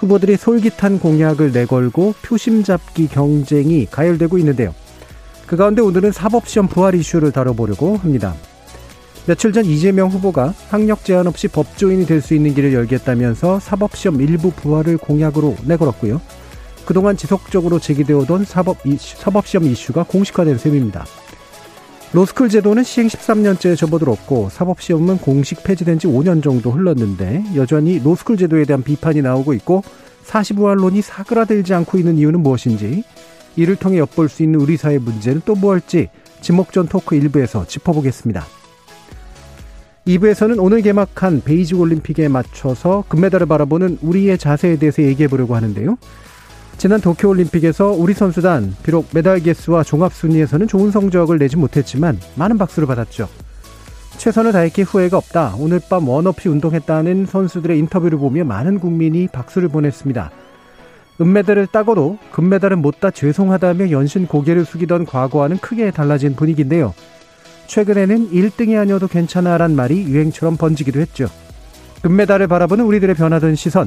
후보들이 0.00 0.36
솔깃한 0.36 0.98
공약을 0.98 1.52
내걸고 1.52 2.14
표심 2.22 2.62
잡기 2.64 3.06
경쟁이 3.08 3.86
가열되고 3.86 4.38
있는데요. 4.38 4.74
그 5.46 5.56
가운데 5.56 5.82
오늘은 5.82 6.12
사법시험 6.12 6.68
부활 6.68 6.94
이슈를 6.94 7.32
다뤄보려고 7.32 7.96
합니다. 7.96 8.34
며칠 9.26 9.52
전 9.52 9.64
이재명 9.66 10.08
후보가 10.08 10.54
학력 10.70 11.04
제한 11.04 11.26
없이 11.26 11.46
법조인이 11.48 12.06
될 12.06 12.22
수 12.22 12.34
있는 12.34 12.54
길을 12.54 12.72
열겠다면서 12.72 13.60
사법시험 13.60 14.20
일부 14.22 14.50
부활을 14.50 14.96
공약으로 14.96 15.56
내걸었고요. 15.64 16.20
그동안 16.86 17.16
지속적으로 17.16 17.78
제기되었던 17.78 18.46
사법 18.46 18.84
이슈, 18.86 19.16
사법시험 19.18 19.66
이슈가 19.66 20.04
공식화된 20.04 20.56
셈입니다. 20.58 21.04
로스쿨 22.12 22.48
제도는 22.48 22.82
시행 22.82 23.06
13년째 23.06 23.76
접어들었고 23.76 24.48
사법시험은 24.50 25.18
공식 25.18 25.62
폐지된 25.62 26.00
지 26.00 26.08
5년 26.08 26.42
정도 26.42 26.72
흘렀는데 26.72 27.44
여전히 27.54 28.00
로스쿨 28.00 28.36
제도에 28.36 28.64
대한 28.64 28.82
비판이 28.82 29.22
나오고 29.22 29.54
있고 29.54 29.84
사시부활론이 30.26 31.02
사그라들지 31.02 31.72
않고 31.72 31.98
있는 31.98 32.18
이유는 32.18 32.40
무엇인지 32.40 33.04
이를 33.54 33.76
통해 33.76 33.98
엿볼 33.98 34.28
수 34.28 34.42
있는 34.42 34.60
우리 34.60 34.76
사회 34.76 34.98
문제는 34.98 35.42
또 35.44 35.54
무엇일지 35.54 36.08
지목전 36.40 36.88
토크 36.88 37.14
일부에서 37.14 37.64
짚어보겠습니다. 37.66 38.44
2부에서는 40.08 40.56
오늘 40.58 40.82
개막한 40.82 41.42
베이징 41.44 41.78
올림픽에 41.78 42.26
맞춰서 42.26 43.04
금메달을 43.08 43.46
바라보는 43.46 43.98
우리의 44.02 44.36
자세에 44.36 44.78
대해서 44.78 45.02
얘기해 45.02 45.28
보려고 45.28 45.54
하는데요. 45.54 45.96
지난 46.80 46.98
도쿄올림픽에서 46.98 47.88
우리 47.90 48.14
선수단 48.14 48.74
비록 48.82 49.10
메달 49.12 49.40
개수와 49.40 49.82
종합 49.82 50.14
순위에서는 50.14 50.66
좋은 50.66 50.90
성적을 50.90 51.38
내지 51.38 51.58
못했지만 51.58 52.18
많은 52.36 52.56
박수를 52.56 52.88
받았죠. 52.88 53.28
최선을 54.16 54.52
다했기 54.52 54.80
후회가 54.80 55.18
없다. 55.18 55.56
오늘 55.58 55.78
밤 55.90 56.08
원없이 56.08 56.48
운동했다는 56.48 57.26
선수들의 57.26 57.78
인터뷰를 57.80 58.16
보며 58.16 58.44
많은 58.44 58.80
국민이 58.80 59.28
박수를 59.28 59.68
보냈습니다. 59.68 60.30
은메달을 61.20 61.66
따고도 61.66 62.16
금메달은 62.32 62.78
못따 62.78 63.10
죄송하다며 63.10 63.90
연신 63.90 64.26
고개를 64.26 64.64
숙이던 64.64 65.04
과거와는 65.04 65.58
크게 65.58 65.90
달라진 65.90 66.34
분위기인데요. 66.34 66.94
최근에는 67.66 68.30
1등이 68.30 68.80
아니어도 68.80 69.06
괜찮아란 69.06 69.76
말이 69.76 70.04
유행처럼 70.04 70.56
번지기도 70.56 70.98
했죠. 70.98 71.28
금메달을 72.00 72.46
바라보는 72.46 72.86
우리들의 72.86 73.16
변화된 73.16 73.54
시선, 73.54 73.86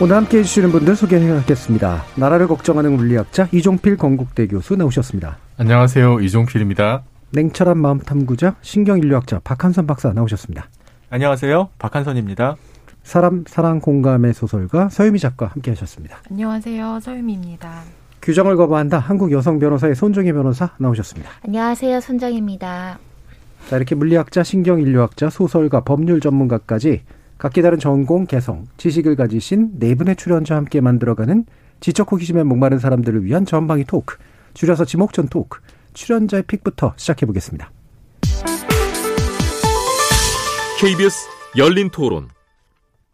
오늘 0.00 0.16
함께 0.16 0.38
해주시는 0.38 0.72
분들 0.72 0.96
소개하겠습니다. 0.96 2.02
나라를 2.16 2.48
걱정하는 2.48 2.96
물리학자 2.96 3.48
이종필 3.52 3.96
건국대 3.96 4.48
교수 4.48 4.74
나오셨습니다. 4.74 5.38
안녕하세요. 5.56 6.18
이종필입니다. 6.20 7.04
냉철한 7.30 7.78
마음 7.78 8.00
탐구자 8.00 8.56
신경인류학자 8.60 9.40
박한선 9.44 9.86
박사 9.86 10.12
나오셨습니다. 10.12 10.68
안녕하세요. 11.10 11.68
박한선입니다. 11.78 12.56
사람 13.04 13.44
사랑 13.46 13.80
공감의 13.80 14.34
소설가 14.34 14.88
서유미 14.88 15.20
작가 15.20 15.46
함께 15.46 15.70
하셨습니다. 15.70 16.18
안녕하세요. 16.28 16.98
서유미입니다. 17.00 17.82
규정을 18.20 18.56
거부한다 18.56 18.98
한국 18.98 19.30
여성 19.30 19.58
변호사의 19.60 19.94
손정희 19.94 20.32
변호사 20.32 20.70
나오셨습니다. 20.78 21.30
안녕하세요. 21.46 22.00
손정희입니다. 22.00 22.98
자 23.68 23.76
이렇게 23.76 23.94
물리학자 23.94 24.42
신경인류학자 24.42 25.30
소설가 25.30 25.84
법률 25.84 26.20
전문가까지 26.20 27.02
각기 27.38 27.62
다른 27.62 27.78
전공, 27.78 28.26
개성, 28.26 28.66
지식을 28.76 29.16
가지신 29.16 29.78
네 29.78 29.94
분의 29.94 30.16
출연자와 30.16 30.58
함께 30.58 30.80
만들어가는 30.80 31.44
지적 31.80 32.10
호기심에 32.10 32.44
목마른 32.44 32.78
사람들을 32.78 33.24
위한 33.24 33.44
전방위 33.44 33.84
토크, 33.84 34.16
줄여서 34.54 34.84
지목전 34.84 35.28
토크, 35.28 35.60
출연자의 35.92 36.44
픽부터 36.44 36.94
시작해 36.96 37.26
보겠습니다. 37.26 37.70
KBS 40.80 41.28
열린 41.56 41.90
토론. 41.90 42.28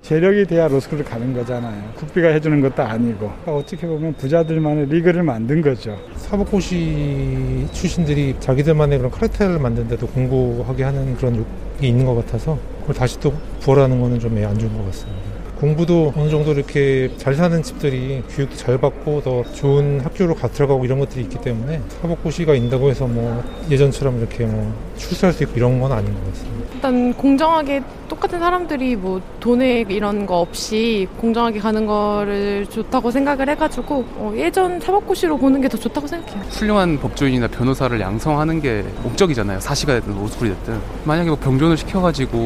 재력이 0.02 0.46
돼야 0.46 0.66
로스쿨을 0.66 1.04
가는 1.04 1.34
거잖아요. 1.34 1.92
국비가 1.94 2.28
해주는 2.28 2.60
것도 2.62 2.82
아니고 2.82 3.30
어떻게 3.46 3.86
보면 3.86 4.14
부자들만의 4.14 4.86
리그를 4.86 5.22
만든 5.22 5.60
거죠. 5.60 5.96
사법고시 6.16 7.68
출신들이 7.72 8.36
자기들만의 8.40 8.98
그런 8.98 9.10
카르텔을 9.10 9.58
만드는데도 9.58 10.06
공부하게 10.08 10.84
하는 10.84 11.14
그런 11.16 11.44
게 11.78 11.88
있는 11.88 12.06
것 12.06 12.14
같아서 12.14 12.58
그걸 12.80 12.94
다시 12.94 13.18
또 13.20 13.32
부활하는 13.60 14.00
거는 14.00 14.18
좀 14.18 14.36
안 14.44 14.58
좋은 14.58 14.76
것 14.76 14.84
같습니다. 14.86 15.29
공부도 15.60 16.14
어느 16.16 16.30
정도 16.30 16.52
이렇게 16.52 17.10
잘 17.18 17.34
사는 17.34 17.62
집들이 17.62 18.22
교육도 18.34 18.56
잘 18.56 18.78
받고 18.78 19.20
더 19.22 19.42
좋은 19.52 20.00
학교로 20.00 20.34
가 20.34 20.48
들어가고 20.48 20.86
이런 20.86 20.98
것들이 20.98 21.22
있기 21.24 21.38
때문에 21.42 21.82
사법고시가 22.00 22.54
있다고 22.54 22.88
해서 22.88 23.06
뭐 23.06 23.44
예전처럼 23.70 24.18
이렇게 24.18 24.46
뭐 24.46 24.72
출세할 24.96 25.34
수 25.34 25.42
있고 25.42 25.52
이런 25.56 25.78
건 25.78 25.92
아닌 25.92 26.14
것 26.14 26.24
같습니다. 26.30 26.70
일단 26.74 27.12
공정하게 27.12 27.82
똑같은 28.08 28.38
사람들이 28.38 28.96
뭐 28.96 29.20
돈에 29.38 29.84
이런 29.90 30.24
거 30.24 30.40
없이 30.40 31.06
공정하게 31.18 31.60
가는 31.60 31.84
거를 31.86 32.66
좋다고 32.66 33.10
생각을 33.10 33.50
해가지고 33.50 34.04
어 34.16 34.32
예전 34.36 34.80
사법고시로 34.80 35.36
보는 35.36 35.60
게 35.60 35.68
더 35.70 35.76
좋다고 35.76 36.06
생각해요. 36.08 36.42
훌륭한 36.48 36.98
법조인이나 36.98 37.46
변호사를 37.48 38.00
양성하는 38.00 38.60
게 38.60 38.82
목적이잖아요. 39.04 39.60
사시가 39.60 39.92
됐든 39.94 40.14
로스쿨이 40.16 40.50
됐든. 40.50 40.80
만약에 41.04 41.28
뭐 41.28 41.38
병존을 41.38 41.76
시켜가지고 41.76 42.38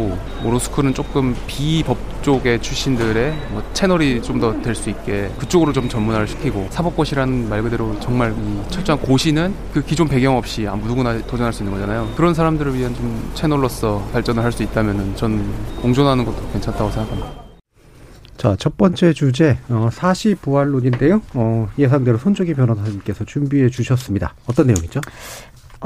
뭐 0.42 0.50
로스쿨은 0.52 0.92
조금 0.92 1.34
비법 1.46 1.96
쪽의 2.24 2.60
출신들의 2.62 3.32
뭐 3.50 3.62
채널이 3.74 4.22
좀 4.22 4.40
더 4.40 4.52
될 4.62 4.74
수 4.74 4.90
있게 4.90 5.30
그쪽으로 5.38 5.72
좀 5.72 5.88
전문화를 5.88 6.26
시키고 6.26 6.66
사법고시라는 6.70 7.48
말 7.48 7.62
그대로 7.62 7.98
정말 8.00 8.32
이 8.32 8.70
철저한 8.70 9.00
고시는 9.02 9.54
그 9.72 9.84
기존 9.84 10.08
배경 10.08 10.36
없이 10.36 10.66
아무 10.66 10.86
누구나 10.86 11.16
도전할 11.26 11.52
수 11.52 11.62
있는 11.62 11.72
거잖아요. 11.78 12.10
그런 12.16 12.34
사람들을 12.34 12.74
위한 12.74 12.94
좀 12.94 13.30
채널로서 13.34 14.08
발전을 14.12 14.42
할 14.42 14.50
수 14.52 14.62
있다면은 14.62 15.16
전 15.16 15.44
공존하는 15.82 16.24
것도 16.24 16.48
괜찮다고 16.52 16.90
생각합니다. 16.90 17.44
자, 18.36 18.54
첫 18.58 18.76
번째 18.76 19.12
주제, 19.12 19.58
어, 19.68 19.88
사시 19.92 20.34
부활론인데요. 20.34 21.22
어, 21.34 21.68
예상대로 21.78 22.18
손정희 22.18 22.54
변호사님께서 22.54 23.24
준비해 23.24 23.68
주셨습니다. 23.70 24.34
어떤 24.46 24.66
내용이죠? 24.66 25.00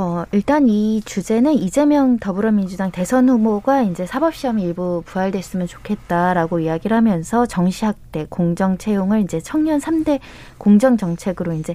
어, 0.00 0.22
일단 0.30 0.68
이 0.68 1.02
주제는 1.04 1.54
이재명 1.54 2.18
더불어민주당 2.20 2.92
대선 2.92 3.28
후보가 3.28 3.82
이제 3.82 4.06
사법시험 4.06 4.60
일부 4.60 5.02
부활됐으면 5.04 5.66
좋겠다라고 5.66 6.60
이야기를 6.60 6.96
하면서 6.96 7.46
정시학대, 7.46 8.26
공정채용을 8.30 9.22
이제 9.22 9.40
청년 9.40 9.80
3대 9.80 10.20
공정정책으로 10.58 11.52
이제 11.54 11.74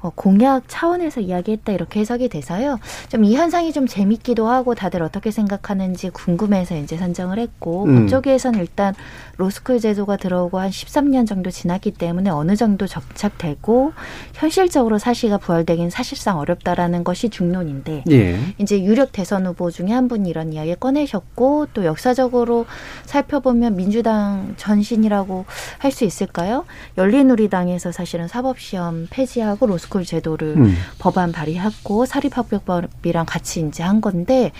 어, 0.00 0.12
공약 0.14 0.62
차원에서 0.68 1.20
이야기했다 1.20 1.72
이렇게 1.72 1.98
해석이 1.98 2.28
돼서요. 2.28 2.78
좀 3.08 3.24
이 3.24 3.34
현상이 3.34 3.72
좀 3.72 3.88
재밌기도 3.88 4.46
하고 4.46 4.76
다들 4.76 5.02
어떻게 5.02 5.32
생각하는지 5.32 6.10
궁금해서 6.10 6.76
이제 6.76 6.96
선정을 6.96 7.40
했고 7.40 7.86
음. 7.86 8.02
법조계에서는 8.02 8.60
일단 8.60 8.94
로스쿨 9.38 9.80
제도가 9.80 10.16
들어오고 10.16 10.58
한 10.58 10.70
13년 10.70 11.26
정도 11.26 11.50
지났기 11.50 11.92
때문에 11.92 12.28
어느 12.30 12.56
정도 12.56 12.86
정착되고 12.86 13.92
현실적으로 14.34 14.98
사시가 14.98 15.38
부활되긴 15.38 15.90
사실상 15.90 16.38
어렵다라는 16.38 17.04
것이 17.04 17.30
중론인데 17.30 18.04
예. 18.10 18.38
이제 18.58 18.82
유력 18.82 19.12
대선 19.12 19.46
후보 19.46 19.70
중에 19.70 19.92
한 19.92 20.08
분이 20.08 20.28
이런 20.28 20.52
이야기 20.52 20.74
꺼내셨고 20.74 21.68
또 21.72 21.84
역사적으로 21.84 22.66
살펴보면 23.06 23.76
민주당 23.76 24.54
전신이라고 24.56 25.44
할 25.78 25.88
수 25.88 26.04
있을까요? 26.04 26.64
열린우리당에서 26.98 27.92
사실은 27.92 28.28
사법시험 28.28 29.06
폐지하고 29.10 29.66
로스쿨 29.66 30.04
제도를 30.04 30.56
음. 30.58 30.74
법안 30.98 31.32
발의했고 31.32 32.04
사립학교법이랑 32.04 33.24
같이 33.26 33.60
이제 33.66 33.82
한 33.82 34.00
건데 34.00 34.52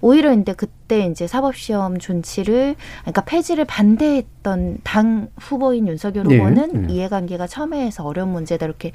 오히려 0.00 0.30
근데 0.30 0.52
그때 0.52 0.85
이제 0.88 1.26
사법시험 1.26 1.98
존치를 1.98 2.76
그러니까 3.02 3.24
폐지를 3.24 3.64
반대했던 3.64 4.78
당 4.84 5.28
후보인 5.38 5.88
윤석열 5.88 6.24
네, 6.26 6.38
후보는 6.38 6.86
네. 6.86 6.94
이해관계가 6.94 7.46
첨예해서 7.46 8.04
어려운 8.04 8.30
문제다 8.30 8.66
이렇게 8.66 8.92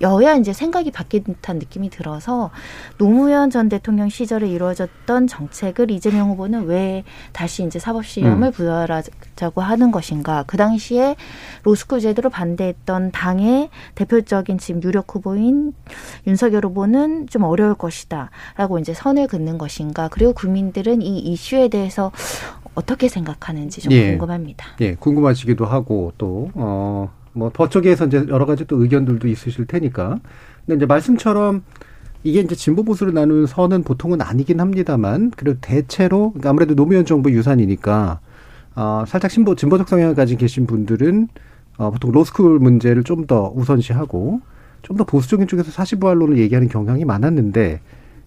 여야 0.00 0.34
이제 0.34 0.52
생각이 0.52 0.90
바뀐 0.90 1.24
듯한 1.24 1.58
느낌이 1.58 1.88
들어서 1.88 2.50
노무현 2.98 3.50
전 3.50 3.68
대통령 3.68 4.08
시절에 4.08 4.48
이루어졌던 4.48 5.26
정책을 5.26 5.90
이재명 5.90 6.30
후보는 6.30 6.66
왜 6.66 7.04
다시 7.32 7.64
이제 7.64 7.78
사법시험을 7.78 8.48
음. 8.48 8.52
부여하자고 8.52 9.60
하는 9.60 9.90
것인가. 9.90 10.44
그 10.46 10.56
당시에 10.56 11.16
로스쿨 11.62 12.00
제도를 12.00 12.30
반대했던 12.30 13.12
당의 13.12 13.70
대표적인 13.94 14.58
지금 14.58 14.82
유력 14.82 15.14
후보인 15.14 15.72
윤석열 16.26 16.66
후보는 16.66 17.28
좀 17.28 17.44
어려울 17.44 17.74
것이다. 17.74 18.30
라고 18.56 18.78
이제 18.78 18.92
선을 18.92 19.28
긋는 19.28 19.58
것인가. 19.58 20.08
그리고 20.08 20.32
국민들은 20.32 21.02
이 21.02 21.18
이슈에 21.24 21.68
대해서 21.68 22.12
어떻게 22.74 23.08
생각하는지 23.08 23.80
좀 23.82 23.92
예. 23.92 24.10
궁금합니다. 24.10 24.66
예, 24.80 24.94
궁금하시기도 24.94 25.64
하고 25.64 26.12
또 26.18 26.50
어, 26.54 27.10
뭐 27.32 27.50
법조계에서 27.50 28.06
이제 28.06 28.24
여러 28.28 28.46
가지 28.46 28.64
또 28.66 28.82
의견들도 28.82 29.26
있으실 29.28 29.66
테니까. 29.66 30.20
근데 30.66 30.76
이제 30.76 30.86
말씀처럼 30.86 31.62
이게 32.24 32.40
이제 32.40 32.54
진보 32.54 32.82
보수로 32.84 33.12
나누는 33.12 33.46
선은 33.46 33.82
보통은 33.84 34.20
아니긴 34.22 34.60
합니다만 34.60 35.30
그래도 35.36 35.58
대체로 35.60 36.30
그러니까 36.30 36.50
아무래도 36.50 36.74
노무현 36.74 37.04
정부 37.04 37.30
유산이니까 37.30 38.20
어, 38.76 39.04
살짝 39.06 39.30
진보 39.30 39.54
진보적 39.54 39.88
성향을 39.88 40.14
가진 40.14 40.36
계신 40.38 40.66
분들은 40.66 41.28
어, 41.76 41.90
보통 41.90 42.12
로스쿨 42.12 42.58
문제를 42.60 43.04
좀 43.04 43.26
더 43.26 43.52
우선시하고 43.54 44.40
좀 44.82 44.96
더 44.96 45.04
보수적인 45.04 45.46
쪽에서 45.48 45.70
사시부활론을 45.70 46.38
얘기하는 46.38 46.68
경향이 46.68 47.04
많았는데 47.04 47.80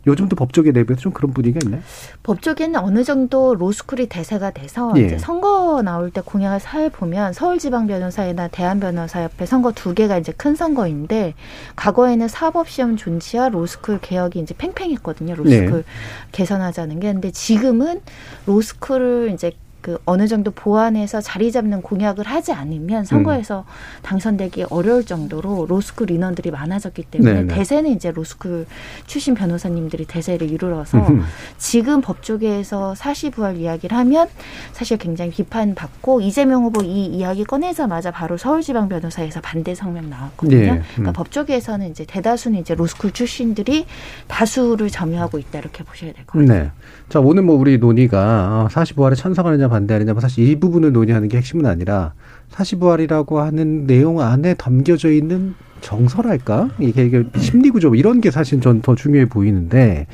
요즘도 0.08 0.36
법조계 0.36 0.72
내부에서 0.72 1.02
좀 1.02 1.12
그런 1.12 1.34
분위기가 1.34 1.60
있나요? 1.66 1.82
법조계는 2.24 2.80
어느 2.80 3.04
정도 3.04 3.56
로스쿨이 3.56 4.08
대세가 4.08 4.52
돼서 4.52 4.94
예. 4.98 5.02
이제 5.02 5.18
선거 5.18 5.82
나올 5.82 6.10
때 6.12 6.22
공약을 6.24 6.60
살펴보면 6.60 7.34
서울지방변호사회나 7.34 8.48
대한변호사협회 8.48 9.46
선거 9.46 9.72
두 9.72 9.94
개가 9.94 10.18
이제 10.18 10.32
큰 10.36 10.56
선거인데 10.56 11.34
과거에는 11.76 12.28
사법시험 12.28 12.98
존치와 12.98 13.50
로스쿨 13.50 14.00
개혁이 14.02 14.40
이제 14.40 14.56
팽팽했거든요. 14.58 15.36
로스쿨 15.36 15.72
네. 15.72 15.84
개선하자는 16.32 17.00
게 17.00 17.12
근데 17.12 17.32
지금은 17.32 18.02
로스쿨을 18.46 19.32
이제 19.34 19.52
그 19.88 19.98
어느 20.04 20.28
정도 20.28 20.52
보완해서 20.52 21.22
자리 21.22 21.50
잡는 21.50 21.82
공약을 21.82 22.26
하지 22.26 22.52
않으면 22.52 23.06
선거에서 23.06 23.64
당선되기 24.02 24.66
어려울 24.70 25.06
정도로 25.06 25.66
로스쿨 25.70 26.12
인원들이 26.12 26.52
많아졌기 26.52 27.04
때문에 27.04 27.34
네네. 27.34 27.56
대세는 27.56 27.92
이제 27.92 28.12
로스쿨 28.12 28.66
출신 29.06 29.34
변호사님들이 29.34 30.04
대세를 30.04 30.52
이루어서 30.52 30.98
음흠. 30.98 31.24
지금 31.58 32.02
법조계에서 32.02 32.96
사시부활 32.96 33.56
이야기를 33.56 33.98
하면 33.98 34.28
사실 34.74 34.98
굉장히 34.98 35.32
비판받고 35.32 36.20
이재명 36.20 36.66
후보 36.66 36.84
이 36.84 37.06
이야기 37.06 37.46
꺼내자마자 37.46 38.12
바로 38.12 38.36
서울지방변호사회에서 38.36 39.40
반대 39.40 39.74
성명 39.74 40.10
나왔거든요. 40.10 40.58
예, 40.58 40.72
음. 40.72 40.84
그러니까 40.96 41.14
법조계에서는 41.14 41.90
이제 41.92 42.04
대다수는 42.06 42.60
이제 42.60 42.76
로스쿨 42.76 43.14
출신들이 43.14 43.86
다수를 44.28 44.90
점유하고 44.90 45.40
있다 45.40 45.60
이렇게 45.60 45.86
보셔야 45.86 46.12
될 46.12 46.26
것 46.26 46.40
같아요. 46.40 46.64
네. 46.64 46.72
자, 47.08 47.22
오늘 47.22 47.44
뭐 47.44 47.56
우리 47.56 47.78
논의가 47.78 48.68
사시부활에 48.70 49.16
찬성하느냐 49.16 49.70
반대하느냐 49.78 50.14
뭐 50.14 50.22
사실 50.22 50.48
이 50.48 50.60
부분을 50.60 50.92
논의하는 50.92 51.28
게 51.28 51.38
핵심은 51.38 51.66
아니라 51.66 52.14
사시부활이라고 52.50 53.40
하는 53.42 53.86
내용 53.86 54.20
안에 54.22 54.56
담겨져 54.56 55.12
있는 55.12 55.54
정서랄까? 55.82 56.70
이게, 56.80 57.06
이게 57.06 57.24
심리 57.38 57.70
구조 57.70 57.94
이런 57.94 58.20
게 58.22 58.32
사실 58.32 58.60
전 58.62 58.82
더 58.82 58.96
중요해 58.96 59.26
보이는데 59.30 60.08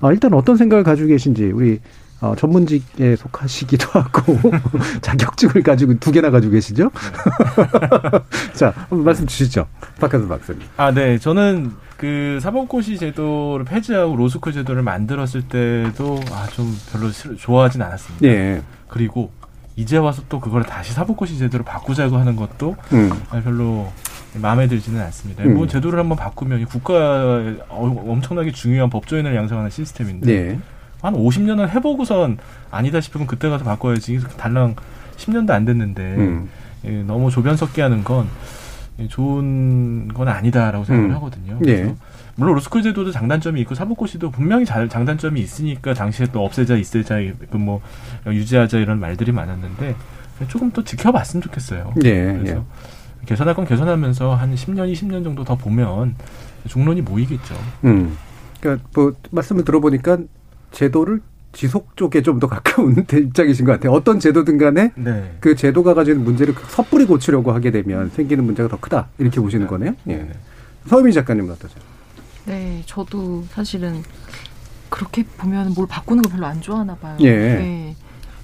어, 0.00 0.12
일단 0.12 0.34
어떤 0.34 0.56
생각을 0.56 0.84
가지고 0.84 1.08
계신지 1.08 1.44
우리 1.46 1.80
어, 2.20 2.34
전문직에 2.36 3.16
속하시기도 3.16 3.88
하고 3.98 4.38
자격증을 5.00 5.62
가지고 5.62 5.98
두 5.98 6.12
개나 6.12 6.30
가지고 6.30 6.52
계시죠? 6.54 6.90
자, 8.54 8.72
한번 8.76 9.04
말씀 9.04 9.26
주시죠. 9.26 9.66
박한선 10.00 10.28
박사님. 10.28 10.62
아, 10.76 10.90
네. 10.92 11.18
저는 11.18 11.72
그 11.96 12.38
사법고시 12.42 12.98
제도를 12.98 13.64
폐지하고 13.64 14.16
로스쿨 14.16 14.52
제도를 14.52 14.82
만들었을 14.82 15.42
때도 15.48 16.20
아, 16.30 16.46
좀 16.52 16.74
별로 16.92 17.10
싫- 17.10 17.36
좋아하진 17.36 17.80
않았습니다. 17.82 18.26
예. 18.26 18.62
그리고 18.88 19.30
이제 19.76 19.98
와서 19.98 20.22
또 20.28 20.40
그걸 20.40 20.62
다시 20.62 20.92
사법고시 20.92 21.38
제도로 21.38 21.64
바꾸자고 21.64 22.16
하는 22.16 22.34
것도 22.36 22.76
음. 22.92 23.10
아, 23.30 23.40
별로 23.40 23.92
마음에 24.34 24.66
들지는 24.68 25.00
않습니다. 25.02 25.44
음. 25.44 25.54
뭐 25.54 25.66
제도를 25.66 25.98
한번 25.98 26.16
바꾸면 26.16 26.60
이 26.60 26.64
국가에 26.64 27.56
어- 27.68 28.04
엄청나게 28.08 28.52
중요한 28.52 28.88
법조인을 28.90 29.34
양성하는 29.34 29.70
시스템인데 29.70 30.26
네. 30.52 30.58
한 31.02 31.14
50년을 31.14 31.68
해보고선 31.70 32.38
아니다 32.70 33.00
싶으면 33.00 33.26
그때 33.26 33.48
가서 33.48 33.64
바꿔야지 33.64 34.18
달랑 34.38 34.76
10년도 35.16 35.50
안 35.50 35.64
됐는데 35.64 36.02
음. 36.02 36.48
예, 36.84 37.02
너무 37.02 37.30
조변 37.30 37.56
섞게 37.56 37.82
하는 37.82 38.02
건 38.04 38.28
예, 38.98 39.08
좋은 39.08 40.08
건 40.08 40.28
아니다라고 40.28 40.84
생각을 40.84 41.10
음. 41.10 41.14
하거든요. 41.16 41.58
예. 41.66 41.76
그래서 41.76 41.94
물론 42.36 42.54
로스쿨 42.54 42.82
제도도 42.82 43.10
장단점이 43.12 43.60
있고 43.62 43.74
사법고시도 43.74 44.30
분명히 44.30 44.64
잘, 44.64 44.88
장단점이 44.88 45.40
있으니까 45.40 45.94
당시에 45.94 46.26
또 46.32 46.44
없애자, 46.44 46.76
있애자, 46.76 47.16
그뭐 47.50 47.80
유지하자 48.26 48.78
이런 48.78 49.00
말들이 49.00 49.32
많았는데 49.32 49.96
조금 50.48 50.70
또 50.70 50.84
지켜봤으면 50.84 51.42
좋겠어요. 51.42 51.94
예, 52.04 52.38
그래서 52.38 52.64
개선할 53.24 53.54
건 53.54 53.64
개선하면서 53.64 54.34
한 54.34 54.54
10년, 54.54 54.92
20년 54.92 55.24
정도 55.24 55.44
더 55.44 55.56
보면 55.56 56.14
중론이 56.68 57.00
모이겠죠. 57.02 57.54
음. 57.84 58.16
그러니까 58.60 58.86
뭐 58.94 59.12
말씀을 59.30 59.64
들어보니까 59.64 60.18
제도를 60.72 61.20
지속 61.52 61.96
쪽에 61.96 62.20
좀 62.20 62.38
더 62.38 62.46
가까운 62.48 62.94
입장이신 63.10 63.64
것 63.64 63.72
같아요. 63.72 63.92
어떤 63.92 64.20
제도든 64.20 64.58
간에 64.58 64.92
네. 64.94 65.36
그 65.40 65.56
제도가 65.56 65.94
가지는 65.94 66.22
문제를 66.22 66.54
섣불리 66.68 67.06
고치려고 67.06 67.50
하게 67.52 67.70
되면 67.70 68.10
생기는 68.10 68.44
문제가 68.44 68.68
더 68.68 68.78
크다 68.78 69.08
이렇게 69.16 69.40
보시는 69.40 69.66
거네요. 69.66 69.94
예. 70.10 70.28
서유미 70.86 71.14
작가님은 71.14 71.50
어떠세요? 71.50 71.82
네, 72.46 72.82
저도 72.86 73.44
사실은 73.50 74.02
그렇게 74.88 75.24
보면 75.24 75.74
뭘 75.74 75.86
바꾸는 75.86 76.22
거 76.22 76.30
별로 76.30 76.46
안 76.46 76.60
좋아하나 76.60 76.94
봐요. 76.96 77.16
예. 77.20 77.36
네. 77.36 77.96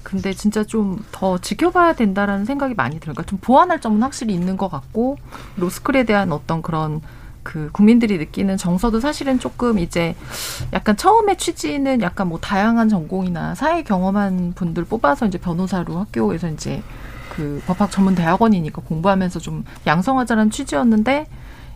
근데 0.03 0.33
진짜 0.33 0.63
좀 0.63 0.99
더 1.23 1.37
지켜봐야 1.37 1.93
된다라는 1.93 2.43
생각이 2.43 2.73
많이 2.75 2.99
들어요. 2.99 3.13
그러니까 3.13 3.23
좀 3.23 3.39
보완할 3.39 3.79
점은 3.79 4.03
확실히 4.03 4.33
있는 4.33 4.57
것 4.57 4.69
같고 4.69 5.17
로스쿨에 5.55 6.03
대한 6.03 6.33
어떤 6.33 6.61
그런 6.61 6.99
그 7.43 7.69
국민들이 7.71 8.17
느끼는 8.17 8.57
정서도 8.57 8.99
사실은 8.99 9.39
조금 9.39 9.79
이제 9.79 10.15
약간 10.73 10.97
처음에 10.97 11.35
취지는 11.35 12.01
약간 12.01 12.27
뭐 12.27 12.39
다양한 12.39 12.89
전공이나 12.89 13.55
사회 13.55 13.83
경험한 13.83 14.53
분들 14.55 14.83
뽑아서 14.83 15.27
이제 15.27 15.37
변호사로 15.37 15.97
학교에서 15.97 16.49
이제 16.49 16.83
그 17.29 17.61
법학 17.65 17.89
전문 17.89 18.15
대학원이니까 18.15 18.81
공부하면서 18.81 19.39
좀 19.39 19.63
양성하자는 19.87 20.51
취지였는데 20.51 21.25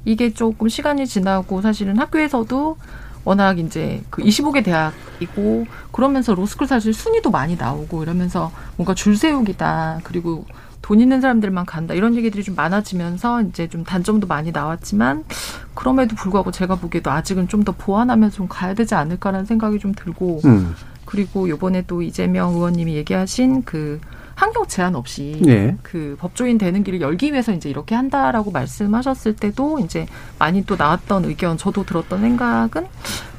이게 0.07 0.33
조금 0.33 0.69
시간이 0.69 1.05
지나고 1.05 1.61
사실은 1.61 1.97
학교에서도 1.97 2.77
워낙 3.25 3.59
이제 3.59 4.01
그 4.09 4.21
25개 4.21 4.63
대학이고 4.63 5.67
그러면서 5.91 6.33
로스쿨 6.33 6.65
사실 6.65 6.93
순위도 6.93 7.29
많이 7.29 7.57
나오고 7.57 8.03
이러면서 8.03 8.49
뭔가 8.77 8.93
줄 8.93 9.17
세우기다 9.17 9.99
그리고 10.03 10.45
돈 10.81 11.01
있는 11.01 11.19
사람들만 11.19 11.65
간다 11.65 11.93
이런 11.93 12.15
얘기들이 12.15 12.41
좀 12.41 12.55
많아지면서 12.55 13.41
이제 13.41 13.67
좀 13.67 13.83
단점도 13.83 14.27
많이 14.27 14.53
나왔지만 14.53 15.25
그럼에도 15.73 16.15
불구하고 16.15 16.51
제가 16.51 16.75
보기에도 16.75 17.11
아직은 17.11 17.49
좀 17.49 17.65
더 17.65 17.73
보완하면서 17.73 18.33
좀 18.33 18.47
가야 18.47 18.73
되지 18.75 18.95
않을까라는 18.95 19.45
생각이 19.45 19.77
좀 19.79 19.93
들고 19.93 20.39
음. 20.45 20.73
그리고 21.03 21.49
요번에 21.49 21.83
또 21.85 22.01
이재명 22.01 22.53
의원님이 22.53 22.93
얘기하신 22.95 23.63
그 23.63 23.99
환경 24.37 24.67
제한 24.67 24.95
없이 24.95 25.41
네. 25.43 25.75
그 25.81 26.15
법조인 26.19 26.59
되는 26.59 26.83
길을 26.83 27.01
열기 27.01 27.31
위해서 27.31 27.51
이제 27.51 27.69
이렇게 27.69 27.95
한다라고 27.95 28.51
말씀하셨을 28.51 29.35
때도 29.35 29.79
이제 29.79 30.05
많이 30.37 30.63
또 30.63 30.75
나왔던 30.75 31.25
의견 31.25 31.57
저도 31.57 31.83
들었던 31.83 32.21
생각은 32.21 32.85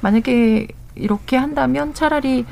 만약에 0.00 0.66
이렇게 0.96 1.36
한다면 1.36 1.94
차라리 1.94 2.44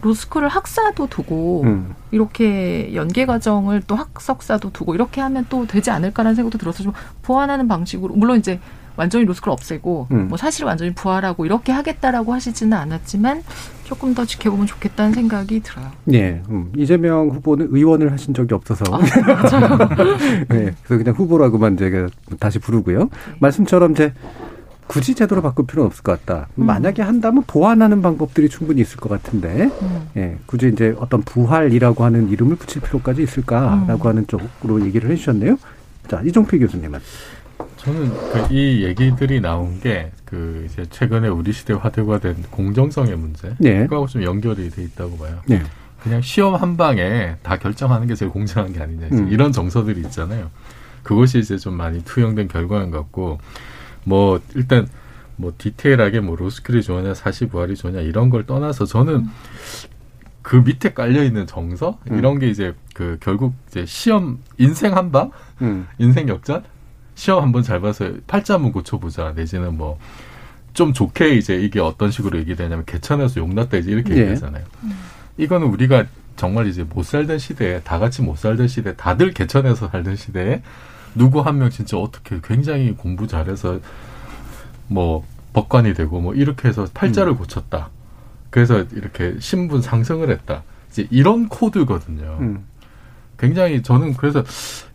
로스쿨을 0.00 0.48
학사도 0.48 1.08
두고 1.08 1.64
음. 1.64 1.94
이렇게 2.10 2.94
연계 2.94 3.26
과정을 3.26 3.82
또 3.86 3.96
학석사도 3.96 4.72
두고 4.72 4.94
이렇게 4.94 5.20
하면 5.20 5.44
또 5.50 5.66
되지 5.66 5.90
않을까라는 5.90 6.34
생각도 6.34 6.56
들어서 6.56 6.82
좀 6.82 6.94
보완하는 7.20 7.68
방식으로 7.68 8.14
물론 8.14 8.38
이제 8.38 8.60
완전히 9.00 9.24
로스쿨 9.24 9.50
없애고 9.50 10.08
음. 10.10 10.28
뭐 10.28 10.36
사실 10.36 10.66
완전히 10.66 10.92
부활하고 10.92 11.46
이렇게 11.46 11.72
하겠다라고 11.72 12.34
하시지는 12.34 12.76
않았지만 12.76 13.42
조금 13.84 14.12
더 14.12 14.26
지켜보면 14.26 14.66
좋겠다는 14.66 15.14
생각이 15.14 15.60
들어요. 15.60 15.90
예, 16.12 16.42
음, 16.50 16.70
이재명 16.76 17.30
후보는 17.30 17.68
의원을 17.70 18.12
하신 18.12 18.34
적이 18.34 18.52
없어서. 18.52 18.84
아. 18.92 18.98
네, 20.50 20.74
그래서 20.84 21.02
그냥 21.02 21.14
후보라고만 21.14 21.78
제가 21.78 22.08
다시 22.38 22.58
부르고요. 22.58 23.08
말씀처럼 23.38 23.92
이제 23.92 24.12
굳이 24.86 25.14
제도를 25.14 25.42
바꿀 25.42 25.66
필요는 25.66 25.86
없을 25.86 26.02
것 26.02 26.24
같다. 26.26 26.48
음. 26.56 26.66
만약에 26.66 27.00
한다면 27.00 27.44
보완하는 27.46 28.02
방법들이 28.02 28.50
충분히 28.50 28.82
있을 28.82 28.98
것 28.98 29.08
같은데, 29.08 29.70
음. 29.80 30.08
예, 30.18 30.36
굳이 30.44 30.68
이제 30.68 30.94
어떤 30.98 31.22
부활이라고 31.22 32.04
하는 32.04 32.28
이름을 32.28 32.56
붙일 32.56 32.82
필요까지 32.82 33.22
있을까라고 33.22 34.04
음. 34.04 34.08
하는 34.08 34.26
쪽으로 34.26 34.84
얘기를 34.84 35.10
해주셨네요. 35.10 35.56
자, 36.06 36.20
이종필 36.22 36.58
교수님은. 36.58 37.00
저는 37.84 38.10
그 38.32 38.54
이 38.54 38.84
얘기들이 38.84 39.40
나온 39.40 39.80
게 39.80 40.10
그 40.30 40.64
이제 40.70 40.86
최근에 40.88 41.26
우리 41.26 41.52
시대 41.52 41.72
화두화된 41.72 42.44
공정성의 42.52 43.16
문제 43.16 43.52
네. 43.58 43.82
그거하고 43.82 44.06
좀 44.06 44.22
연결이 44.22 44.70
돼 44.70 44.84
있다고 44.84 45.18
봐요. 45.18 45.40
네. 45.46 45.60
그냥 46.00 46.22
시험 46.22 46.54
한 46.54 46.76
방에 46.76 47.34
다 47.42 47.58
결정하는 47.58 48.06
게 48.06 48.14
제일 48.14 48.30
공정한 48.30 48.72
게 48.72 48.80
아니냐 48.80 49.08
음. 49.10 49.28
이런 49.32 49.50
정서들이 49.50 50.00
있잖아요. 50.02 50.50
그것이 51.02 51.40
이제 51.40 51.58
좀 51.58 51.74
많이 51.74 52.04
투영된 52.04 52.46
결과인 52.46 52.92
것 52.92 52.98
같고 52.98 53.38
뭐 54.04 54.40
일단 54.54 54.86
뭐 55.34 55.52
디테일하게 55.58 56.20
뭐 56.20 56.36
로스쿨이 56.36 56.82
좋으냐 56.82 57.14
사시 57.14 57.46
부활이 57.46 57.74
좋으냐 57.74 58.00
이런 58.00 58.30
걸 58.30 58.46
떠나서 58.46 58.84
저는 58.84 59.26
그 60.42 60.56
밑에 60.56 60.92
깔려 60.94 61.24
있는 61.24 61.46
정서 61.48 61.98
음. 62.10 62.18
이런 62.18 62.38
게 62.38 62.48
이제 62.48 62.72
그 62.94 63.18
결국 63.20 63.54
이제 63.68 63.84
시험 63.84 64.38
인생 64.58 64.96
한방 64.96 65.32
음. 65.60 65.88
인생 65.98 66.28
역전 66.28 66.62
시험 67.20 67.42
한번 67.42 67.62
잘 67.62 67.80
봐서 67.82 68.10
팔자 68.26 68.54
한번 68.54 68.72
고쳐보자 68.72 69.32
내지는 69.36 69.76
뭐 69.76 69.98
좀 70.72 70.92
좋게 70.92 71.34
이제 71.34 71.56
이게 71.56 71.80
어떤 71.80 72.12
식으로 72.12 72.38
얘기되냐면 72.38 72.84
개천에서 72.86 73.40
용났다 73.40 73.76
이제 73.78 73.90
이렇게 73.90 74.14
예. 74.14 74.20
얘기하잖아요. 74.20 74.64
이거는 75.36 75.66
우리가 75.66 76.06
정말 76.36 76.68
이제 76.68 76.84
못 76.84 77.04
살던 77.04 77.38
시대에 77.38 77.80
다 77.80 77.98
같이 77.98 78.22
못 78.22 78.38
살던 78.38 78.68
시대 78.68 78.94
다들 78.94 79.32
개천에서 79.32 79.88
살던 79.88 80.14
시대에 80.14 80.62
누구 81.16 81.40
한 81.40 81.58
명 81.58 81.70
진짜 81.70 81.96
어떻게 81.98 82.38
굉장히 82.44 82.92
공부 82.92 83.26
잘해서 83.26 83.80
뭐 84.86 85.26
법관이 85.54 85.92
되고 85.94 86.20
뭐 86.20 86.34
이렇게 86.34 86.68
해서 86.68 86.86
팔자를 86.94 87.34
고쳤다. 87.34 87.90
그래서 88.50 88.84
이렇게 88.92 89.34
신분 89.40 89.82
상승을 89.82 90.30
했다. 90.30 90.62
이제 90.92 91.08
이런 91.10 91.48
코드거든요. 91.48 92.38
음. 92.40 92.64
굉장히 93.40 93.82
저는 93.82 94.14
그래서 94.14 94.44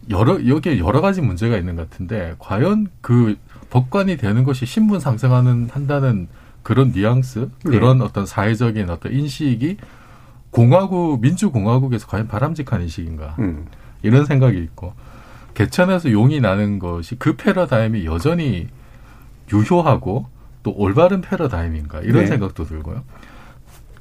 여러 0.09 0.47
여기에 0.47 0.77
여러 0.77 1.01
가지 1.01 1.19
문제가 1.19 1.57
있는 1.57 1.75
것 1.75 1.89
같은데 1.89 2.35
과연 2.37 2.87
그 3.01 3.35
법관이 3.71 4.17
되는 4.17 4.43
것이 4.43 4.67
신분 4.67 4.99
상승하는 4.99 5.69
한다는 5.71 6.27
그런 6.61 6.91
뉘앙스 6.91 7.49
그런 7.63 8.01
어떤 8.01 8.25
사회적인 8.25 8.89
어떤 8.89 9.11
인식이 9.11 9.77
공화국 10.51 11.21
민주공화국에서 11.21 12.07
과연 12.07 12.27
바람직한 12.27 12.81
인식인가 12.83 13.35
음. 13.39 13.65
이런 14.03 14.25
생각이 14.25 14.57
있고 14.59 14.93
개천에서 15.55 16.11
용이 16.11 16.39
나는 16.39 16.79
것이 16.79 17.15
그 17.15 17.35
패러다임이 17.35 18.05
여전히 18.05 18.67
유효하고 19.51 20.27
또 20.63 20.73
올바른 20.75 21.21
패러다임인가 21.21 22.01
이런 22.01 22.23
네. 22.23 22.27
생각도 22.27 22.63
들고요. 22.65 23.03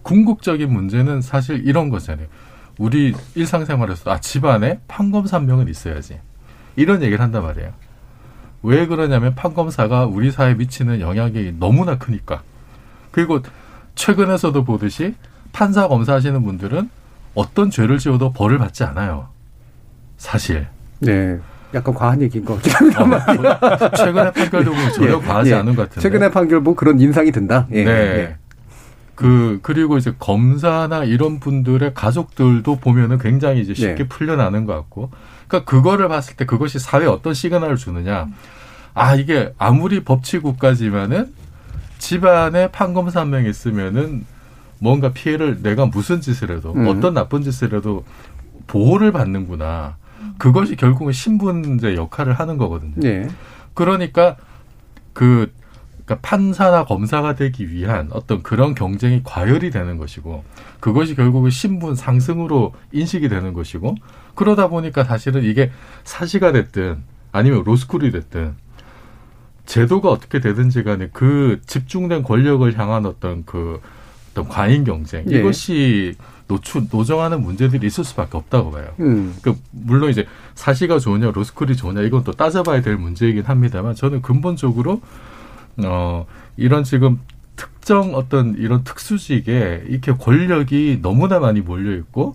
궁극적인 0.03 0.71
문제는 0.71 1.23
사실 1.23 1.67
이런 1.67 1.89
거잖아요. 1.89 2.27
우리 2.79 3.15
일상생활에서 3.35 4.11
아 4.11 4.21
집안에 4.21 4.81
판검사 4.89 5.37
한 5.37 5.47
명은 5.47 5.69
있어야지 5.69 6.19
이런 6.77 7.03
얘기를 7.03 7.21
한단 7.21 7.43
말이에요. 7.43 7.73
왜 8.63 8.87
그러냐면 8.87 9.35
판검사가 9.35 10.07
우리 10.07 10.31
사회에 10.31 10.55
미치는 10.55 11.01
영향이 11.01 11.55
너무나 11.59 11.99
크니까. 11.99 12.43
그리고 13.11 13.41
최근에서도 13.95 14.65
보듯이 14.65 15.15
판사 15.53 15.87
검사하시는 15.87 16.43
분들은 16.43 16.91
어떤 17.35 17.71
죄를 17.71 17.99
지어도 17.99 18.33
벌을 18.33 18.59
받지 18.59 18.83
않아요. 18.85 19.29
사실. 20.17 20.67
네. 21.01 21.39
약간 21.75 21.93
과한 21.93 22.23
얘기인 22.23 22.45
것 22.45 22.55
같긴 22.63 22.93
합니다. 22.93 23.35
뭐 23.35 23.91
최근에 23.91 24.33
판결도 24.33 24.73
전혀 24.95 25.19
과하지 25.21 25.55
않은 25.55 25.75
것 25.75 25.83
같은데. 25.83 26.01
최근에 26.01 26.31
판결 26.31 26.61
뭐 26.61 26.75
그런 26.75 27.01
인상이 27.01 27.31
든다. 27.33 27.67
예. 27.73 27.85
네. 27.85 28.37
예. 29.15 29.23
그 29.27 29.59
그리고 29.63 29.97
이제 29.97 30.13
검사나 30.19 31.05
이런 31.05 31.41
분들의 31.41 31.95
가족들도 31.95 32.77
보면은 32.77 33.19
굉장히 33.19 33.61
이제 33.61 33.75
쉽게 33.75 33.95
네. 34.05 34.09
풀려나는 34.09 34.65
것 34.67 34.75
같고, 34.75 35.11
그러니까 35.49 35.71
그거를 35.71 36.09
봤을 36.09 36.37
때 36.37 36.45
그것이 36.45 36.79
사회에 36.79 37.07
어떤 37.07 37.35
시그널을 37.35 37.77
주느냐. 37.77 38.27
아 38.95 39.15
이게 39.17 39.53
아무리 39.59 40.05
법치국까지만은 40.05 41.33
집안에 41.99 42.71
판검사 42.71 43.21
한 43.21 43.31
명 43.31 43.45
있으면은 43.47 44.25
뭔가 44.79 45.13
피해를 45.13 45.63
내가 45.63 45.87
무슨 45.87 46.21
짓을 46.21 46.51
해도 46.51 46.73
음. 46.75 46.87
어떤 46.89 47.15
나쁜 47.15 47.43
짓을 47.43 47.75
해도 47.75 48.05
보호를 48.67 49.13
받는구나. 49.13 49.97
그것이 50.39 50.77
결국은 50.77 51.13
신분제 51.13 51.95
역할을 51.97 52.35
하는 52.35 52.57
거거든요. 52.59 52.95
네. 52.97 53.29
그러니까 53.75 54.37
그 55.13 55.53
그러니까 56.05 56.29
판사나 56.29 56.85
검사가 56.85 57.35
되기 57.35 57.71
위한 57.71 58.09
어떤 58.13 58.43
그런 58.43 58.75
경쟁이 58.75 59.23
과열이 59.25 59.71
되는 59.71 59.97
것이고 59.97 60.45
그것이 60.81 61.15
결국은 61.15 61.51
신분 61.51 61.95
상승으로 61.95 62.75
인식이 62.93 63.29
되는 63.29 63.55
것이고 63.55 63.95
그러다 64.35 64.69
보니까 64.69 65.05
사실은 65.05 65.45
이게 65.45 65.71
사시가 66.05 66.53
됐든 66.53 66.99
아니면 67.33 67.65
로스쿨이 67.65 68.11
됐든 68.11 68.55
제도가 69.67 70.11
어떻게 70.11 70.41
되든지 70.41 70.83
간에 70.83 71.09
그 71.13 71.61
집중된 71.67 72.23
권력을 72.23 72.79
향한 72.79 73.07
어떤 73.07 73.45
그 73.47 73.81
어떤 74.33 74.49
과잉 74.49 74.85
경쟁 74.85 75.25
예. 75.31 75.39
이것이 75.39 76.17
노출 76.47 76.87
노정하는 76.91 77.43
문제들이 77.43 77.87
있을 77.87 78.05
수밖에 78.05 78.37
없다고 78.37 78.73
봐요. 78.73 78.89
음. 79.01 79.35
그 79.41 79.57
물론 79.71 80.11
이제 80.11 80.27
사시가 80.55 80.99
좋으냐 80.99 81.31
로스쿨이 81.31 81.77
좋으냐 81.77 82.03
이건 82.03 82.25
또 82.25 82.33
따져봐야 82.33 82.83
될 82.83 82.97
문제이긴 82.97 83.45
합니다만 83.45 83.95
저는 83.95 84.21
근본적으로 84.21 85.01
어 85.79 86.27
이런 86.57 86.85
지금 86.85 87.21
특정 87.57 88.15
어떤 88.15 88.55
이런 88.57 88.85
특수직에 88.85 89.85
이렇게 89.89 90.13
권력이 90.13 91.01
너무나 91.03 91.39
많이 91.39 91.61
몰려 91.61 91.95
있고 91.97 92.33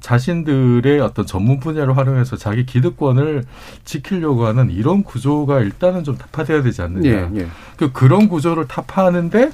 자신들의 0.00 1.00
어떤 1.00 1.26
전문 1.26 1.58
분야를 1.58 1.96
활용해서 1.96 2.36
자기 2.36 2.64
기득권을 2.64 3.44
지키려고 3.84 4.46
하는 4.46 4.70
이런 4.70 5.02
구조가 5.02 5.60
일단은 5.60 6.04
좀 6.04 6.16
타파돼야 6.16 6.62
되지 6.62 6.82
않느냐. 6.82 7.10
예, 7.10 7.30
예. 7.34 7.46
그 7.76 7.92
그런 7.92 8.28
구조를 8.28 8.68
타파하는데 8.68 9.50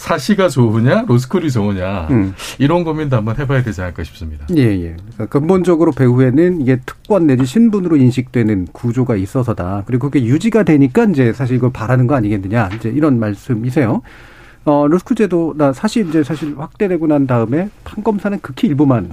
사시가 0.00 0.48
좋으냐 0.48 1.04
로스쿨이 1.06 1.50
좋으냐 1.50 2.08
음. 2.10 2.34
이런 2.58 2.84
고민도 2.84 3.18
한번 3.18 3.36
해봐야 3.36 3.62
되지 3.62 3.82
않을까 3.82 4.02
싶습니다. 4.02 4.46
예, 4.56 4.62
예. 4.62 4.96
그러니까 4.96 5.26
근본적으로 5.26 5.92
배후에는 5.92 6.62
이게 6.62 6.78
특권 6.86 7.26
내지 7.26 7.44
신분으로 7.44 7.96
인식되는 7.96 8.68
구조가 8.72 9.16
있어서다. 9.16 9.82
그리고 9.86 10.08
그게 10.08 10.24
유지가 10.24 10.62
되니까 10.62 11.04
이제 11.04 11.34
사실 11.34 11.56
이걸 11.56 11.70
바라는 11.70 12.06
거 12.06 12.14
아니겠느냐. 12.14 12.70
이제 12.76 12.88
이런 12.88 13.20
말씀이세요. 13.20 14.00
어, 14.64 14.86
로스쿨 14.88 15.16
제도나 15.16 15.74
사실 15.74 16.08
이제 16.08 16.24
사실 16.24 16.54
확대되고 16.56 17.06
난 17.06 17.26
다음에 17.26 17.68
판검사는 17.84 18.38
극히 18.40 18.68
일부만 18.68 19.12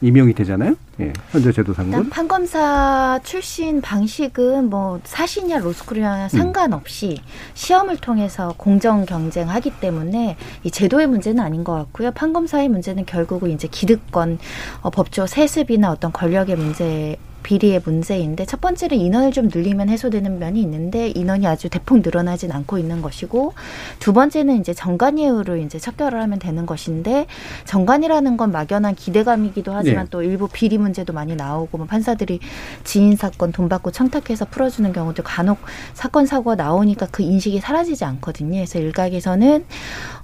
임용이 0.00 0.32
되잖아요. 0.34 0.74
예. 1.00 1.12
현재 1.30 1.52
제도상은. 1.52 1.90
일단 1.90 2.10
판검사 2.10 3.18
출신 3.24 3.80
방식은 3.80 4.70
뭐 4.70 5.00
사시냐 5.04 5.58
로스쿨이냐 5.58 6.28
상관없이 6.28 7.20
시험을 7.54 7.96
통해서 7.98 8.54
공정 8.56 9.04
경쟁하기 9.04 9.72
때문에 9.80 10.36
이 10.62 10.70
제도의 10.70 11.06
문제는 11.06 11.42
아닌 11.42 11.64
것 11.64 11.74
같고요. 11.74 12.12
판검사의 12.12 12.68
문제는 12.68 13.06
결국은 13.06 13.50
이제 13.50 13.68
기득권, 13.68 14.38
어, 14.82 14.90
법조 14.90 15.26
세습이나 15.26 15.90
어떤 15.90 16.12
권력의 16.12 16.56
문제. 16.56 17.16
비리의 17.42 17.82
문제인데 17.84 18.44
첫 18.44 18.60
번째는 18.60 18.98
인원을 18.98 19.32
좀 19.32 19.48
늘리면 19.52 19.88
해소되는 19.88 20.38
면이 20.38 20.60
있는데 20.62 21.08
인원이 21.08 21.46
아주 21.46 21.68
대폭 21.68 22.00
늘어나진 22.00 22.52
않고 22.52 22.78
있는 22.78 23.02
것이고 23.02 23.54
두 23.98 24.12
번째는 24.12 24.60
이제 24.60 24.74
정관예우로 24.74 25.56
이제 25.56 25.78
척결을 25.78 26.20
하면 26.22 26.38
되는 26.38 26.66
것인데 26.66 27.26
정관이라는 27.64 28.36
건 28.36 28.52
막연한 28.52 28.94
기대감이기도 28.94 29.72
하지만 29.72 30.04
네. 30.04 30.10
또 30.10 30.22
일부 30.22 30.48
비리 30.48 30.78
문제도 30.78 31.12
많이 31.12 31.36
나오고 31.36 31.78
뭐 31.78 31.86
판사들이 31.86 32.40
지인 32.84 33.16
사건 33.16 33.52
돈 33.52 33.68
받고 33.68 33.90
청탁해서 33.90 34.46
풀어주는 34.46 34.92
경우도 34.92 35.22
간혹 35.22 35.58
사건 35.94 36.26
사고가 36.26 36.56
나오니까 36.56 37.08
그 37.10 37.22
인식이 37.22 37.60
사라지지 37.60 38.04
않거든요. 38.04 38.56
그래서 38.56 38.78
일각에서는 38.78 39.64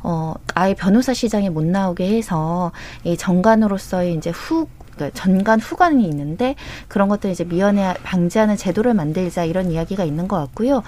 어 0.02 0.34
아예 0.54 0.74
변호사 0.74 1.14
시장에 1.14 1.50
못 1.50 1.64
나오게 1.64 2.16
해서 2.16 2.72
이 3.04 3.16
정관으로서의 3.16 4.14
이제 4.14 4.30
후 4.30 4.66
그러니까 4.94 5.18
전관 5.18 5.60
후관이 5.60 6.04
있는데 6.08 6.54
그런 6.88 7.08
것들 7.08 7.30
이제 7.30 7.44
미연에 7.44 7.94
방지하는 8.02 8.56
제도를 8.56 8.94
만들자 8.94 9.44
이런 9.44 9.70
이야기가 9.70 10.04
있는 10.04 10.28
것 10.28 10.36
같고요. 10.36 10.82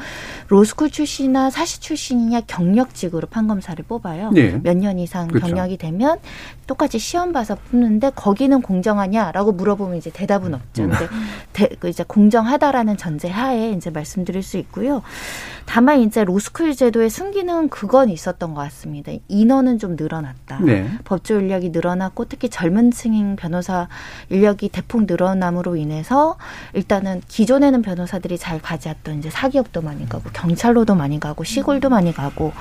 로스쿨 0.48 0.90
출신이나 0.90 1.50
사시 1.50 1.80
출신이냐 1.80 2.42
경력직으로 2.42 3.28
판검사를 3.28 3.82
뽑아요. 3.86 4.30
네. 4.30 4.58
몇년 4.62 4.98
이상 4.98 5.28
그렇죠. 5.28 5.46
경력이 5.46 5.76
되면 5.76 6.18
똑같이 6.66 6.98
시험 6.98 7.32
봐서 7.32 7.56
뽑는데 7.70 8.10
거기는 8.14 8.60
공정하냐라고 8.62 9.52
물어보면 9.52 9.96
이제 9.96 10.10
대답은 10.10 10.54
없죠. 10.54 10.84
음. 10.84 10.90
근데 10.90 11.08
대, 11.52 11.68
그 11.78 11.88
이제 11.88 12.04
공정하다라는 12.06 12.96
전제 12.96 13.28
하에 13.28 13.72
이제 13.72 13.90
말씀드릴 13.90 14.42
수 14.42 14.56
있고요. 14.58 15.02
다만 15.66 16.00
이제 16.00 16.24
로스쿨 16.24 16.74
제도의 16.74 17.10
순기능은 17.10 17.68
그건 17.68 18.08
있었던 18.08 18.54
것 18.54 18.60
같습니다. 18.62 19.12
인원은 19.28 19.78
좀 19.78 19.96
늘어났다. 19.96 20.60
네. 20.60 20.88
법조 21.04 21.40
인력이 21.40 21.70
늘어났고 21.70 22.24
특히 22.26 22.48
젊은 22.48 22.92
층 22.92 23.36
변호사 23.36 23.88
인력이 24.30 24.68
대폭 24.70 25.04
늘어남으로 25.06 25.76
인해서 25.76 26.36
일단은 26.72 27.20
기존에는 27.28 27.82
변호사들이 27.82 28.38
잘 28.38 28.60
가지 28.60 28.88
않던 28.88 29.18
이제 29.18 29.28
사기업도 29.28 29.82
많이 29.82 30.08
가고 30.08 30.30
경찰로도 30.32 30.94
많이 30.94 31.20
가고 31.20 31.44
시골도 31.44 31.90
많이 31.90 32.14
가고 32.14 32.52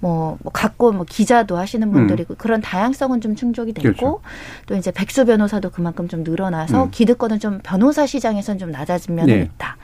뭐, 0.00 0.38
뭐 0.42 0.52
갖고 0.52 0.92
뭐 0.92 1.04
기자도 1.08 1.58
하시는 1.58 1.90
분들이 1.90 2.24
고 2.24 2.34
그런 2.38 2.60
다양성은 2.60 3.20
좀 3.20 3.34
충족이 3.34 3.72
됐고 3.72 3.92
그렇죠. 3.92 4.20
또 4.66 4.76
이제 4.76 4.90
백수 4.90 5.26
변호사도 5.26 5.70
그만큼 5.70 6.08
좀 6.08 6.22
늘어나서 6.22 6.84
음. 6.84 6.90
기득권은 6.90 7.40
좀 7.40 7.60
변호사 7.62 8.06
시장에서는 8.06 8.58
좀 8.58 8.70
낮아진 8.70 9.16
면은 9.16 9.34
네. 9.34 9.42
있다. 9.42 9.76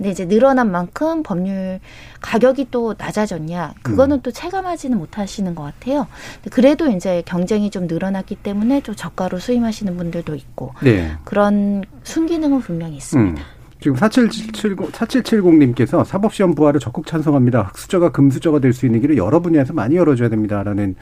근데 0.00 0.12
이제 0.12 0.26
늘어난 0.26 0.70
만큼 0.72 1.22
법률 1.22 1.78
가격이 2.22 2.68
또 2.70 2.94
낮아졌냐? 2.96 3.74
그거는 3.82 4.16
음. 4.16 4.20
또 4.22 4.30
체감하지는 4.30 4.96
못하시는 4.96 5.54
것 5.54 5.62
같아요. 5.62 6.06
그래도 6.50 6.88
이제 6.88 7.22
경쟁이 7.26 7.68
좀 7.68 7.86
늘어났기 7.86 8.36
때문에 8.36 8.80
좀 8.80 8.94
저가로 8.94 9.38
수임하시는 9.38 9.94
분들도 9.98 10.34
있고 10.36 10.72
네. 10.82 11.12
그런 11.24 11.84
순기능은 12.02 12.60
분명히 12.60 12.96
있습니다. 12.96 13.42
음. 13.42 13.44
지금 13.78 13.94
4770, 13.98 14.78
4770님께서 14.78 16.02
사법시험 16.02 16.54
부활을 16.54 16.80
적극 16.80 17.06
찬성합니다. 17.06 17.64
흑수저가 17.64 18.12
금수저가 18.12 18.60
될 18.60 18.72
수 18.72 18.86
있는 18.86 19.02
길을 19.02 19.18
여러 19.18 19.40
분야에서 19.40 19.74
많이 19.74 19.96
열어줘야 19.96 20.30
됩니다 20.30 20.62
라는 20.62 20.94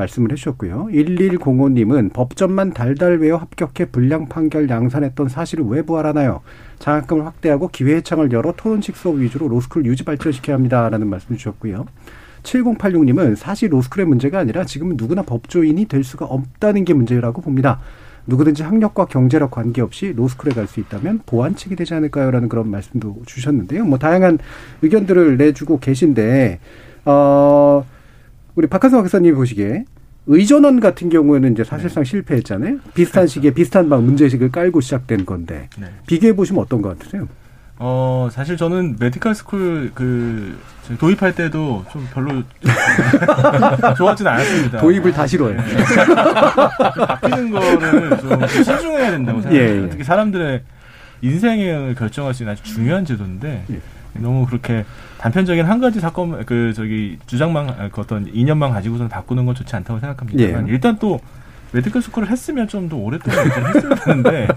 말씀을 0.00 0.32
해주셨고요. 0.32 0.88
1105님은 0.92 2.12
법전만 2.12 2.72
달달 2.72 3.18
외워 3.18 3.38
합격해 3.38 3.90
불량 3.90 4.28
판결 4.28 4.68
양산했던 4.68 5.28
사실을 5.28 5.64
왜 5.66 5.82
부활하나요? 5.82 6.40
장학금을 6.78 7.26
확대하고 7.26 7.68
기회 7.68 7.96
해창을 7.96 8.32
열어 8.32 8.52
토론식 8.56 8.96
수업 8.96 9.16
위주로 9.16 9.48
로스쿨 9.48 9.86
유지 9.86 10.04
발전시켜야 10.04 10.56
합니다라는 10.56 11.06
말씀 11.08 11.36
주셨고요. 11.36 11.86
7086님은 12.42 13.36
사실 13.36 13.72
로스쿨의 13.72 14.06
문제가 14.06 14.38
아니라 14.38 14.64
지금은 14.64 14.96
누구나 14.96 15.22
법조인이 15.22 15.84
될 15.86 16.02
수가 16.04 16.24
없다는 16.24 16.84
게 16.84 16.94
문제라고 16.94 17.42
봅니다. 17.42 17.80
누구든지 18.26 18.62
학력과 18.62 19.06
경제력 19.06 19.50
관계없이 19.50 20.12
로스쿨에 20.16 20.52
갈 20.52 20.66
수 20.66 20.80
있다면 20.80 21.20
보완책이 21.26 21.74
되지 21.76 21.94
않을까요 21.94 22.30
라는 22.30 22.48
그런 22.48 22.70
말씀도 22.70 23.22
주셨는데요. 23.26 23.84
뭐 23.84 23.98
다양한 23.98 24.38
의견들을 24.82 25.36
내주고 25.36 25.80
계신데 25.80 26.60
어 27.06 27.84
우리 28.54 28.66
박한성 28.66 29.02
박사님 29.02 29.34
보시기에 29.34 29.84
의전원 30.26 30.80
같은 30.80 31.08
경우에는 31.08 31.52
이제 31.52 31.64
사실상 31.64 32.04
실패했잖아요. 32.04 32.78
비슷한 32.94 33.26
시기에 33.26 33.52
비슷한 33.52 33.88
막 33.88 34.02
문제의식을 34.02 34.50
깔고 34.50 34.80
시작된 34.80 35.24
건데 35.26 35.68
네. 35.78 35.86
비교해 36.06 36.34
보시면 36.34 36.62
어떤 36.62 36.82
것 36.82 36.98
같으세요? 36.98 37.26
어, 37.78 38.28
사실 38.30 38.58
저는 38.58 38.96
medical 39.00 39.34
school 39.34 39.90
그 39.94 40.58
도입할 40.98 41.34
때도 41.34 41.84
좀 41.90 42.06
별로 42.12 42.42
좋아하지는 43.96 44.30
않았습니다. 44.30 44.78
도입을 44.80 45.12
다 45.12 45.26
싫어요. 45.26 45.56
네. 45.56 45.64
바뀌는 47.06 47.50
거를 47.50 48.18
좀 48.18 48.46
신중해야 48.48 49.10
된다고 49.12 49.40
생각해요. 49.40 49.62
예, 49.78 49.82
예. 49.84 49.88
특히 49.88 50.04
사람들의 50.04 50.62
인생을 51.22 51.94
결정할 51.94 52.34
수 52.34 52.42
있는 52.42 52.52
아주 52.52 52.62
중요한 52.64 53.04
제도인데 53.06 53.64
예. 53.70 53.80
너무 54.14 54.46
그렇게 54.46 54.84
단편적인 55.18 55.64
한 55.64 55.80
가지 55.80 56.00
사건 56.00 56.44
그 56.44 56.72
저기 56.74 57.18
주장만 57.26 57.68
아, 57.70 57.88
그 57.92 58.00
어떤 58.00 58.26
이념만 58.32 58.70
가지고서는 58.72 59.08
바꾸는 59.08 59.46
건 59.46 59.54
좋지 59.54 59.74
않다고 59.76 60.00
생각합니다만 60.00 60.68
예. 60.68 60.72
일단 60.72 60.98
또 60.98 61.20
medical 61.72 62.02
school을 62.02 62.28
했으면 62.30 62.66
좀 62.68 62.88
더 62.88 62.96
오랫동안 62.96 63.50
좀 63.52 63.66
했으면 63.66 63.98
되는데 63.98 64.48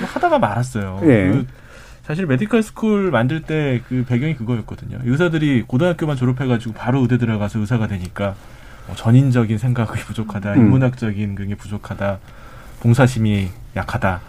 뭐 0.00 0.08
하다가 0.08 0.38
말았어요. 0.38 1.00
예. 1.04 1.06
그 1.30 1.46
사실 2.02 2.26
medical 2.26 2.62
school 2.62 3.10
만들 3.12 3.42
때 3.42 3.80
그 3.88 4.04
배경이 4.08 4.34
그거였거든요. 4.34 4.98
의사들이 5.04 5.62
고등학교만 5.68 6.16
졸업해가지고 6.16 6.74
바로 6.74 7.00
의대 7.02 7.18
들어가서 7.18 7.60
의사가 7.60 7.86
되니까 7.86 8.34
뭐 8.88 8.96
전인적인 8.96 9.58
생각이 9.58 10.00
부족하다, 10.00 10.54
음. 10.54 10.58
인문학적인 10.58 11.36
그게 11.36 11.54
부족하다, 11.54 12.18
봉사심이 12.80 13.48
약하다. 13.76 14.20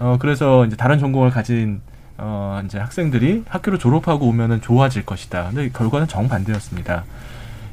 어 0.00 0.16
그래서 0.20 0.66
이제 0.66 0.76
다른 0.76 0.98
전공을 0.98 1.30
가진 1.30 1.80
어 2.22 2.60
이제 2.64 2.78
학생들이 2.78 3.44
학교를 3.48 3.78
졸업하고 3.78 4.26
오면은 4.26 4.60
좋아질 4.60 5.06
것이다. 5.06 5.48
근데 5.48 5.70
결과는 5.70 6.06
정반대였습니다. 6.06 7.04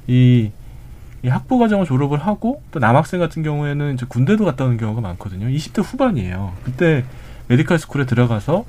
이, 0.07 0.51
이 1.21 1.27
학부 1.27 1.59
과정을 1.59 1.85
졸업을 1.85 2.19
하고 2.19 2.61
또 2.71 2.79
남학생 2.79 3.19
같은 3.19 3.43
경우에는 3.43 3.95
이제 3.95 4.05
군대도 4.07 4.45
갔다 4.45 4.63
오는 4.63 4.77
경우가 4.77 5.01
많거든요. 5.01 5.47
20대 5.47 5.83
후반이에요. 5.83 6.53
그때 6.63 7.03
medical 7.49 7.77
school에 7.77 8.05
들어가서 8.05 8.65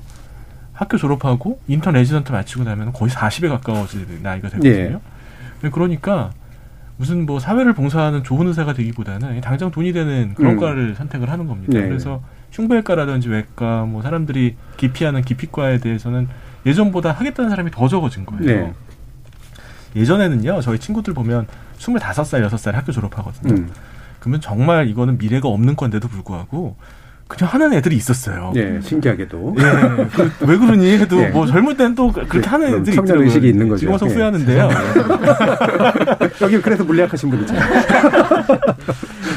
학교 0.73 0.97
졸업하고 0.97 1.59
인턴 1.67 1.93
레지던트 1.93 2.31
마치고 2.31 2.63
나면 2.65 2.91
거의 2.93 3.11
40에 3.11 3.49
가까워질 3.49 4.21
나이가 4.21 4.49
되거든요. 4.49 4.99
네, 5.61 5.69
그러니까 5.69 6.31
무슨 6.97 7.25
뭐 7.25 7.39
사회를 7.39 7.73
봉사하는 7.73 8.23
좋은 8.23 8.47
의사가 8.47 8.73
되기보다는 8.73 9.39
당장 9.41 9.71
돈이 9.71 9.93
되는 9.93 10.33
그런 10.35 10.53
음. 10.53 10.59
과를 10.59 10.95
선택을 10.95 11.29
하는 11.29 11.47
겁니다. 11.47 11.79
네. 11.79 11.87
그래서 11.87 12.21
흉부외과라든지 12.51 13.29
외과 13.29 13.85
뭐 13.85 14.01
사람들이 14.01 14.55
기피하는 14.77 15.21
기피과에 15.21 15.79
대해서는 15.79 16.27
예전보다 16.65 17.11
하겠다는 17.11 17.49
사람이 17.49 17.71
더 17.71 17.87
적어진 17.87 18.25
거예요. 18.25 18.45
네. 18.45 18.73
예전에는요, 19.95 20.61
저희 20.61 20.77
친구들 20.79 21.13
보면 21.13 21.47
25살, 21.77 22.47
6살 22.47 22.73
학교 22.73 22.91
졸업하거든요. 22.91 23.53
음. 23.53 23.69
그러면 24.19 24.41
정말 24.41 24.87
이거는 24.89 25.17
미래가 25.17 25.47
없는 25.47 25.75
건데도 25.75 26.07
불구하고 26.07 26.75
그냥 27.29 27.53
하는 27.53 27.73
애들이 27.73 27.95
있었어요. 27.95 28.51
예, 28.55 28.79
신기하게도. 28.81 29.55
예, 29.59 29.63
그, 30.07 30.31
왜 30.47 30.57
그러니 30.57 30.97
해도 30.97 31.21
예. 31.21 31.27
뭐 31.27 31.45
젊을 31.45 31.77
때는 31.77 31.93
또 31.93 32.11
그렇게 32.11 32.39
예, 32.39 32.41
하는 32.41 32.79
애들이 32.79 32.95
있더라고요. 32.95 33.23
의식이 33.23 33.47
있는 33.47 33.69
거죠. 33.69 33.81
지금 33.81 33.93
와서 33.93 34.07
예. 34.07 34.13
후회하는데요. 34.13 34.69
여기 36.41 36.59
그래서 36.59 36.83
물리학하신 36.83 37.29
분이죠. 37.29 37.53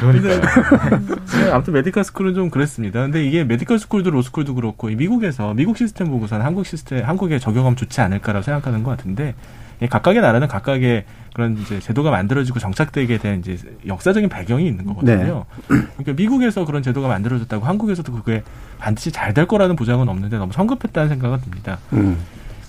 그러니까요. 0.02 0.40
네, 1.44 1.50
아무튼 1.50 1.72
medical 1.74 2.04
school은 2.04 2.34
좀 2.34 2.50
그랬습니다. 2.50 3.00
근데 3.02 3.24
이게 3.24 3.44
medical 3.44 3.78
school도 3.78 4.10
로스쿨도 4.10 4.54
그렇고 4.54 4.90
이 4.90 4.96
미국에서 4.96 5.54
미국 5.54 5.76
시스템 5.76 6.08
보고서는 6.08 6.44
한국 6.44 6.66
시스템 6.66 7.04
한국에 7.04 7.38
적용하면 7.38 7.76
좋지 7.76 8.00
않을까라고 8.00 8.42
생각하는 8.42 8.82
것 8.82 8.90
같은데 8.90 9.34
이 9.80 9.86
각각의 9.88 10.22
나라는 10.22 10.46
각각의 10.48 11.04
그런 11.34 11.56
이제 11.58 11.80
제도가 11.80 12.10
만들어지고 12.10 12.58
정착되게 12.60 13.18
된 13.18 13.40
이제 13.40 13.58
역사적인 13.86 14.28
배경이 14.28 14.66
있는 14.66 14.84
거거든요. 14.86 15.44
그러니까 15.66 16.12
미국에서 16.14 16.64
그런 16.64 16.82
제도가 16.82 17.08
만들어졌다고 17.08 17.64
한국에서도 17.64 18.12
그게 18.12 18.42
반드시 18.78 19.10
잘 19.10 19.32
될 19.32 19.46
거라는 19.46 19.76
보장은 19.76 20.08
없는데 20.08 20.36
너무 20.38 20.52
성급했다는 20.52 21.08
생각은 21.08 21.40
듭니다. 21.40 21.78
음. 21.94 22.18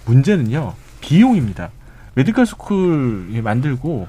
문제는요 0.05 0.73
비용입니다. 1.01 1.69
medical 2.15 2.45
school 2.45 3.41
만들고 3.43 4.07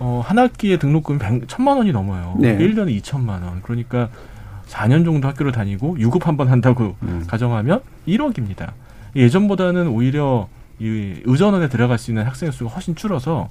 어, 0.00 0.22
한 0.24 0.38
학기에 0.38 0.78
등록금이 0.78 1.18
100, 1.18 1.48
천만 1.48 1.76
원이 1.76 1.92
넘어요. 1.92 2.34
네. 2.38 2.56
1년에 2.58 3.00
2천만 3.00 3.42
원. 3.44 3.60
그러니까 3.62 4.08
4년 4.66 5.04
정도 5.04 5.28
학교를 5.28 5.52
다니고 5.52 5.98
유급 5.98 6.26
한 6.26 6.36
번 6.36 6.48
한다고 6.48 6.96
음. 7.02 7.24
가정하면 7.26 7.80
1억입니다. 8.08 8.72
예전보다는 9.14 9.88
오히려 9.88 10.48
이 10.78 11.20
의전원에 11.24 11.68
들어갈 11.68 11.98
수 11.98 12.10
있는 12.10 12.24
학생 12.24 12.50
수가 12.50 12.70
훨씬 12.70 12.94
줄어서 12.94 13.48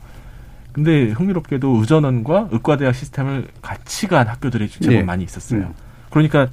근데 0.71 1.09
흥미롭게도 1.11 1.77
의전원과 1.77 2.49
의과대학 2.51 2.95
시스템을 2.95 3.47
같이 3.61 4.07
간 4.07 4.27
학교들이 4.27 4.69
제법 4.69 4.89
네. 4.89 5.03
많이 5.03 5.23
있었어요. 5.23 5.61
음. 5.61 5.73
그러니까 6.09 6.47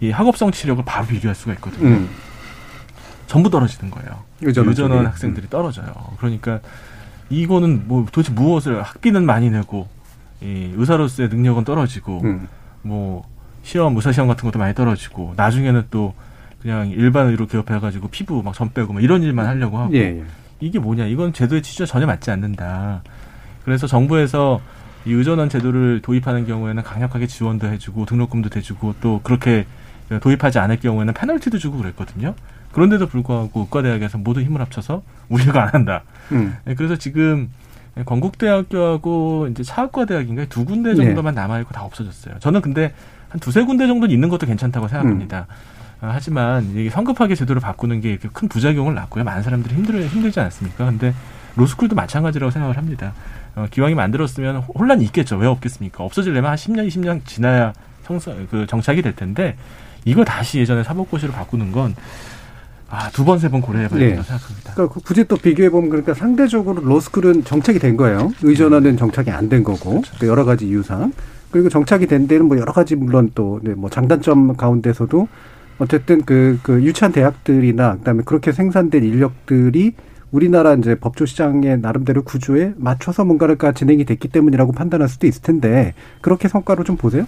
이 0.00 0.10
학업성 0.10 0.50
치력을 0.52 0.82
바로 0.84 1.06
비교할 1.06 1.34
수가 1.34 1.52
있거든요. 1.54 1.88
음. 1.88 2.08
전부 3.26 3.50
떨어지는 3.50 3.90
거예요. 3.90 4.22
의전원 4.42 4.70
의전원. 4.70 5.06
학생들이 5.06 5.48
떨어져요. 5.50 5.92
그러니까 6.18 6.60
이거는 7.30 7.84
뭐 7.86 8.06
도대체 8.10 8.32
무엇을 8.32 8.82
학비는 8.82 9.24
많이 9.24 9.50
내고 9.50 9.88
이 10.40 10.72
의사로서의 10.74 11.28
능력은 11.28 11.64
떨어지고 11.64 12.20
음. 12.24 12.48
뭐 12.82 13.26
시험 13.62 13.96
의사 13.96 14.12
시험 14.12 14.28
같은 14.28 14.44
것도 14.44 14.58
많이 14.58 14.74
떨어지고 14.74 15.34
나중에는 15.36 15.84
또 15.90 16.14
그냥 16.60 16.88
일반 16.90 17.28
의로 17.28 17.46
개업해가지고 17.46 18.08
피부 18.08 18.42
막전 18.42 18.72
빼고 18.72 18.92
뭐 18.94 19.02
이런 19.02 19.22
일만 19.22 19.46
하려고 19.46 19.78
하고 19.78 19.94
예, 19.94 19.98
예. 19.98 20.24
이게 20.60 20.78
뭐냐 20.78 21.06
이건 21.06 21.32
제도의 21.32 21.62
취지와 21.62 21.86
전혀 21.86 22.06
맞지 22.06 22.30
않는다. 22.30 23.02
그래서 23.64 23.86
정부에서 23.86 24.60
이 25.06 25.12
의전원 25.12 25.48
제도를 25.48 26.00
도입하는 26.02 26.46
경우에는 26.46 26.82
강력하게 26.82 27.26
지원도 27.26 27.66
해주고 27.68 28.06
등록금도 28.06 28.48
대주고 28.48 28.94
또 29.00 29.20
그렇게 29.22 29.66
도입하지 30.20 30.58
않을 30.58 30.80
경우에는 30.80 31.12
페널티도 31.14 31.58
주고 31.58 31.78
그랬거든요. 31.78 32.34
그런데도 32.74 33.06
불구하고 33.06 33.60
의과대학에서 33.60 34.18
모두 34.18 34.40
힘을 34.40 34.60
합쳐서 34.60 35.02
우리가 35.28 35.62
안 35.62 35.68
한다. 35.68 36.02
음. 36.32 36.56
네, 36.64 36.74
그래서 36.74 36.96
지금 36.96 37.48
건국대학교하고 38.04 39.46
이제 39.52 39.62
차학과대학인가 39.62 40.46
두 40.46 40.64
군데 40.64 40.96
정도만 40.96 41.34
남아 41.34 41.60
있고 41.60 41.72
다 41.72 41.84
없어졌어요. 41.84 42.34
저는 42.40 42.60
근데 42.60 42.92
한 43.28 43.38
두세 43.38 43.62
군데 43.62 43.86
정도는 43.86 44.12
있는 44.12 44.28
것도 44.28 44.46
괜찮다고 44.46 44.88
생각합니다. 44.88 45.46
아, 46.00 46.10
하지만 46.12 46.68
이게 46.74 46.90
성급하게 46.90 47.36
제도를 47.36 47.62
바꾸는 47.62 48.00
게 48.00 48.10
이렇게 48.10 48.28
큰 48.32 48.48
부작용을 48.48 48.92
낳고요. 48.94 49.22
많은 49.22 49.44
사람들이 49.44 49.72
힘들 49.76 50.04
힘들지 50.08 50.40
않습니까? 50.40 50.86
근데 50.86 51.14
로스쿨도 51.54 51.94
마찬가지라고 51.94 52.50
생각을 52.50 52.76
합니다. 52.76 53.12
어, 53.54 53.66
기왕이 53.70 53.94
만들었으면 53.94 54.56
혼란이 54.56 55.04
있겠죠. 55.04 55.36
왜 55.36 55.46
없겠습니까? 55.46 56.02
없어지려면 56.02 56.50
한 56.50 56.56
10년, 56.56 56.88
20년 56.88 57.24
지나야 57.24 57.72
성사, 58.02 58.34
그 58.50 58.66
정착이 58.66 59.00
될 59.00 59.14
텐데 59.14 59.56
이걸 60.04 60.24
다시 60.24 60.58
예전에 60.58 60.82
사법고시로 60.82 61.32
바꾸는 61.32 61.70
건 61.70 61.94
아, 62.94 63.10
두 63.10 63.24
번, 63.24 63.38
세 63.38 63.48
번 63.48 63.60
고려해봐야 63.60 63.98
네. 63.98 64.06
된다고 64.08 64.26
생각합니다. 64.26 64.72
그러니까 64.74 65.00
굳이 65.04 65.24
또 65.24 65.36
비교해보면 65.36 65.90
그러니까 65.90 66.14
상대적으로 66.14 66.80
로스쿨은 66.82 67.44
정착이 67.44 67.78
된 67.78 67.96
거예요. 67.96 68.32
의전화는 68.42 68.96
정착이 68.96 69.30
안 69.30 69.48
된 69.48 69.62
거고 69.64 70.02
또 70.20 70.26
여러 70.26 70.44
가지 70.44 70.66
이유상 70.68 71.12
그리고 71.50 71.68
정착이 71.68 72.06
된 72.06 72.26
데는 72.26 72.46
뭐 72.46 72.58
여러 72.58 72.72
가지 72.72 72.96
물론 72.96 73.30
또 73.34 73.60
뭐 73.76 73.90
장단점 73.90 74.56
가운데서도 74.56 75.28
어쨌든 75.78 76.22
그, 76.24 76.58
그 76.62 76.82
유치한 76.82 77.12
대학들이나 77.12 77.96
그다음에 77.96 78.22
그렇게 78.24 78.52
생산된 78.52 79.02
인력들이 79.04 79.92
우리나라 80.30 80.74
이제 80.74 80.96
법조 80.96 81.26
시장의 81.26 81.78
나름대로 81.80 82.22
구조에 82.24 82.72
맞춰서 82.76 83.24
뭔가가 83.24 83.70
진행이 83.72 84.04
됐기 84.04 84.28
때문이라고 84.28 84.72
판단할 84.72 85.08
수도 85.08 85.28
있을 85.28 85.42
텐데 85.42 85.94
그렇게 86.20 86.48
성과로 86.48 86.82
좀 86.82 86.96
보세요. 86.96 87.24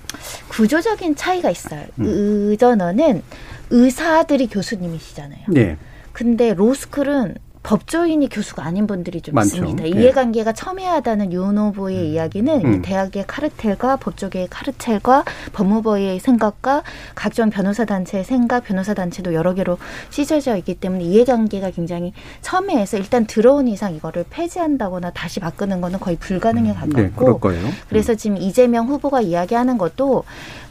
구조적인 0.48 1.14
차이가 1.14 1.50
있어요. 1.50 1.83
음. 2.00 2.05
의전어는 2.07 3.22
의사들이 3.70 4.48
교수님이시잖아요. 4.48 5.44
예. 5.57 5.76
근데 6.12 6.55
로스쿨은 6.55 7.37
법조인이 7.66 8.29
교수가 8.29 8.64
아닌 8.64 8.87
분들이 8.87 9.20
좀 9.20 9.35
많죠. 9.35 9.57
있습니다. 9.57 9.87
예. 9.87 9.88
이해관계가 9.88 10.52
첨예하다는 10.52 11.33
윤 11.33 11.59
후보의 11.59 12.12
이야기는 12.12 12.64
음. 12.64 12.74
이 12.74 12.83
대학의 12.83 13.24
카르텔과 13.26 13.96
법조계의 13.96 14.46
카르텔과 14.50 15.24
법무부의 15.52 16.20
생각과 16.20 16.85
각종 17.16 17.50
변호사 17.50 17.85
단체의 17.85 18.22
생각, 18.22 18.62
변호사 18.62 18.94
단체도 18.94 19.35
여러 19.35 19.52
개로 19.52 19.79
찢어져 20.11 20.57
있기 20.59 20.76
때문에 20.76 21.02
이해관계가 21.02 21.72
굉장히 21.72 22.12
첨예해서 22.40 22.98
일단 22.98 23.26
들어온 23.26 23.66
이상 23.66 23.96
이거를 23.96 24.24
폐지한다거나 24.31 25.11
다시 25.11 25.40
바꾸는 25.40 25.81
거는 25.81 25.98
거의 25.98 26.16
불가능에 26.18 26.68
네, 26.68 26.74
가깝고 26.74 27.40
거예요. 27.40 27.66
그래서 27.88 28.14
지금 28.14 28.37
이재명 28.37 28.87
후보가 28.87 29.22
이야기하는 29.22 29.76
것도 29.76 30.22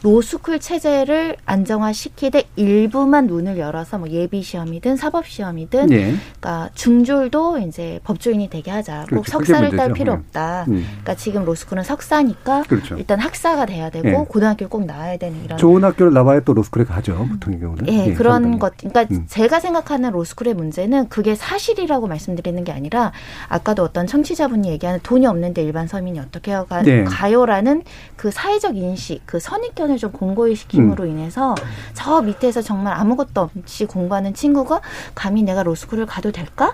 로스쿨 0.02 0.60
체제를 0.60 1.36
안정화시키되 1.44 2.44
일부만 2.56 3.26
문을 3.26 3.58
열어서 3.58 3.98
뭐 3.98 4.08
예비 4.08 4.42
시험이든 4.42 4.96
사법 4.96 5.26
시험이든 5.26 5.90
예. 5.92 6.14
그러니까 6.40 6.70
중졸도 6.86 7.58
이제 7.58 7.98
법조인이 8.04 8.48
되게 8.48 8.70
하자. 8.70 9.00
꼭 9.00 9.22
그렇죠. 9.22 9.32
석사를 9.32 9.76
딸. 9.76 9.92
필요 9.92 10.12
예. 10.12 10.16
없다. 10.16 10.66
음. 10.68 10.84
그러니까 10.88 11.14
지금 11.16 11.44
로스쿨은 11.44 11.82
석사니까 11.82 12.62
그렇죠. 12.68 12.96
일단 12.96 13.18
학사가 13.18 13.66
돼야 13.66 13.90
되고 13.90 14.08
예. 14.08 14.12
고등학교를 14.12 14.70
꼭 14.70 14.84
나와야 14.84 15.16
되는 15.16 15.42
이런 15.44 15.58
좋은 15.58 15.82
학교를 15.82 16.12
나와야 16.12 16.38
또 16.40 16.54
로스쿨에 16.54 16.84
가죠. 16.84 17.26
보통의 17.28 17.58
경우는. 17.58 17.88
예, 17.88 18.14
그런 18.14 18.34
상당히. 18.34 18.58
것. 18.60 18.76
그러니까 18.76 19.06
음. 19.10 19.24
제가 19.26 19.58
생각하는 19.58 20.12
로스쿨의 20.12 20.54
문제는 20.54 21.08
그게 21.08 21.34
사실이라고 21.34 22.06
말씀드리는 22.06 22.62
게 22.62 22.70
아니라 22.70 23.10
아까도 23.48 23.82
어떤 23.82 24.06
청취자분이 24.06 24.68
얘기하는 24.68 25.00
돈이 25.02 25.26
없는데 25.26 25.62
일반 25.64 25.88
서민이 25.88 26.20
어떻게 26.20 26.52
가, 26.52 26.82
네. 26.82 27.02
가요라는 27.02 27.82
그 28.14 28.30
사회적 28.30 28.76
인식, 28.76 29.22
그 29.26 29.40
선입견을 29.40 29.98
좀 29.98 30.12
공고히 30.12 30.54
시킴으로 30.54 31.02
음. 31.04 31.10
인해서 31.10 31.56
저 31.94 32.22
밑에서 32.22 32.62
정말 32.62 32.94
아무것도 32.94 33.40
없이 33.40 33.86
공부하는 33.86 34.34
친구가 34.34 34.80
감히 35.16 35.42
내가 35.42 35.64
로스쿨을 35.64 36.06
가도 36.06 36.30
될까? 36.30 36.65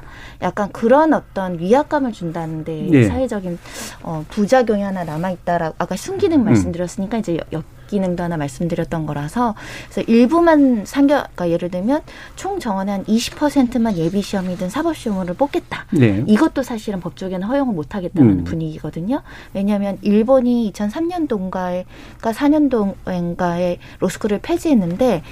약간 0.42 0.70
그런 0.72 1.12
어떤 1.12 1.58
위압감을 1.58 2.12
준다는데 2.12 2.88
네. 2.90 3.08
사회적인 3.08 3.58
어, 4.02 4.24
부작용이 4.28 4.82
하나 4.82 5.04
남아 5.04 5.30
있다라고 5.30 5.76
아까 5.78 5.96
순기능 5.96 6.40
음. 6.40 6.44
말씀드렸으니까 6.44 7.18
이제 7.18 7.38
역 7.52 7.64
기능도 7.92 8.22
하나 8.22 8.38
말씀드렸던 8.38 9.04
거라서 9.04 9.54
그래서 9.90 10.10
일부만 10.10 10.84
상교 10.86 11.08
그러니까 11.14 11.50
예를 11.50 11.70
들면 11.70 12.00
총 12.36 12.58
정원의 12.58 12.92
한 12.92 13.04
20%만 13.04 13.96
예비 13.98 14.22
시험이든 14.22 14.70
사법 14.70 14.96
시험을 14.96 15.34
뽑겠다. 15.34 15.86
네. 15.90 16.24
이것도 16.26 16.62
사실은 16.62 17.00
법조계는 17.00 17.46
허용을 17.46 17.74
못 17.74 17.94
하겠다는 17.94 18.30
음. 18.30 18.44
분위기거든요. 18.44 19.22
왜냐하면 19.52 19.98
일본이 20.00 20.72
2003년도인가에 20.72 21.84
그러니까 22.18 22.32
4년도인가에 22.32 23.76
로스쿨을 24.00 24.40
폐지했는데 24.40 25.22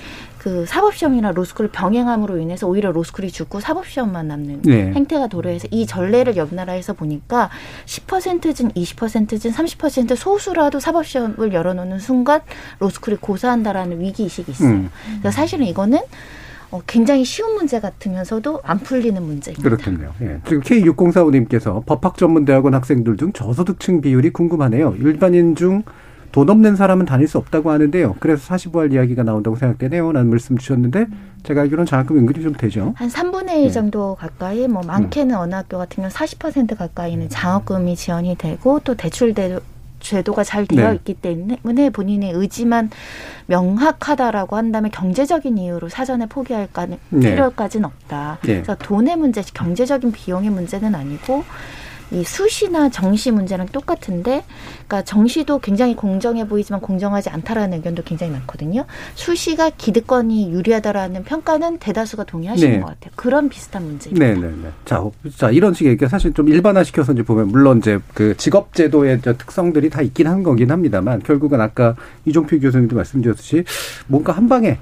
그 0.41 0.65
사법 0.65 0.95
시험이나 0.95 1.33
로스쿨을 1.33 1.71
병행함으로 1.71 2.39
인해서 2.39 2.67
오히려 2.67 2.91
로스쿨이 2.93 3.31
죽고 3.31 3.61
사법 3.61 3.87
시험만 3.87 4.29
남는 4.29 4.63
네. 4.63 4.91
행태가 4.93 5.27
도래해서 5.27 5.69
이 5.71 5.85
전례를 5.87 6.39
옆 6.39 6.55
나라에서 6.55 6.95
보니까 6.95 7.51
10%든 7.85 8.71
20%든 8.71 9.51
30% 9.51 10.17
소수라도 10.17 10.81
사법 10.81 11.05
시험을 11.05 11.53
열어놓는 11.53 11.99
순간 11.99 12.41
로스쿨이 12.79 13.19
고사한다라는 13.19 14.01
위기 14.01 14.23
의식이 14.23 14.53
있어요. 14.53 14.71
음. 14.71 14.91
그래서 15.21 15.37
사실은 15.37 15.67
이거는 15.67 15.99
어, 16.71 16.81
굉장히 16.87 17.23
쉬운 17.25 17.57
문제 17.57 17.79
같으면서도 17.79 18.63
안 18.65 18.79
풀리는 18.79 19.23
문제입니다. 19.23 19.63
그렇겠네요. 19.63 20.15
예. 20.23 20.41
지금 20.47 20.63
K6045님께서 20.63 21.85
법학전문대학원 21.85 22.73
학생들 22.73 23.19
중 23.19 23.35
저소득층 23.35 24.01
비율이 24.01 24.31
궁금하네요. 24.31 24.95
일반인 25.01 25.55
중 25.55 25.83
돈 26.33 26.49
없는 26.49 26.77
사람은 26.77 27.07
다닐 27.07 27.27
수 27.27 27.39
없다고 27.39 27.71
하는데요. 27.71 28.17
그래서 28.21 28.43
사시부할 28.45 28.93
이야기가 28.93 29.25
나온다고 29.25 29.57
생각되네요. 29.57 30.13
라는 30.13 30.31
말씀 30.31 30.57
주셨는데 30.57 31.07
제가 31.43 31.63
알기로는 31.63 31.87
장학금 31.87 32.19
은근히 32.19 32.43
좀 32.43 32.53
되죠. 32.53 32.95
한 32.97 33.09
3분의 33.09 33.51
1 33.57 33.63
네. 33.65 33.71
정도 33.71 34.15
가까이, 34.15 34.69
뭐 34.69 34.83
많게는 34.87 35.35
어느 35.37 35.55
학교 35.55 35.79
같은 35.79 36.03
경우 36.03 36.09
40% 36.09 36.77
가까이는 36.77 37.29
장학금이 37.29 37.97
지원이 37.97 38.37
되고 38.37 38.79
또 38.85 38.95
대출 38.95 39.35
대 39.35 39.59
제도가 39.99 40.45
잘 40.45 40.67
되어 40.67 40.91
네. 40.91 40.95
있기 40.97 41.15
때문에 41.15 41.91
본인의 41.91 42.33
의지만 42.33 42.91
명확하다라고 43.47 44.57
한다면 44.57 44.91
경제적인 44.91 45.59
이유로 45.59 45.89
사전에 45.91 46.25
포기할 46.27 46.69
까- 46.73 46.87
네. 46.87 46.97
필요까지는 47.11 47.85
없다. 47.85 48.39
네. 48.43 48.55
그래서 48.63 48.77
돈의 48.77 49.17
문제, 49.17 49.43
경제적인 49.43 50.13
비용의 50.13 50.49
문제는 50.51 50.95
아니고 50.95 51.45
이 52.13 52.25
수시나 52.25 52.89
정시 52.89 53.31
문제랑 53.31 53.69
똑같은데, 53.69 54.45
그러니까 54.87 55.03
정시도 55.03 55.59
굉장히 55.59 55.95
공정해 55.95 56.47
보이지만 56.47 56.81
공정하지 56.81 57.31
않다라는 57.31 57.79
의견도 57.79 58.03
굉장히 58.03 58.33
많거든요. 58.33 58.85
수시가 59.15 59.71
기득권이 59.71 60.53
유리하다라는 60.53 61.25
평가는 61.25 61.79
대다수가 61.79 62.25
동의하시는 62.25 62.73
네. 62.73 62.81
것 62.81 62.87
같아요. 62.87 63.13
그런 63.17 63.49
비슷한 63.49 63.85
문제입니다. 63.85 64.27
네 64.27 64.35
네 64.35 64.49
네. 64.63 64.71
자, 64.85 65.01
어, 65.01 65.13
자 65.37 65.51
이런 65.51 65.75
식의 65.75 65.93
얘기가 65.93 66.09
사실 66.09 66.33
좀 66.33 66.49
일반화시켜서 66.49 67.13
이제 67.13 67.23
보면 67.23 67.49
물론 67.49 67.79
이제 67.79 67.99
그 68.15 68.37
직업제도의 68.37 69.21
저 69.23 69.37
특성들이 69.37 69.91
다 69.91 70.03
있긴 70.03 70.27
한 70.27 70.43
거긴 70.43 70.71
합니다만 70.71 71.23
결국은 71.23 71.61
아까 71.61 71.95
이종필 72.25 72.61
교수님도 72.61 72.97
말씀드렸듯이 72.97 73.65
뭔가 74.07 74.33
한 74.33 74.49
방에 74.49 74.79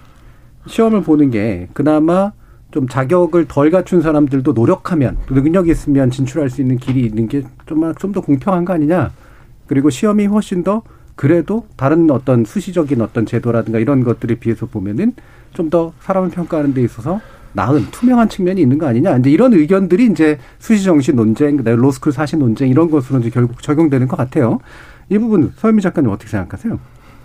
시험을 0.66 1.02
보는 1.02 1.30
게 1.30 1.68
그나마 1.72 2.32
좀 2.70 2.86
자격을 2.86 3.46
덜 3.48 3.70
갖춘 3.70 4.02
사람들도 4.02 4.52
노력하면 4.52 5.16
능력이 5.30 5.70
있으면 5.70 6.10
진출할 6.10 6.50
수 6.50 6.60
있는 6.60 6.76
길이 6.76 7.04
있는 7.06 7.28
게 7.28 7.42
좀 7.66 7.94
좀 7.94 8.12
더 8.12 8.20
공평한 8.20 8.64
거 8.64 8.72
아니냐. 8.74 9.10
그리고 9.66 9.90
시험이 9.90 10.26
훨씬 10.26 10.62
더 10.64 10.82
그래도 11.16 11.66
다른 11.76 12.10
어떤 12.10 12.44
수시적인 12.44 13.00
어떤 13.00 13.26
제도라든가 13.26 13.78
이런 13.78 14.04
것들에 14.04 14.36
비해서 14.36 14.66
보면은 14.66 15.14
좀 15.52 15.70
더 15.70 15.92
사람을 16.00 16.30
평가하는 16.30 16.74
데 16.74 16.82
있어서 16.82 17.20
나은 17.54 17.86
투명한 17.90 18.28
측면이 18.28 18.60
있는 18.60 18.78
거 18.78 18.86
아니냐. 18.86 19.16
이제 19.16 19.30
이런 19.30 19.52
의견들이 19.54 20.06
이제 20.06 20.38
수시 20.58 20.84
정시 20.84 21.12
논쟁, 21.12 21.56
그다음에 21.56 21.76
로스쿨 21.80 22.12
사시 22.12 22.36
논쟁 22.36 22.68
이런 22.68 22.90
것으로 22.90 23.18
이제 23.20 23.30
결국 23.30 23.62
적용되는 23.62 24.06
것 24.06 24.16
같아요. 24.16 24.60
이 25.08 25.18
부분 25.18 25.52
서현미 25.56 25.80
작가님 25.82 26.10
어떻게 26.10 26.28
생각하세요? 26.30 26.78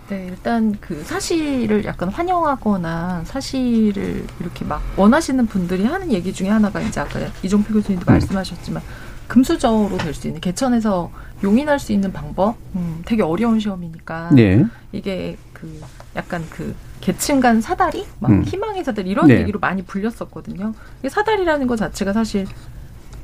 네, 0.08 0.26
일단 0.28 0.76
그 0.80 1.02
사실을 1.02 1.84
약간 1.86 2.10
환영하거나 2.10 3.22
사실을 3.24 4.26
이렇게 4.38 4.64
막 4.64 4.82
원하시는 4.96 5.46
분들이 5.46 5.84
하는 5.84 6.12
얘기 6.12 6.32
중에 6.32 6.48
하나가 6.50 6.80
이제 6.80 7.00
아까 7.00 7.20
이종필 7.42 7.72
교수님도 7.74 8.04
말씀하셨지만 8.10 8.82
금수저로 9.28 9.96
될 9.98 10.12
수 10.12 10.26
있는 10.26 10.40
개천에서 10.42 11.10
용인할 11.42 11.78
수 11.78 11.92
있는 11.92 12.12
방법, 12.12 12.56
음, 12.76 13.02
되게 13.06 13.22
어려운 13.22 13.58
시험이니까 13.58 14.30
네. 14.34 14.64
이게 14.92 15.38
그 15.54 15.80
약간 16.14 16.44
그 16.50 16.74
계층 17.00 17.40
간 17.40 17.62
사다리, 17.62 18.06
막 18.20 18.30
음. 18.30 18.44
희망의 18.44 18.84
사다리 18.84 19.10
이런 19.10 19.26
네. 19.28 19.40
얘기로 19.40 19.58
많이 19.58 19.82
불렸었거든요. 19.82 20.74
이 21.02 21.08
사다리라는 21.08 21.66
것 21.66 21.76
자체가 21.76 22.12
사실 22.12 22.46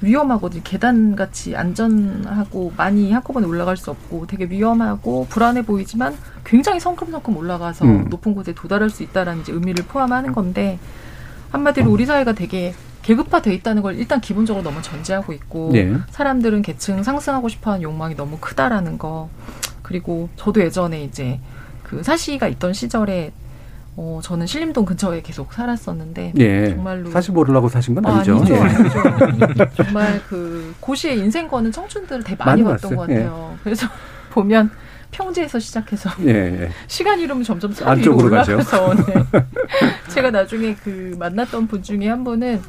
위험하거든요. 0.01 0.63
계단 0.65 1.15
같이 1.15 1.55
안전하고 1.57 2.73
많이 2.77 3.13
한꺼번에 3.13 3.47
올라갈 3.47 3.77
수 3.77 3.91
없고 3.91 4.27
되게 4.27 4.47
위험하고 4.47 5.27
불안해 5.29 5.63
보이지만 5.63 6.17
굉장히 6.45 6.81
성큼성큼 6.81 7.37
올라가서 7.37 7.85
음. 7.85 8.07
높은 8.09 8.35
곳에 8.35 8.55
도달할 8.55 8.91
수 8.91 9.03
있다라는 9.03 9.43
이제 9.43 9.53
의미를 9.53 9.85
포함하는 9.85 10.33
건데 10.33 10.79
한마디로 11.51 11.91
우리 11.91 12.07
사회가 12.07 12.33
되게 12.33 12.75
계급화돼 13.03 13.53
있다는 13.55 13.83
걸 13.83 13.97
일단 13.97 14.21
기본적으로 14.21 14.63
너무 14.63 14.83
전제하고 14.83 15.33
있고 15.33 15.71
네. 15.73 15.95
사람들은 16.11 16.63
계층 16.63 17.03
상승하고 17.03 17.49
싶어하는 17.49 17.83
욕망이 17.83 18.15
너무 18.15 18.39
크다라는 18.39 18.99
거 18.99 19.29
그리고 19.83 20.29
저도 20.37 20.61
예전에 20.61 21.03
이제 21.03 21.41
그 21.83 22.03
사시가 22.03 22.47
있던 22.49 22.73
시절에 22.73 23.33
어 24.03 24.19
저는 24.23 24.47
신림동 24.47 24.87
근처에 24.87 25.21
계속 25.21 25.53
살았었는데 25.53 26.33
예. 26.39 26.71
정말로 26.71 27.11
사실 27.11 27.35
모르려고 27.35 27.69
사신 27.69 27.95
건 27.95 28.07
아니죠. 28.07 28.37
아니죠, 28.39 28.55
예. 28.55 28.59
아니죠. 28.59 29.67
정말 29.77 30.23
그 30.27 30.75
고시의 30.81 31.19
인생 31.19 31.47
거는 31.47 31.71
청춘들을 31.71 32.25
되게 32.25 32.43
많이 32.43 32.63
많이 32.63 32.81
봤던. 32.81 32.97
것 32.97 33.03
같아요. 33.07 33.59
그래서 33.63 33.87
보면 34.33 34.71
평지에서 35.11 35.59
시작해서 35.59 36.09
예, 36.25 36.31
예. 36.63 36.71
시간 36.87 37.21
이르면 37.21 37.45
점점 37.45 37.75
산 37.75 37.89
위로 37.99 38.13
안쪽으로 38.13 38.31
가죠. 38.31 38.53
올라가서 38.53 38.95
네. 38.95 39.15
제가 40.09 40.31
나중에 40.31 40.75
그 40.77 41.15
만났던 41.19 41.67
분 41.67 41.83
중에 41.83 42.09
한 42.09 42.25
분은 42.25 42.63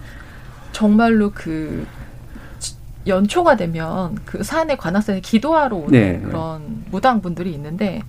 정말로 0.73 1.31
그 1.33 1.87
지- 2.59 2.75
연초가 3.07 3.55
되면 3.55 4.17
그 4.25 4.43
산에 4.43 4.75
관악산에 4.75 5.21
기도하러 5.21 5.77
오는 5.77 5.91
네. 5.91 6.19
그런 6.19 6.83
무당 6.91 7.21
분들이 7.21 7.53
있는데 7.53 8.01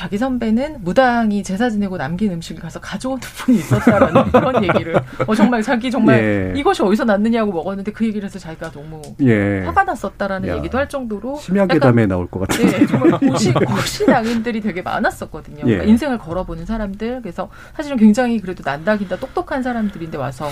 자기 0.00 0.16
선배는 0.16 0.78
무당이 0.80 1.42
제사 1.42 1.68
지내고 1.68 1.98
남긴 1.98 2.32
음식을 2.32 2.62
가서 2.62 2.80
가져오는 2.80 3.20
분이 3.36 3.58
있었다라는 3.58 4.32
그런 4.32 4.64
얘기를 4.64 4.98
어 5.26 5.34
정말 5.34 5.62
자기 5.62 5.90
정말 5.90 6.54
예. 6.56 6.58
이것이 6.58 6.82
어디서 6.82 7.04
났느냐고 7.04 7.52
먹었는데 7.52 7.92
그 7.92 8.06
얘기를 8.06 8.24
해서 8.24 8.38
자기가 8.38 8.70
너무 8.70 9.02
예. 9.20 9.60
화가 9.66 9.84
났었다라는 9.84 10.48
야. 10.48 10.56
얘기도 10.56 10.78
할 10.78 10.88
정도로 10.88 11.36
심야괴담에 11.36 12.06
나올 12.06 12.26
것 12.30 12.40
같은. 12.40 12.66
네, 12.66 12.86
정말 12.86 13.10
고시, 13.20 13.52
고시낭인들이 13.52 14.62
되게 14.62 14.80
많았었거든요. 14.80 15.58
예. 15.58 15.64
그러니까 15.64 15.84
인생을 15.84 16.16
걸어보는 16.16 16.64
사람들. 16.64 17.20
그래서 17.20 17.50
사실은 17.76 17.98
굉장히 17.98 18.40
그래도 18.40 18.62
난다긴다 18.64 19.16
똑똑한 19.16 19.62
사람들인데 19.62 20.16
와서 20.16 20.48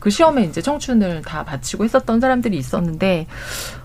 그 0.00 0.08
시험에 0.08 0.44
이제 0.44 0.62
청춘을 0.62 1.20
다 1.20 1.44
바치고 1.44 1.84
했었던 1.84 2.20
사람들이 2.20 2.56
있었는데, 2.56 3.26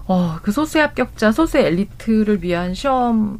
어, 0.05 0.37
그 0.41 0.53
소수의 0.53 0.85
합격자, 0.85 1.33
소수의 1.33 1.65
엘리트를 1.65 2.41
위한 2.41 2.73
시험을 2.73 3.39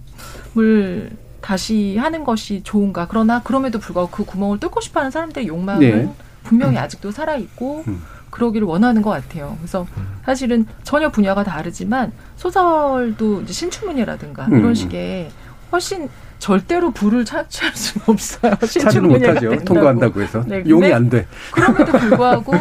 다시 1.44 1.98
하는 1.98 2.24
것이 2.24 2.64
좋은가. 2.64 3.08
그러나 3.08 3.42
그럼에도 3.44 3.78
불구하고 3.78 4.10
그 4.10 4.26
구멍을 4.26 4.60
뚫고 4.60 4.82
싶어 4.82 5.02
하는 5.02 5.12
사람들의 5.12 5.48
욕망은 5.48 5.80
네. 5.80 6.14
분명히 6.44 6.78
아직도 6.78 7.12
살아있고, 7.12 7.84
그러기를 8.30 8.66
원하는 8.66 9.02
것 9.02 9.12
같아요. 9.12 9.56
그래서 9.60 9.86
사실은 10.26 10.66
전혀 10.84 11.10
분야가 11.10 11.44
다르지만 11.44 12.12
소설도 12.36 13.46
신춘문예라든가 13.46 14.48
음. 14.48 14.60
이런 14.60 14.74
식의 14.74 15.30
훨씬 15.72 16.10
절대로 16.40 16.92
부를 16.92 17.26
차지할 17.26 17.76
수는 17.76 18.06
없어요. 18.08 18.56
차지는 18.56 19.10
못하죠. 19.10 19.56
통과한다고 19.64 20.22
해서. 20.22 20.44
네, 20.48 20.64
용이 20.68 20.92
안 20.92 21.10
돼. 21.10 21.28
그럼에도 21.52 21.92
불구하고 22.00 22.54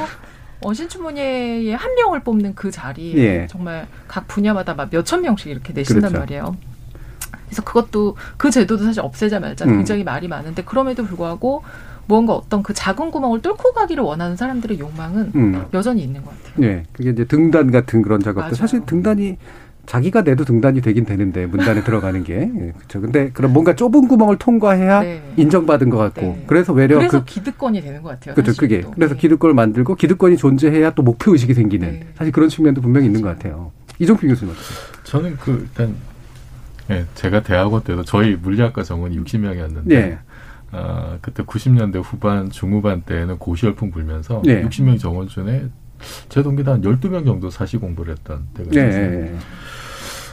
어, 0.61 0.75
신춘문예의 0.75 1.75
한 1.75 1.95
명을 1.95 2.21
뽑는 2.21 2.55
그 2.55 2.71
자리에 2.71 3.17
예. 3.17 3.47
정말 3.49 3.87
각 4.07 4.29
분야마다 4.29 4.75
막 4.75 4.89
몇천 4.91 5.23
명씩 5.23 5.49
이렇게 5.49 5.73
내신단 5.73 6.11
그렇죠. 6.11 6.19
말이에요. 6.19 6.57
그래서 7.53 7.63
그것도 7.63 8.17
그 8.39 8.51
제도도 8.51 8.85
사실 8.85 9.03
없애자 9.03 9.39
말자 9.39 9.67
음. 9.67 9.77
굉장히 9.77 10.03
말이 10.05 10.27
많은데 10.27 10.65
그럼에도 10.65 11.05
불구하고 11.05 11.63
무언가 12.07 12.33
어떤 12.33 12.63
그 12.63 12.73
작은 12.73 13.11
구멍을 13.11 13.43
뚫고 13.43 13.75
가기를 13.75 14.03
원하는 14.03 14.37
사람들의 14.37 14.79
욕망은 14.79 15.33
음. 15.35 15.65
여전히 15.75 16.03
있는 16.03 16.25
것 16.25 16.31
같아요. 16.31 16.55
네, 16.57 16.85
그게 16.93 17.11
이제 17.11 17.25
등단 17.27 17.71
같은 17.71 18.01
그런 18.01 18.21
작업도 18.21 18.41
맞아요. 18.41 18.55
사실 18.55 18.81
등단이 18.87 19.37
자기가 19.85 20.23
내도 20.23 20.45
등단이 20.45 20.81
되긴 20.81 21.05
되는데 21.05 21.45
문단에 21.45 21.83
들어가는 21.83 22.25
게 22.25 22.51
예, 22.55 22.73
그렇죠. 22.77 23.01
근데 23.01 23.31
그런 23.33 23.53
뭔가 23.53 23.75
좁은 23.75 24.09
구멍을 24.09 24.39
통과해야 24.39 25.01
네. 25.01 25.23
인정받은 25.37 25.91
것 25.91 25.99
같고 25.99 26.21
네. 26.23 26.45
그래서 26.47 26.73
외려 26.73 26.97
그래서 26.97 27.19
그 27.21 27.25
기득권이 27.27 27.83
되는 27.83 28.01
것 28.01 28.11
같아요. 28.11 28.35
그렇죠. 28.35 28.55
그게 28.59 28.81
또. 28.81 28.93
그래서 28.93 29.15
네. 29.15 29.21
기득권을 29.21 29.55
만들고 29.55 29.97
기득권이 29.97 30.37
존재해야 30.39 30.93
또 30.95 31.03
목표 31.03 31.33
의식이 31.33 31.53
생기는 31.53 31.91
네. 31.91 32.07
사실 32.17 32.33
그런 32.33 32.49
측면도 32.49 32.81
분명히 32.81 33.07
있는 33.07 33.21
것 33.21 33.29
같아요. 33.29 33.73
이종필 33.99 34.29
교수님 34.31 34.55
어떠세요? 34.55 34.79
저는 35.05 35.37
그 35.37 35.69
일단 35.69 35.95
예, 36.91 37.07
제가 37.15 37.43
대학원 37.43 37.83
때도 37.83 38.05
저희 38.05 38.37
물리학과 38.37 38.83
정원이 38.83 39.19
60명이었는데 39.21 39.87
네. 39.87 40.19
어, 40.73 41.19
그때 41.21 41.43
90년대 41.43 42.03
후반 42.03 42.51
중후반 42.51 43.03
때는 43.03 43.39
고시 43.39 43.67
열풍 43.67 43.91
불면서 43.91 44.43
네. 44.45 44.63
60명 44.63 44.99
정원 44.99 45.29
중에 45.29 45.69
제 46.29 46.43
동기도 46.43 46.73
한 46.73 46.83
12명 46.83 47.25
정도 47.25 47.51
사시 47.51 47.77
공부를 47.77 48.15
했던 48.15 48.47
때가 48.55 48.71
네. 48.71 48.89
있어요. 48.89 49.39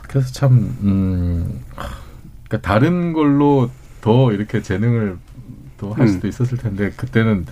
그래서 0.08 0.34
참 0.34 0.76
음, 0.82 1.62
하, 1.76 1.88
그러니까 2.48 2.68
다른 2.68 3.14
걸로 3.14 3.70
더 4.02 4.32
이렇게 4.32 4.62
재능을 4.62 5.18
또할 5.78 6.02
음. 6.02 6.08
수도 6.08 6.28
있었을 6.28 6.58
텐데 6.58 6.90
그때는 6.96 7.46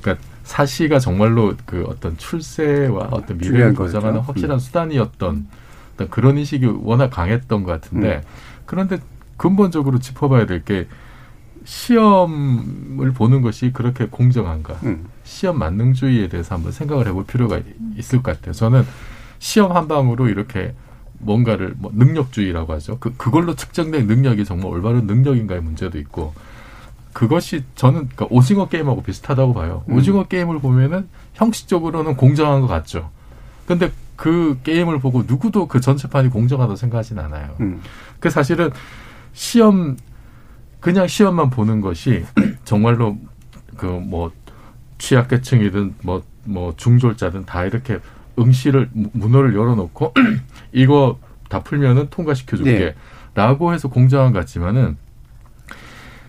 그러니까 0.00 0.24
사시가 0.42 0.98
정말로 0.98 1.54
그 1.64 1.84
어떤 1.88 2.16
출세와 2.18 3.08
어떤 3.12 3.38
미래를 3.38 3.74
보장하는. 3.74 4.20
확실한 4.20 4.56
음. 4.56 4.58
수단이었던 4.58 5.46
어떤 5.94 6.10
그런 6.10 6.38
인식이 6.38 6.66
워낙 6.82 7.10
강했던 7.10 7.62
것 7.62 7.72
같은데 7.72 8.16
음. 8.16 8.22
그런데 8.66 8.98
근본적으로 9.36 9.98
짚어봐야 9.98 10.46
될 10.46 10.64
게 10.64 10.86
시험을 11.64 13.12
보는 13.12 13.42
것이 13.42 13.72
그렇게 13.72 14.06
공정한가? 14.06 14.74
음. 14.84 15.06
시험 15.24 15.58
만능주의에 15.58 16.28
대해서 16.28 16.54
한번 16.54 16.72
생각을 16.72 17.06
해볼 17.08 17.24
필요가 17.24 17.60
있을 17.96 18.22
것 18.22 18.36
같아요. 18.36 18.52
저는 18.52 18.84
시험 19.38 19.72
한 19.72 19.88
방으로 19.88 20.28
이렇게 20.28 20.74
뭔가를 21.18 21.74
뭐 21.78 21.90
능력주의라고 21.94 22.72
하죠. 22.74 22.98
그 22.98 23.16
그걸로 23.16 23.54
측정된 23.54 24.06
능력이 24.06 24.44
정말 24.44 24.66
올바른 24.72 25.06
능력인가의 25.06 25.62
문제도 25.62 25.98
있고 25.98 26.34
그것이 27.14 27.64
저는 27.76 28.08
그러니까 28.14 28.26
오징어 28.28 28.68
게임하고 28.68 29.02
비슷하다고 29.02 29.54
봐요. 29.54 29.84
음. 29.88 29.96
오징어 29.96 30.24
게임을 30.24 30.58
보면은 30.58 31.08
형식적으로는 31.32 32.16
공정한 32.16 32.60
것 32.60 32.66
같죠. 32.66 33.10
근데 33.66 33.90
그 34.16 34.58
게임을 34.62 34.98
보고 35.00 35.24
누구도 35.26 35.66
그 35.68 35.80
전체판이 35.80 36.30
공정하다고 36.30 36.76
생각하진 36.76 37.18
않아요. 37.18 37.56
음. 37.60 37.80
그 38.20 38.30
사실은 38.30 38.70
시험 39.32 39.96
그냥 40.80 41.06
시험만 41.06 41.50
보는 41.50 41.80
것이 41.80 42.24
정말로 42.64 43.18
그 43.76 43.86
뭐 43.86 44.30
취약계층이든 44.98 45.94
뭐뭐 46.02 46.74
중졸자든 46.76 47.44
다 47.46 47.64
이렇게 47.64 47.98
응시를 48.38 48.88
무- 48.92 49.10
문호를 49.12 49.54
열어놓고 49.54 50.14
이거 50.72 51.18
다 51.48 51.60
풀면은 51.60 52.08
통과시켜줄게. 52.10 52.94
라고 53.34 53.74
해서 53.74 53.88
공정한 53.88 54.32
것 54.32 54.38
같지만은 54.38 54.96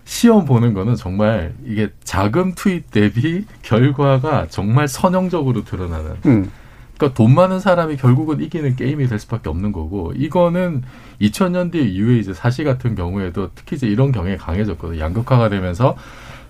시험 0.04 0.44
보는 0.44 0.74
거는 0.74 0.94
정말 0.96 1.54
이게 1.64 1.90
자금 2.04 2.52
투입 2.54 2.90
대비 2.90 3.44
결과가 3.62 4.46
정말 4.48 4.88
선형적으로 4.88 5.64
드러나는 5.64 6.14
음. 6.26 6.50
그러니까 6.96 7.14
돈 7.14 7.34
많은 7.34 7.60
사람이 7.60 7.96
결국은 7.96 8.40
이기는 8.40 8.76
게임이 8.76 9.06
될 9.06 9.18
수밖에 9.18 9.48
없는 9.48 9.72
거고 9.72 10.12
이거는 10.16 10.82
2000년대 11.20 11.76
이후에 11.76 12.18
이제 12.18 12.32
사시 12.32 12.64
같은 12.64 12.94
경우에도 12.94 13.50
특히 13.54 13.76
이제 13.76 13.86
이런 13.86 14.12
경향이 14.12 14.38
강해졌거든요. 14.38 14.98
양극화가 14.98 15.48
되면서 15.50 15.96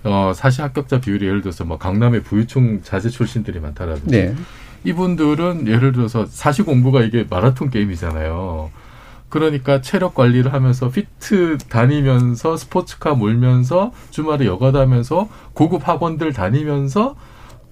어 0.05 0.33
사시 0.35 0.63
합격자 0.63 1.01
비율이 1.01 1.27
예를 1.27 1.41
들어서 1.43 1.65
뭐 1.65 1.79
강남의 1.79 2.23
부유층 2.23 2.83
자제 2.83 3.09
출신들이 3.09 3.59
많다라든지 3.59 4.11
네. 4.11 4.35
이분들은 4.85 5.67
예를 5.67 5.93
들어서 5.93 6.27
사시 6.27 6.63
공부가 6.63 7.03
이게 7.03 7.27
마라톤 7.29 7.71
게임이잖아요. 7.71 8.71
그러니까 9.29 9.81
체력 9.81 10.15
관리를 10.15 10.53
하면서 10.53 10.89
피트 10.89 11.59
다니면서 11.69 12.57
스포츠카 12.57 13.15
몰면서 13.15 13.93
주말에 14.11 14.47
여가 14.47 14.71
다면서 14.71 15.29
고급 15.55 15.89
학원들 15.89 16.33
다니면서 16.33 17.17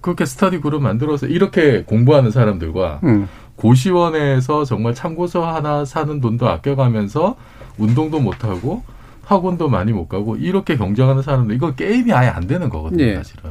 그렇게 0.05 0.27
스터디 0.27 0.61
그룹 0.61 0.83
만들어서 0.83 1.27
이렇게 1.27 1.83
공부하는 1.83 2.31
사람들과 2.31 3.01
음. 3.05 3.27
고시원에서 3.57 4.67
정말 4.67 4.93
참고서 4.95 5.51
하나 5.51 5.87
사는 5.87 6.21
돈도 6.21 6.47
아껴가면서 6.47 7.37
운동도 7.79 8.21
못하고 8.21 8.83
학원도 9.25 9.71
많이 9.71 9.95
못 9.95 10.07
가고 10.07 10.37
이렇게 10.37 10.77
경쟁하는 10.77 11.23
사람들 11.23 11.57
이거 11.57 11.75
게임이 11.75 12.13
아예 12.13 12.29
안 12.29 12.47
되는 12.47 12.69
거거든요 12.69 13.03
예. 13.03 13.15
사실은 13.15 13.51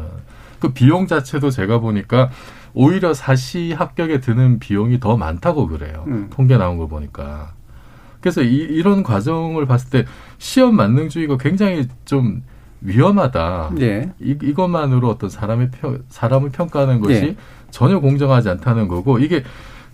그 0.59 0.73
비용 0.73 1.07
자체도 1.07 1.49
제가 1.49 1.79
보니까 1.79 2.29
오히려 2.75 3.15
사시 3.15 3.73
합격에 3.73 4.19
드는 4.19 4.59
비용이 4.59 4.99
더 4.99 5.17
많다고 5.17 5.67
그래요 5.67 6.03
음. 6.05 6.27
통계 6.29 6.57
나온 6.57 6.77
거 6.77 6.85
보니까 6.85 7.53
그래서 8.21 8.43
이, 8.43 8.53
이런 8.53 9.01
과정을 9.01 9.65
봤을 9.65 9.89
때 9.89 10.05
시험 10.37 10.75
만능주의가 10.75 11.37
굉장히 11.37 11.87
좀 12.05 12.43
위험하다. 12.83 13.71
예. 13.79 14.11
이, 14.19 14.37
이것만으로 14.41 15.09
어떤 15.09 15.29
사람의 15.29 15.71
평, 15.71 15.99
사람을 16.09 16.49
평가하는 16.51 17.01
것이 17.01 17.15
예. 17.15 17.35
전혀 17.71 17.99
공정하지 17.99 18.49
않다는 18.49 18.87
거고 18.87 19.19
이게 19.19 19.43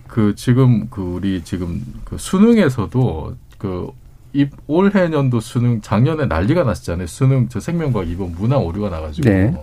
그 0.07 0.35
지금 0.35 0.89
그 0.89 1.01
우리 1.01 1.43
지금 1.43 1.81
그 2.05 2.17
수능에서도 2.17 3.35
그 3.57 3.99
이 4.33 4.47
올해 4.67 5.07
년도 5.07 5.39
수능 5.39 5.81
작년에 5.81 6.25
난리가 6.25 6.63
났잖아요. 6.63 7.07
수능 7.07 7.49
저 7.49 7.59
생명과학 7.59 8.07
이번 8.09 8.35
문항 8.37 8.63
오류가 8.63 8.89
나가지고. 8.89 9.27
네. 9.27 9.55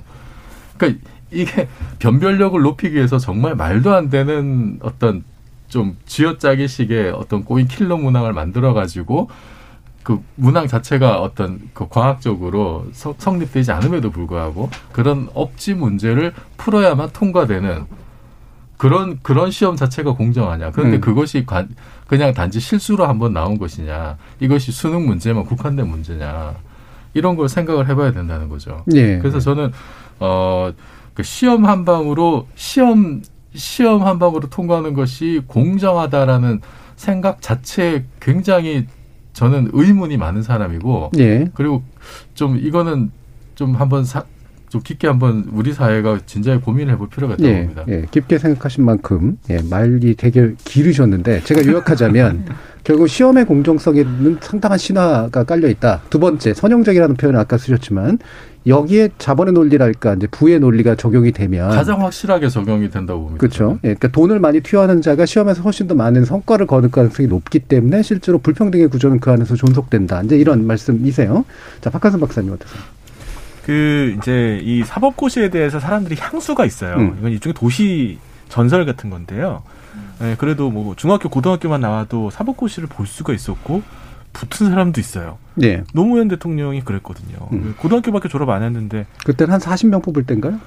그러니까 0.76 1.00
이게 1.30 1.68
변별력을 1.98 2.60
높이기 2.60 2.96
위해서 2.96 3.18
정말 3.18 3.54
말도 3.54 3.94
안 3.94 4.10
되는 4.10 4.78
어떤 4.82 5.24
좀 5.68 5.96
쥐어짜기식의 6.06 7.10
어떤 7.10 7.44
꼬인 7.44 7.68
킬러 7.68 7.96
문항을 7.96 8.32
만들어 8.32 8.72
가지고 8.74 9.28
그 10.06 10.22
문항 10.36 10.68
자체가 10.68 11.20
어떤 11.20 11.58
그 11.74 11.88
과학적으로 11.88 12.86
성, 12.92 13.14
성립되지 13.18 13.72
않음에도 13.72 14.12
불구하고 14.12 14.70
그런 14.92 15.28
업지 15.34 15.74
문제를 15.74 16.32
풀어야만 16.58 17.10
통과되는 17.12 17.86
그런 18.76 19.18
그런 19.22 19.50
시험 19.50 19.74
자체가 19.74 20.12
공정하냐? 20.12 20.70
그런데 20.70 20.98
음. 20.98 21.00
그것이 21.00 21.44
관, 21.44 21.70
그냥 22.06 22.32
단지 22.34 22.60
실수로 22.60 23.04
한번 23.04 23.32
나온 23.32 23.58
것이냐? 23.58 24.16
이것이 24.38 24.70
수능 24.70 25.06
문제만 25.06 25.44
국한된 25.44 25.88
문제냐? 25.88 26.54
이런 27.14 27.34
걸 27.34 27.48
생각을 27.48 27.88
해봐야 27.88 28.12
된다는 28.12 28.48
거죠. 28.48 28.84
예. 28.94 29.18
그래서 29.18 29.40
저는 29.40 29.72
어, 30.20 30.72
그 31.14 31.24
시험 31.24 31.66
한 31.66 31.84
방으로 31.84 32.46
시험 32.54 33.22
시험 33.56 34.06
한 34.06 34.20
방으로 34.20 34.50
통과하는 34.50 34.94
것이 34.94 35.42
공정하다라는 35.48 36.60
생각 36.94 37.42
자체에 37.42 38.04
굉장히 38.20 38.86
저는 39.36 39.68
의문이 39.74 40.16
많은 40.16 40.42
사람이고 40.42 41.10
예. 41.18 41.50
그리고 41.52 41.82
좀 42.34 42.56
이거는 42.56 43.10
좀 43.54 43.74
한번 43.74 44.02
사, 44.02 44.24
좀 44.68 44.80
깊게 44.82 45.06
한번 45.06 45.46
우리 45.52 45.72
사회가 45.72 46.20
진지하게 46.26 46.62
고민해 46.62 46.96
볼 46.96 47.08
필요가 47.08 47.34
있다고 47.34 47.48
예, 47.48 47.60
봅니다. 47.60 47.84
예, 47.88 48.06
깊게 48.10 48.38
생각하신 48.38 48.84
만큼 48.84 49.38
예, 49.50 49.60
말이 49.62 50.14
되게 50.16 50.54
길으셨는데 50.64 51.42
제가 51.44 51.64
요약하자면 51.64 52.46
결국 52.84 53.08
시험의 53.08 53.46
공정성에는 53.46 54.38
상당한 54.40 54.78
신화가 54.78 55.44
깔려 55.44 55.68
있다. 55.68 56.02
두 56.10 56.18
번째 56.18 56.54
선형적이라는 56.54 57.16
표현을 57.16 57.40
아까 57.40 57.58
쓰셨지만 57.58 58.18
여기에 58.66 59.10
자본의 59.18 59.54
논리랄까 59.54 60.14
이제 60.14 60.26
부의 60.26 60.58
논리가 60.58 60.96
적용이 60.96 61.30
되면 61.30 61.70
가장 61.70 62.02
확실하게 62.02 62.48
적용이 62.48 62.90
된다고 62.90 63.20
봅니다. 63.22 63.38
그렇죠. 63.38 63.78
예, 63.84 63.94
그러니까 63.94 64.08
돈을 64.08 64.40
많이 64.40 64.60
투여하는 64.60 65.02
자가 65.02 65.26
시험에서 65.26 65.62
훨씬 65.62 65.86
더 65.86 65.94
많은 65.94 66.24
성과를 66.24 66.66
거둘 66.66 66.90
가능성이 66.90 67.28
높기 67.28 67.60
때문에 67.60 68.02
실제로 68.02 68.38
불평등의 68.38 68.88
구조는 68.88 69.20
그 69.20 69.30
안에서 69.30 69.54
존속된다. 69.54 70.22
이제 70.22 70.36
이런 70.36 70.66
말씀이세요. 70.66 71.44
자, 71.80 71.90
박한선 71.90 72.20
박사님 72.20 72.52
어떠세요? 72.52 72.82
그 73.66 74.14
이제 74.16 74.60
이 74.62 74.84
사법고시에 74.84 75.50
대해서 75.50 75.80
사람들이 75.80 76.14
향수가 76.20 76.64
있어요. 76.64 76.94
음. 76.98 77.16
이건 77.18 77.32
일종의 77.32 77.54
도시 77.54 78.16
전설 78.48 78.86
같은 78.86 79.10
건데요. 79.10 79.64
예, 80.22 80.36
그래도 80.38 80.70
뭐 80.70 80.94
중학교, 80.94 81.28
고등학교만 81.28 81.80
나와도 81.80 82.30
사법고시를 82.30 82.86
볼 82.88 83.08
수가 83.08 83.32
있었고 83.32 83.82
붙은 84.32 84.70
사람도 84.70 85.00
있어요. 85.00 85.38
네. 85.56 85.82
노무현 85.92 86.28
대통령이 86.28 86.82
그랬거든요. 86.82 87.36
음. 87.50 87.74
고등학교밖에 87.78 88.28
졸업 88.28 88.50
안 88.50 88.62
했는데 88.62 89.04
그때는 89.24 89.54
한 89.54 89.60
40명 89.60 90.00
뽑을 90.00 90.22
때인가요? 90.22 90.60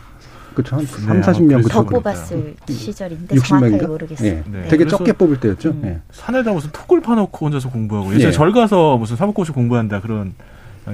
그렇죠. 0.53 0.75
한 0.75 0.85
3, 0.85 1.09
아마 1.09 1.21
40명 1.21 1.69
더 1.69 1.85
그쵸. 1.85 2.01
뽑았을 2.01 2.55
시절인데 2.67 3.35
60 3.35 3.47
정확하게 3.47 3.71
명인가? 3.71 3.87
모르겠어요. 3.87 4.29
예. 4.29 4.43
네. 4.45 4.67
되게 4.67 4.85
적게 4.85 5.13
뽑을 5.13 5.39
때였죠. 5.39 5.69
음, 5.69 5.81
예. 5.85 6.01
산에다 6.11 6.51
무슨 6.51 6.69
톡을 6.73 7.01
파놓고 7.01 7.45
혼자서 7.45 7.69
공부하고 7.69 8.09
예전에 8.15 8.27
예. 8.27 8.31
절 8.33 8.51
가서 8.51 8.97
무슨 8.97 9.15
사법고시 9.15 9.53
공부한다 9.53 10.01
그런 10.01 10.33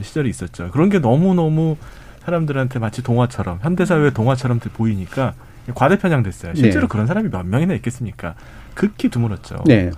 시절이 0.01 0.29
있었죠. 0.29 0.69
그런 0.71 0.89
게 0.89 0.99
너무너무 0.99 1.77
사람들한테 2.23 2.79
마치 2.79 3.03
동화처럼 3.03 3.59
현대사회의 3.61 4.13
동화처럼 4.13 4.59
보이니까 4.59 5.33
과대편향 5.73 6.23
됐어요. 6.23 6.53
실제로 6.55 6.81
네. 6.81 6.87
그런 6.87 7.07
사람이 7.07 7.29
몇 7.29 7.45
명이나 7.45 7.73
있겠습니까? 7.75 8.35
극히 8.73 9.09
드물었죠. 9.09 9.63
네. 9.65 9.91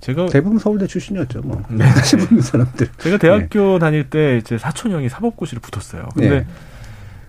제가 0.00 0.26
대부분 0.26 0.58
서울대 0.58 0.86
출신이었죠. 0.86 1.40
뭐. 1.42 1.62
네. 1.68 1.84
다시 1.92 2.16
보는 2.16 2.42
사람들. 2.42 2.88
제가 2.98 3.18
대학교 3.18 3.78
다닐 3.78 4.08
때제 4.08 4.56
사촌 4.56 4.92
형이 4.92 5.08
사법고시를 5.08 5.60
붙었어요. 5.60 6.08
근데 6.14 6.40
네. 6.40 6.46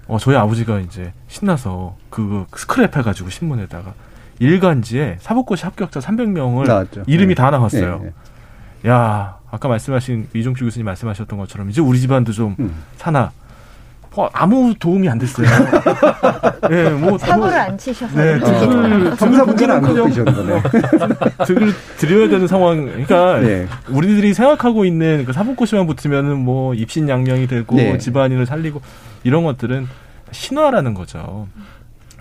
어, 0.07 0.17
저희 0.17 0.35
아버지가 0.35 0.79
이제 0.79 1.11
신나서 1.27 1.97
그 2.09 2.45
스크랩 2.51 2.95
해가지고 2.95 3.29
신문에다가 3.29 3.93
일간지에 4.39 5.17
사법고시 5.19 5.65
합격자 5.65 5.99
300명을 5.99 6.65
나왔죠. 6.65 7.03
이름이 7.07 7.35
네. 7.35 7.35
다 7.35 7.51
나왔어요. 7.51 8.01
네, 8.83 8.89
야 8.89 9.37
아까 9.51 9.67
말씀하신 9.67 10.29
이종필 10.33 10.65
교수님 10.65 10.85
말씀하셨던 10.85 11.37
것처럼 11.37 11.69
이제 11.69 11.81
우리 11.81 11.99
집안도 11.99 12.31
좀 12.31 12.55
음. 12.59 12.73
사나 12.95 13.31
뭐 14.13 14.29
아무 14.33 14.73
도움이 14.77 15.07
안 15.07 15.17
됐어요. 15.17 15.47
예, 16.69 16.89
뭐 16.89 17.17
사고를 17.17 17.51
뭐- 17.51 17.59
안 17.61 17.77
치셔서 17.77 18.13
네, 18.17 18.31
이렇게 18.31 18.59
등을 18.59 19.15
검사 19.15 19.45
문제는 19.45 19.75
안 19.75 19.81
거네. 19.81 20.61
등을 21.47 21.73
드려야 21.97 22.27
되는 22.27 22.45
상황. 22.47 22.85
그러니까 22.85 23.39
네. 23.39 23.67
우리들이 23.89 24.33
생각하고 24.33 24.83
있는 24.83 25.23
그 25.25 25.31
사법고시만 25.31 25.87
붙으면은 25.87 26.37
뭐 26.39 26.73
입신양명이 26.73 27.47
되고 27.47 27.75
네. 27.75 27.97
집안인을 27.97 28.45
살리고 28.45 28.81
이런 29.23 29.43
것들은 29.45 29.87
신화라는 30.31 30.93
거죠. 30.93 31.47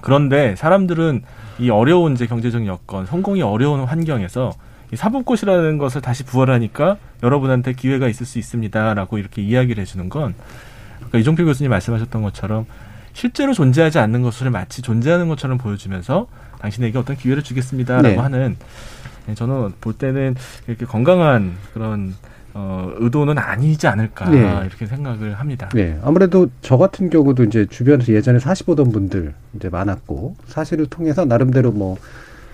그런데 0.01 0.55
사람들은 0.57 1.23
이 1.59 1.71
어려운 1.71 2.13
이제 2.13 2.27
경제적 2.27 2.67
여건, 2.67 3.07
성공이 3.07 3.43
어려운 3.43 3.83
환경에서 3.85 4.53
이 4.53 4.70
사법고시라는 4.97 5.79
것을 5.79 6.01
다시 6.01 6.25
부활하니까 6.25 6.97
여러분한테 7.23 7.73
기회가 7.75 8.09
있을 8.09 8.27
수 8.27 8.39
있습니다라고 8.39 9.19
이렇게 9.19 9.43
이야기를 9.43 9.81
해주는 9.81 10.09
건 10.09 10.35
아까 11.05 11.19
이종필 11.19 11.45
교수님 11.45 11.71
말씀하셨던 11.71 12.23
것처럼 12.23 12.67
실제로 13.13 13.53
존재하지 13.53 13.99
않는 13.99 14.23
것을 14.23 14.51
마치 14.51 14.83
존재하는 14.83 15.29
것처럼 15.29 15.59
보여주면서 15.59 16.27
당신에게 16.61 16.99
어떤 16.99 17.17
기회를 17.17 17.43
주겠습니다라고 17.43 18.09
네. 18.09 18.17
하는 18.17 18.57
예, 19.29 19.35
저는 19.35 19.73
볼 19.81 19.95
때는 19.95 20.35
이렇게 20.67 20.87
건강한 20.87 21.57
그런 21.73 22.15
어, 22.53 22.91
의도는 22.97 23.39
아니지 23.39 23.87
않을까 23.87 24.29
네. 24.29 24.41
이렇게 24.67 24.87
생각을 24.87 25.35
합니다. 25.35 25.69
네. 25.73 25.99
아무래도 26.03 26.49
저 26.63 26.77
같은 26.77 27.09
경우도 27.09 27.45
이제 27.45 27.67
주변에서 27.67 28.13
예전에 28.13 28.39
사시 28.41 28.65
보던 28.65 28.91
분들 28.91 29.35
이제 29.55 29.69
많았고 29.69 30.37
사시를 30.47 30.87
통해서 30.87 31.25
나름대로 31.25 31.71
뭐 31.71 31.97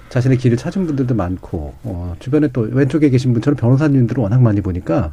자신의 0.08 0.38
길을 0.38 0.56
찾은 0.56 0.86
분들도 0.86 1.14
많고 1.14 1.74
어, 1.82 2.14
주변에 2.18 2.48
또 2.52 2.62
왼쪽에 2.62 3.10
계신 3.10 3.32
분처럼 3.32 3.56
변호사님들을 3.56 4.22
워낙 4.22 4.40
많이 4.40 4.60
보니까 4.60 5.12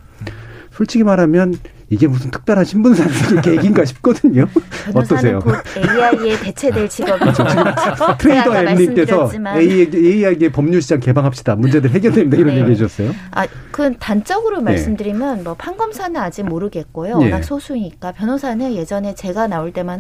솔직히 0.72 1.04
말하면 1.04 1.56
이게 1.89 2.08
무슨 2.08 2.32
특별한 2.32 2.65
신분사의 2.65 3.10
계기인가 3.43 3.86
싶거든요. 3.86 4.48
어떠세요? 4.93 5.39
AI에 5.78 6.39
대체될 6.39 6.89
직업이죠. 6.89 7.43
트레이더 8.19 8.56
엠님께서 8.56 9.17
말씀드렸지만 9.17 9.58
AI에게 9.60 10.52
법률 10.52 10.82
시장 10.82 11.00
개방합시다. 11.00 11.56
문제들 11.56 11.91
해결됩니다. 11.91 12.38
이런 12.38 12.56
네. 12.56 12.62
얘기 12.62 12.72
해 12.72 12.76
주셨어요. 12.76 13.12
아, 13.32 13.48
그 13.72 13.96
단적으로 13.98 14.58
네. 14.58 14.63
말씀드리면 14.63 15.43
뭐 15.43 15.54
판검사는 15.56 16.15
아직 16.19 16.43
모르겠고요. 16.43 17.17
네. 17.17 17.26
워낙 17.26 17.43
소수니까 17.43 18.12
변호사는 18.12 18.74
예전에 18.74 19.15
제가 19.15 19.48
나올 19.48 19.72
때만 19.72 19.93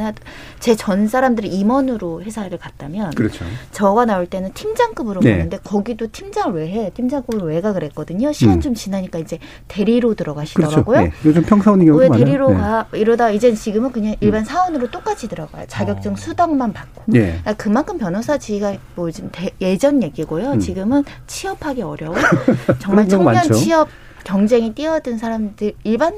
제전 0.59 1.07
사람들이 1.07 1.47
임원으로 1.47 2.23
회사를 2.23 2.57
갔다면 2.57 3.11
그렇죠. 3.11 3.45
저가 3.71 4.05
나올 4.05 4.25
때는 4.25 4.53
팀장급으로 4.53 5.21
네. 5.21 5.31
가는데 5.31 5.57
거기도 5.63 6.07
팀장을 6.11 6.53
왜 6.53 6.67
해? 6.69 6.91
팀장급으로 6.93 7.45
왜가 7.45 7.73
그랬거든요. 7.73 8.31
시간 8.31 8.55
음. 8.55 8.61
좀 8.61 8.73
지나니까 8.73 9.19
이제 9.19 9.37
대리로 9.67 10.09
그렇죠. 10.09 10.23
들어가시더라고요. 10.23 11.01
네. 11.01 11.11
요즘 11.25 11.43
평 11.43 11.59
사원인 11.73 11.87
경우도 11.87 12.01
왜 12.03 12.09
많아요. 12.09 12.25
대리로 12.25 12.49
네. 12.49 12.55
음. 12.55 12.61
가? 12.61 12.85
이러다 12.93 13.29
이제 13.31 13.53
지금은 13.53 13.91
그냥 13.91 14.15
일반 14.19 14.45
사원으로 14.45 14.91
똑같이 14.91 15.27
들어가요. 15.27 15.65
자격증 15.67 16.13
어. 16.13 16.15
수당만 16.15 16.71
받고. 16.73 17.03
예. 17.15 17.19
그러니까 17.19 17.53
그만큼 17.53 17.97
변호사 17.97 18.37
지위가 18.37 18.75
뭐 18.95 19.09
지금 19.11 19.29
대- 19.31 19.51
예전 19.61 20.03
얘기고요. 20.03 20.51
음. 20.53 20.59
지금은 20.59 21.03
취업하기 21.27 21.81
어려워. 21.81 22.15
정말 22.79 23.07
청년 23.07 23.33
많죠. 23.33 23.53
취업 23.55 23.89
경쟁이 24.23 24.73
뛰어든 24.73 25.17
사람들 25.17 25.73
일반 25.83 26.13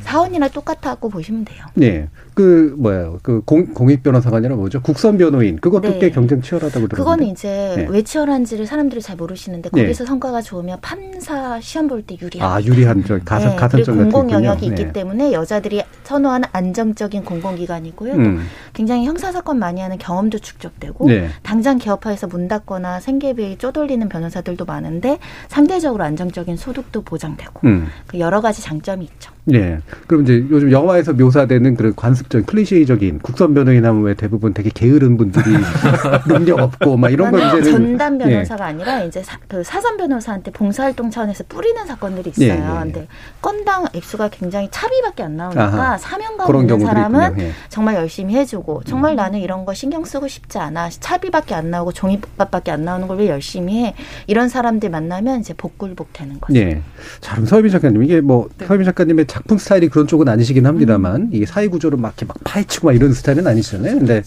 사원이나 0.00 0.48
똑같다고 0.48 1.08
보시면 1.10 1.44
돼요. 1.44 1.64
네. 1.74 2.08
그 2.36 2.74
뭐야 2.76 3.12
그 3.22 3.40
공, 3.46 3.64
공익 3.72 4.02
변호사가 4.02 4.36
아니라 4.36 4.56
뭐죠 4.56 4.82
국선 4.82 5.16
변호인 5.16 5.56
그것도 5.56 5.88
네. 5.88 5.98
꽤 5.98 6.10
경쟁 6.10 6.42
치열하다고 6.42 6.86
들었는데 6.88 6.96
그거는 6.96 7.26
이제 7.28 7.72
네. 7.74 7.86
왜 7.88 8.02
치열한지를 8.02 8.66
사람들이 8.66 9.00
잘 9.00 9.16
모르시는데 9.16 9.70
네. 9.72 9.82
거기서 9.82 10.04
성과가 10.04 10.42
좋으면 10.42 10.78
판사 10.82 11.58
시험 11.62 11.88
볼 11.88 12.02
때 12.02 12.14
유리합니다. 12.20 12.46
아 12.46 12.62
유리한 12.62 13.02
저 13.06 13.18
가산 13.24 13.52
네, 13.52 13.56
가산점 13.56 13.96
같은 13.96 14.12
공공. 14.12 14.30
영역이 14.30 14.66
있기 14.66 14.84
네. 14.84 14.92
때문에 14.92 15.32
여자들이 15.32 15.82
선호하는 16.04 16.46
안정적인 16.52 17.24
공공기관이고요. 17.24 18.12
또 18.12 18.18
음. 18.18 18.46
굉장히 18.74 19.06
형사 19.06 19.32
사건 19.32 19.58
많이 19.58 19.80
하는 19.80 19.96
경험도 19.96 20.38
축적되고 20.38 21.08
네. 21.08 21.30
당장 21.42 21.78
개업화해서 21.78 22.26
문 22.26 22.48
닫거나 22.48 23.00
생계비 23.00 23.56
쪼돌리는 23.56 24.06
변호사들도 24.10 24.66
많은데 24.66 25.18
상대적으로 25.48 26.04
안정적인 26.04 26.58
소득도 26.58 27.00
보장되고 27.00 27.66
음. 27.66 27.86
그 28.06 28.18
여러 28.18 28.42
가지 28.42 28.60
장점이 28.60 29.06
있죠. 29.06 29.32
예. 29.54 29.78
그럼 30.06 30.24
이제 30.24 30.44
요즘 30.50 30.70
영화에서 30.70 31.12
묘사되는 31.12 31.76
그런 31.76 31.94
관습 31.94 32.25
적 32.28 32.46
클리셰적인 32.46 33.18
국선 33.20 33.54
변호인 33.54 33.84
하면 33.84 34.02
왜 34.02 34.14
대부분 34.14 34.54
되게 34.54 34.70
게으른 34.72 35.16
분들이 35.16 35.44
능력 36.28 36.60
없고 36.60 36.96
막 36.96 37.10
이런 37.10 37.30
거 37.30 37.38
그거는 37.38 37.60
이제는 37.62 37.78
전담 37.98 38.20
예. 38.20 38.34
변호사가 38.34 38.66
아니라 38.66 39.02
이제 39.02 39.22
사, 39.24 39.38
그 39.48 39.64
사전 39.64 39.96
변호사한테 39.96 40.52
봉사활동 40.52 41.10
차원에서 41.10 41.44
뿌리는 41.48 41.84
사건들이 41.86 42.30
있어요. 42.30 42.46
예, 42.48 42.52
예, 42.52 42.56
예. 42.56 42.78
근데 42.82 43.08
건당 43.42 43.86
액수가 43.92 44.28
굉장히 44.28 44.68
차비밖에 44.70 45.22
안 45.24 45.36
나오니까 45.36 45.64
아하. 45.64 45.98
사명감 45.98 46.54
있는 46.60 46.80
사람은. 46.80 47.40
예. 47.40 47.50
정말 47.68 47.96
열심히 47.96 48.36
해주고 48.36 48.82
정말 48.84 49.16
나는 49.16 49.40
이런 49.40 49.64
거 49.64 49.74
신경 49.74 50.04
쓰고 50.04 50.28
싶지 50.28 50.58
않아 50.58 50.90
차비밖에 50.90 51.54
안 51.54 51.70
나오고 51.70 51.92
종이밥밖에 51.92 52.70
안 52.70 52.84
나오는 52.84 53.08
걸 53.08 53.16
왜 53.16 53.28
열심히 53.28 53.84
해 53.84 53.94
이런 54.26 54.48
사람들 54.48 54.90
만나면 54.90 55.40
이제 55.40 55.54
복굴복 55.54 56.12
되는 56.12 56.38
거죠. 56.40 56.58
예. 56.58 56.80
자, 57.20 57.32
그럼 57.34 57.46
서유빈 57.46 57.70
작가님, 57.72 58.02
이게 58.02 58.20
뭐, 58.20 58.48
서유빈 58.66 58.84
작가님의 58.84 59.26
작품 59.26 59.58
스타일이 59.58 59.88
그런 59.88 60.06
쪽은 60.06 60.28
아니시긴 60.28 60.66
합니다만, 60.66 61.30
이게 61.32 61.46
사회 61.46 61.66
구조를 61.68 61.98
막 61.98 62.15
이렇게 62.16 62.24
막 62.24 62.36
파헤치고 62.44 62.86
막 62.88 62.96
이런 62.96 63.12
스타일은 63.12 63.46
아니시잖아요. 63.46 63.98
근데, 63.98 64.22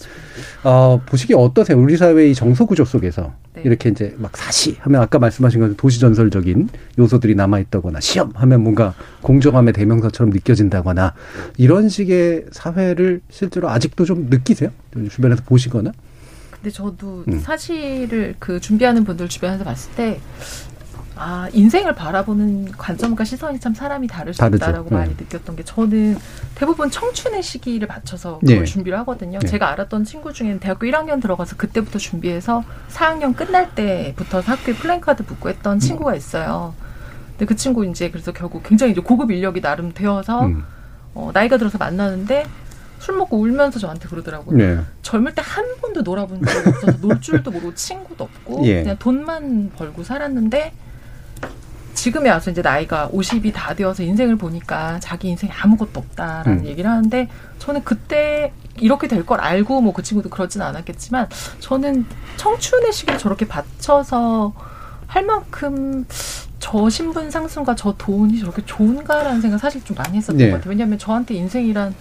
어, 0.62 1.00
보시기에 1.04 1.36
어떠세요? 1.36 1.78
우리 1.78 1.96
사회의 1.96 2.34
정서 2.34 2.64
구조 2.64 2.84
속에서 2.84 3.32
네. 3.54 3.62
이렇게 3.64 3.88
이제 3.88 4.14
막 4.18 4.36
사시 4.36 4.76
하면 4.80 5.02
아까 5.02 5.18
말씀하신 5.18 5.58
것처럼 5.60 5.76
도시 5.76 5.98
전설적인 5.98 6.68
요소들이 6.98 7.34
남아 7.34 7.58
있다거나, 7.58 7.98
시험 8.00 8.30
하면 8.34 8.62
뭔가 8.62 8.94
공정함의 9.22 9.74
대명사처럼 9.74 10.30
느껴진다거나, 10.30 11.14
이런 11.58 11.88
식의 11.88 12.46
사회를 12.52 13.20
실제로 13.28 13.68
아직도 13.68 14.04
좀 14.04 14.28
느끼세요? 14.30 14.70
주변에서 15.10 15.42
보시거나? 15.44 15.90
근데 16.52 16.70
저도 16.70 17.24
음. 17.26 17.40
사실을 17.40 18.36
그 18.38 18.60
준비하는 18.60 19.02
분들 19.04 19.28
주변에서 19.28 19.64
봤을 19.64 19.90
때, 19.96 20.20
아, 21.22 21.50
인생을 21.52 21.94
바라보는 21.94 22.72
관점과 22.72 23.24
시선이 23.24 23.60
참 23.60 23.74
사람이 23.74 24.06
다를 24.06 24.32
수 24.32 24.40
다르죠. 24.40 24.56
있다라고 24.64 24.88
네. 24.88 24.96
많이 24.96 25.10
느꼈던 25.10 25.54
게 25.54 25.62
저는 25.62 26.16
대부분 26.54 26.90
청춘의 26.90 27.42
시기를 27.42 27.86
맞춰서 27.88 28.38
그걸 28.38 28.60
네. 28.60 28.64
준비를 28.64 28.98
하거든요. 29.00 29.38
네. 29.38 29.46
제가 29.46 29.70
알았던 29.70 30.04
친구 30.04 30.32
중에는 30.32 30.60
대학교 30.60 30.86
1학년 30.86 31.20
들어가서 31.20 31.56
그때부터 31.56 31.98
준비해서 31.98 32.64
4학년 32.88 33.36
끝날 33.36 33.74
때부터 33.74 34.40
학교에 34.40 34.72
플랜카드 34.74 35.24
붙고 35.26 35.50
했던 35.50 35.78
친구가 35.78 36.14
있어요. 36.14 36.72
근데 37.32 37.44
그 37.44 37.54
친구 37.54 37.84
이제 37.84 38.10
그래서 38.10 38.32
결국 38.32 38.62
굉장히 38.62 38.92
이제 38.92 39.02
고급 39.02 39.30
인력이 39.30 39.60
나름 39.60 39.92
되어서 39.92 40.46
음. 40.46 40.64
어, 41.12 41.30
나이가 41.34 41.58
들어서 41.58 41.76
만나는데 41.76 42.46
술 42.98 43.16
먹고 43.16 43.38
울면서 43.38 43.78
저한테 43.78 44.08
그러더라고요. 44.08 44.56
네. 44.56 44.80
젊을 45.02 45.34
때 45.34 45.42
한 45.42 45.66
번도 45.82 46.00
놀아본 46.00 46.42
적이 46.46 46.68
없어서 46.70 46.98
놀 47.00 47.20
줄도 47.20 47.50
모르고 47.50 47.74
친구도 47.74 48.24
없고 48.24 48.64
예. 48.66 48.82
그냥 48.84 48.96
돈만 48.98 49.72
벌고 49.76 50.02
살았는데 50.02 50.72
지금에 52.00 52.30
와서 52.30 52.50
이제 52.50 52.62
나이가 52.62 53.10
50이 53.12 53.52
다 53.52 53.74
되어서 53.74 54.02
인생을 54.02 54.36
보니까 54.36 54.98
자기 55.00 55.28
인생에 55.28 55.52
아무것도 55.52 56.00
없다라는 56.00 56.60
음. 56.60 56.66
얘기를 56.66 56.88
하는데 56.90 57.28
저는 57.58 57.84
그때 57.84 58.54
이렇게 58.78 59.06
될 59.06 59.26
걸 59.26 59.38
알고 59.38 59.82
뭐 59.82 59.92
그 59.92 60.02
친구도 60.02 60.30
그러진 60.30 60.62
않았겠지만 60.62 61.28
저는 61.58 62.06
청춘의 62.38 62.94
시기를 62.94 63.18
저렇게 63.18 63.46
바쳐서 63.46 64.54
할 65.08 65.26
만큼 65.26 66.06
저 66.58 66.88
신분 66.88 67.30
상승과 67.30 67.74
저 67.74 67.94
돈이 67.98 68.38
저렇게 68.38 68.64
좋은가라는 68.64 69.42
생각 69.42 69.58
사실 69.58 69.84
좀 69.84 69.94
많이 69.98 70.16
했었던 70.16 70.38
네. 70.38 70.48
것 70.50 70.56
같아요. 70.56 70.70
왜냐하면 70.70 70.98
저한테 70.98 71.34
인생이란 71.34 71.94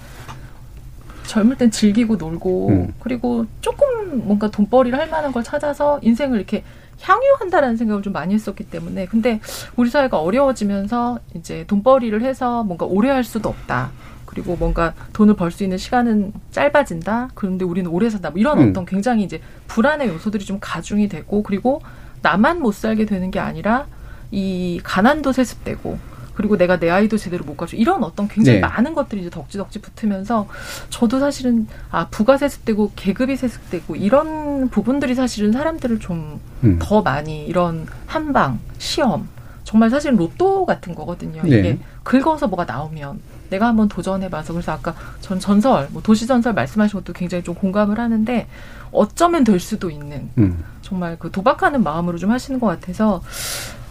젊을 1.28 1.58
땐 1.58 1.72
즐기고 1.72 2.16
놀고 2.16 2.70
음. 2.70 2.94
그리고 3.02 3.46
조금 3.60 4.26
뭔가 4.26 4.50
돈벌이를 4.50 4.98
할 4.98 5.10
만한 5.10 5.34
걸 5.34 5.44
찾아서 5.44 6.00
인생을 6.02 6.38
이렇게 6.38 6.64
향유한다라는 7.02 7.78
생각을 7.78 8.02
좀 8.04 8.14
많이 8.14 8.34
했었기 8.34 8.66
때문에 8.66 9.06
근데 9.06 9.40
우리 9.76 9.90
사회가 9.90 10.20
어려워지면서 10.20 11.20
이제 11.36 11.66
돈벌이를 11.68 12.22
해서 12.22 12.64
뭔가 12.64 12.86
오래 12.86 13.10
할 13.10 13.24
수도 13.24 13.50
없다. 13.50 13.92
그리고 14.26 14.56
뭔가 14.56 14.94
돈을 15.14 15.36
벌 15.36 15.50
수 15.52 15.64
있는 15.64 15.78
시간은 15.80 16.34
짧아진다. 16.52 17.30
그런데 17.34 17.66
우리는 17.66 17.90
오래 17.90 18.10
산다. 18.10 18.30
뭐 18.30 18.40
이런 18.40 18.60
음. 18.60 18.70
어떤 18.70 18.86
굉장히 18.86 19.24
이제 19.24 19.42
불안의 19.68 20.08
요소들이 20.10 20.46
좀 20.46 20.60
가중이 20.62 21.08
되고 21.10 21.42
그리고 21.42 21.82
나만 22.22 22.62
못 22.62 22.74
살게 22.76 23.06
되는 23.06 23.32
게 23.32 23.40
아니라 23.40 23.88
이 24.32 24.80
가난도 24.84 25.32
세습되고 25.32 25.98
그리고 26.40 26.56
내가 26.56 26.80
내 26.80 26.90
아이도 26.90 27.18
제대로 27.18 27.44
못 27.44 27.58
가져 27.58 27.76
이런 27.76 28.02
어떤 28.02 28.30
굉장히 28.30 28.62
네. 28.62 28.66
많은 28.66 28.94
것들이 28.94 29.20
이제 29.20 29.30
덕지덕지 29.30 29.80
붙으면서 29.80 30.48
저도 30.90 31.20
사실은 31.20 31.68
아 31.92 32.08
부가 32.08 32.38
세습되고 32.38 32.94
계급이 32.96 33.36
세습되고 33.36 33.98
이런 33.98 34.70
부분들이 34.70 35.16
사실은 35.16 35.52
사람들을 35.52 36.00
좀더 36.00 36.40
음. 36.64 37.04
많이 37.04 37.46
이런 37.46 37.86
한방 38.06 38.60
시험 38.78 39.28
정말 39.66 39.90
사실 39.90 40.18
로또 40.18 40.66
같은 40.66 40.96
거거든요. 40.96 41.42
네. 41.44 41.60
이게 41.60 41.80
긁어서 42.04 42.48
뭐가 42.48 42.64
나오면 42.64 43.20
내가 43.50 43.68
한번 43.68 43.90
도전해봐서 43.90 44.54
그래서 44.54 44.72
아까 44.72 44.96
전 45.20 45.42
전설 45.42 45.90
뭐 45.92 46.02
도시 46.02 46.26
전설 46.26 46.54
말씀하신 46.54 47.02
것도 47.02 47.12
굉장히 47.12 47.44
좀 47.44 47.54
공감을 47.54 48.00
하는데 48.00 48.48
어쩌면 48.94 49.44
될 49.44 49.60
수도 49.60 49.90
있는 49.90 50.30
음. 50.38 50.64
정말 50.84 51.20
그 51.20 51.32
도박하는 51.32 51.84
마음으로 51.84 52.18
좀 52.18 52.32
하시는 52.32 52.62
것 52.62 52.68
같아서 52.68 53.22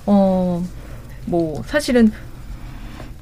어 0.07 0.64
뭐 1.28 1.62
사실은 1.66 2.11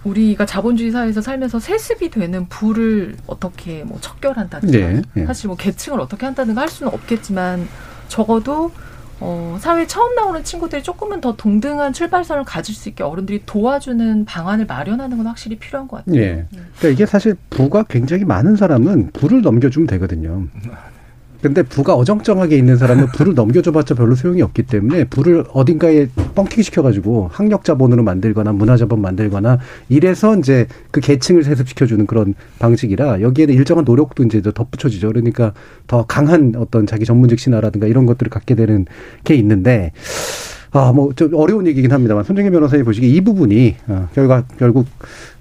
우리가 0.07 0.47
자본주의 0.47 0.91
사회에서 0.91 1.21
살면서 1.21 1.59
세습이 1.59 2.11
되는 2.11 2.47
부를 2.49 3.17
어떻게 3.27 3.83
뭐 3.85 3.99
척결한다든가 4.01 4.79
네, 4.79 5.03
네. 5.15 5.27
사실 5.27 5.49
뭐 5.49 5.57
계층을 5.57 6.01
어떻게 6.01 6.27
한다든가 6.27 6.61
할 6.61 6.69
수는 6.69 6.93
없겠지만 6.93 7.67
적어도 8.09 8.71
어, 9.19 9.57
사회 9.61 9.87
처음 9.87 10.15
나오는 10.15 10.45
친구들이 10.45 10.83
조금은 10.83 11.21
더 11.23 11.35
동등한 11.37 11.93
출발선을 11.93 12.45
가질 12.45 12.75
수 12.75 12.89
있게 12.91 13.03
어른들이 13.03 13.43
도와주는 13.47 14.27
방안을 14.27 14.67
마련하는 14.67 15.17
건 15.17 15.27
확실히 15.27 15.59
필요한 15.59 15.89
것 15.89 16.05
같아요. 16.05 16.21
예. 16.21 16.47
그러니까 16.53 16.89
이게 16.89 17.07
사실 17.07 17.35
부가 17.49 17.83
굉장히 17.85 18.25
많은 18.25 18.57
사람은 18.57 19.13
부를 19.13 19.41
넘겨주면 19.41 19.87
되거든요. 19.89 20.47
근데 21.47 21.63
부가 21.63 21.95
어정쩡하게 21.95 22.57
있는 22.57 22.77
사람은 22.77 23.07
부를 23.15 23.35
넘겨줘봤자 23.35 23.95
별로 23.95 24.15
소용이 24.15 24.43
없기 24.43 24.65
때문에 24.65 25.05
부를 25.05 25.45
어딘가에 25.53 26.09
뻥튀기 26.35 26.63
시켜가지고 26.65 27.31
학력 27.33 27.65
자본으로 27.65 28.03
만들거나 28.03 28.53
문화 28.53 28.77
자본 28.77 29.01
만들거나 29.01 29.59
이래서 29.89 30.37
이제 30.37 30.67
그 30.91 31.01
계층을 31.01 31.45
세습시켜주는 31.45 32.07
그런 32.07 32.35
방식이라 32.59 33.21
여기에는 33.21 33.55
일정한 33.55 33.85
노력도 33.85 34.25
이제 34.25 34.43
더 34.43 34.51
덧붙여지죠. 34.53 35.09
그러니까 35.09 35.53
더 35.87 36.05
강한 36.07 36.55
어떤 36.57 36.87
자기 36.87 37.05
전문직 37.05 37.39
신화라든가 37.39 37.87
이런 37.87 38.07
것들을 38.07 38.31
갖게 38.31 38.55
되는 38.55 38.87
게 39.25 39.35
있는데 39.35 39.93
아, 40.73 40.93
뭐, 40.93 41.13
좀 41.15 41.33
어려운 41.35 41.67
얘기긴 41.67 41.93
합니다만, 41.93 42.25
손정희 42.25 42.51
변호사님 42.51 42.85
보시기에 42.85 43.09
이 43.09 43.21
부분이, 43.21 43.77
어, 43.89 44.09
결과, 44.15 44.45
결국, 44.59 44.87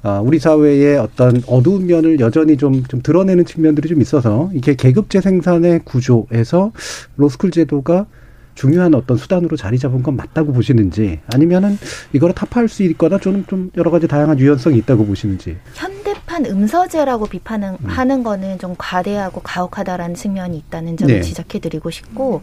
아, 0.01 0.21
우리 0.23 0.39
사회의 0.39 0.97
어떤 0.97 1.41
어두운 1.47 1.87
면을 1.87 2.19
여전히 2.19 2.57
좀, 2.57 2.83
좀 2.83 3.01
드러내는 3.01 3.45
측면들이 3.45 3.89
좀 3.89 4.01
있어서, 4.01 4.49
이게 4.53 4.75
계급제 4.75 5.21
생산의 5.21 5.81
구조에서 5.83 6.71
로스쿨 7.17 7.51
제도가 7.51 8.05
중요한 8.53 8.93
어떤 8.95 9.17
수단으로 9.17 9.57
자리 9.57 9.77
잡은 9.77 10.01
건 10.01 10.15
맞다고 10.15 10.53
보시는지, 10.53 11.19
아니면은 11.33 11.77
이거를 12.13 12.33
타파할 12.33 12.69
수 12.69 12.83
있거나 12.83 13.17
좀, 13.17 13.45
좀 13.47 13.69
여러 13.75 13.91
가지 13.91 14.07
다양한 14.07 14.39
유연성이 14.39 14.77
있다고 14.77 15.05
보시는지. 15.05 15.57
현 15.73 16.04
대판 16.35 16.45
음서제라고 16.45 17.27
비판은 17.27 17.77
하는 17.85 18.23
거는 18.23 18.59
좀 18.59 18.75
과대하고 18.77 19.39
가혹하다라는 19.41 20.15
측면이 20.15 20.57
있다는 20.57 20.97
점을 20.97 21.13
네. 21.13 21.21
지적해드리고 21.21 21.89
싶고 21.91 22.41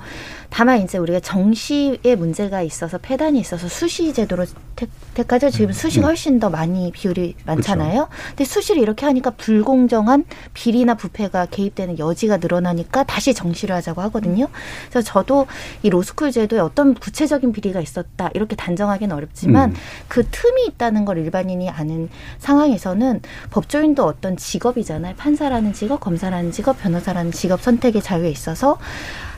다만 0.48 0.80
이제 0.80 0.96
우리가 0.96 1.20
정시의 1.20 2.16
문제가 2.16 2.62
있어서 2.62 2.96
폐단이 2.96 3.38
있어서 3.38 3.68
수시 3.68 4.14
제도로 4.14 4.46
택, 4.76 4.88
택하죠. 5.12 5.50
지금 5.50 5.72
수시가 5.72 6.06
훨씬 6.06 6.40
더 6.40 6.48
많이 6.48 6.90
비율이 6.90 7.36
많잖아요. 7.44 8.08
근데 8.28 8.44
수시를 8.44 8.80
이렇게 8.80 9.04
하니까 9.04 9.30
불공정한 9.30 10.24
비리나 10.54 10.94
부패가 10.94 11.46
개입되는 11.46 11.98
여지가 11.98 12.38
늘어나니까 12.38 13.04
다시 13.04 13.34
정시를 13.34 13.74
하자고 13.76 14.00
하거든요. 14.02 14.48
그래서 14.88 15.02
저도 15.02 15.46
이 15.82 15.90
로스쿨 15.90 16.32
제도에 16.32 16.60
어떤 16.60 16.94
구체적인 16.94 17.52
비리가 17.52 17.80
있었다 17.80 18.30
이렇게 18.32 18.56
단정하기는 18.56 19.14
어렵지만 19.14 19.70
음. 19.70 19.76
그 20.08 20.26
틈이 20.30 20.66
있다는 20.68 21.04
걸 21.04 21.18
일반인이 21.18 21.68
아는 21.68 22.08
상황에서는 22.38 23.20
법조 23.50 23.81
인도 23.84 24.04
어떤 24.04 24.36
직업이잖아요. 24.36 25.14
판사라는 25.16 25.72
직업, 25.72 26.00
검사라는 26.00 26.52
직업, 26.52 26.78
변호사라는 26.80 27.32
직업 27.32 27.60
선택의 27.62 28.02
자유에 28.02 28.30
있어서 28.30 28.78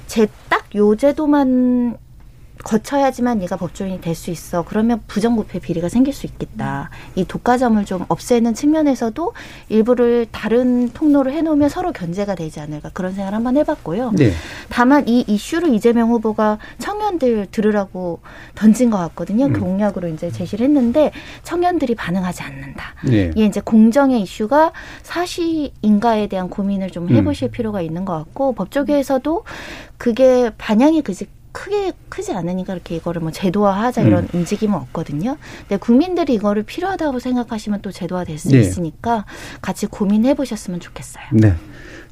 제 0.07 0.27
딱 0.49 0.65
요 0.77 0.97
제도만 0.97 1.97
거쳐야지만 2.65 3.43
얘가 3.43 3.57
법조인이 3.57 4.01
될 4.01 4.15
수 4.15 4.31
있어. 4.31 4.65
그러면 4.65 5.03
부정부패 5.09 5.59
비리가 5.59 5.89
생길 5.89 6.15
수 6.15 6.25
있겠다. 6.27 6.89
이 7.17 7.25
독과점을 7.25 7.85
좀 7.85 8.05
없애는 8.09 8.55
측면에서도 8.55 9.33
일부를 9.69 10.27
다른 10.31 10.89
통로로 10.91 11.33
해놓으면 11.33 11.69
서로 11.69 11.93
견제가 11.93 12.37
되지 12.37 12.61
않을까 12.61 12.91
그런 12.95 13.13
생각을 13.13 13.35
한번 13.35 13.57
해봤고요. 13.57 14.13
네. 14.13 14.31
다만 14.69 15.07
이 15.09 15.25
이슈를 15.27 15.75
이재명 15.75 16.11
후보가 16.11 16.59
청년들 16.79 17.49
들으라고 17.51 18.21
던진 18.55 18.91
것 18.91 18.99
같거든요. 18.99 19.47
음. 19.47 19.53
공약으로 19.53 20.09
이제 20.09 20.31
제시를 20.31 20.65
했는데 20.67 21.11
청년들이 21.43 21.97
반응하지 21.97 22.43
않는다. 22.43 22.95
네. 23.05 23.31
이게 23.35 23.45
이제 23.47 23.61
공정의 23.61 24.23
이슈가 24.23 24.73
사실인가에 25.03 26.29
대한 26.29 26.49
고민을 26.49 26.91
좀 26.91 27.09
음. 27.09 27.17
해보실 27.17 27.51
필요가 27.51 27.81
있는 27.81 28.05
것 28.05 28.15
같고 28.17 28.53
법조계에서도 28.55 29.45
그게 29.99 30.51
반향이 30.57 31.03
그지 31.03 31.27
크게 31.55 31.93
크지 32.09 32.33
않으니까 32.33 32.75
이렇게 32.75 32.97
이거를 32.97 33.23
뭐 33.23 33.31
제도화하자 33.31 34.03
이런 34.03 34.25
음. 34.25 34.41
움직임은 34.41 34.75
없거든요. 34.75 35.37
근데 35.61 35.77
국민들이 35.79 36.35
이거를 36.35 36.65
필요하다고 36.65 37.21
생각하시면 37.21 37.81
또 37.81 37.93
제도화될 37.93 38.39
수 38.39 38.51
네. 38.51 38.59
있으니까 38.59 39.25
같이 39.63 39.87
고민해 39.87 40.35
보셨으면 40.35 40.81
좋겠어요. 40.81 41.25
네. 41.33 41.55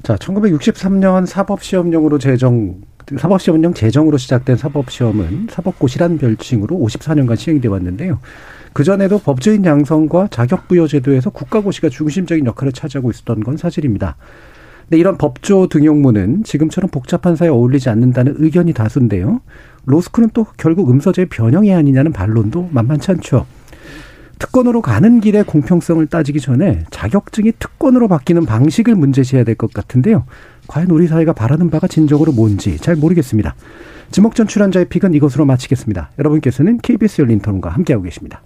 자, 0.01 0.15
1963년 0.15 1.25
사법시험령으로 1.25 2.19
제정, 2.19 2.81
사법시험령 3.17 3.73
제정으로 3.73 4.17
시작된 4.17 4.55
사법시험은 4.55 5.47
사법고시란 5.51 6.17
별칭으로 6.17 6.77
54년간 6.77 7.37
시행돼 7.37 7.67
왔는데요. 7.67 8.19
그전에도 8.71 9.19
법조인 9.19 9.65
양성과 9.65 10.29
자격부여 10.31 10.87
제도에서 10.87 11.29
국가고시가 11.29 11.89
중심적인 11.89 12.45
역할을 12.45 12.71
차지하고 12.71 13.11
있었던 13.11 13.43
건 13.43 13.57
사실입니다. 13.57 14.15
근데 14.93 14.99
이런 14.99 15.17
법조 15.17 15.65
등용문은 15.69 16.43
지금처럼 16.43 16.91
복잡한 16.91 17.35
사회에 17.35 17.49
어울리지 17.49 17.89
않는다는 17.89 18.35
의견이 18.37 18.73
다수인데요. 18.73 19.41
로스쿨은 19.85 20.29
또 20.35 20.45
결국 20.55 20.91
음서제의 20.91 21.29
변형이 21.29 21.73
아니냐는 21.73 22.13
반론도 22.13 22.69
만만치 22.71 23.09
않죠. 23.09 23.47
특권으로 24.37 24.83
가는 24.83 25.19
길의 25.19 25.45
공평성을 25.45 26.05
따지기 26.05 26.39
전에 26.39 26.83
자격증이 26.91 27.53
특권으로 27.57 28.07
바뀌는 28.07 28.45
방식을 28.45 28.93
문제시해야 28.93 29.43
될 29.43 29.55
것 29.55 29.73
같은데요. 29.73 30.25
과연 30.67 30.91
우리 30.91 31.07
사회가 31.07 31.33
바라는 31.33 31.71
바가 31.71 31.87
진정으로 31.87 32.31
뭔지 32.31 32.77
잘 32.77 32.95
모르겠습니다. 32.95 33.55
지목전 34.11 34.45
출연자의 34.45 34.89
픽은 34.89 35.15
이것으로 35.15 35.45
마치겠습니다. 35.45 36.11
여러분께서는 36.19 36.77
KBS 36.77 37.23
열린 37.23 37.39
토론과 37.39 37.71
함께하고 37.71 38.03
계십니다. 38.03 38.43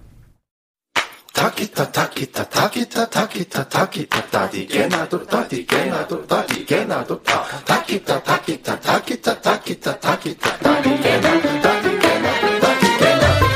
Takita 1.37 1.85
takita 1.91 2.43
takita 2.49 3.05
takita 3.05 3.61
takita 3.69 4.21
tadige 4.33 4.89
nado 4.89 5.19
tadige 5.21 5.81
nado 5.85 6.17
tadige 6.25 6.79
nado 6.89 7.15
ta 7.21 7.37
takita 7.63 8.17
takita 8.25 8.73
takita 8.81 9.33
takita 9.45 9.93
takita 10.01 10.49
tadige 10.65 11.13
nado 11.21 11.49
tadige 11.61 12.13
nado 12.25 12.49
tadige 12.63 13.09
nado 13.21 13.47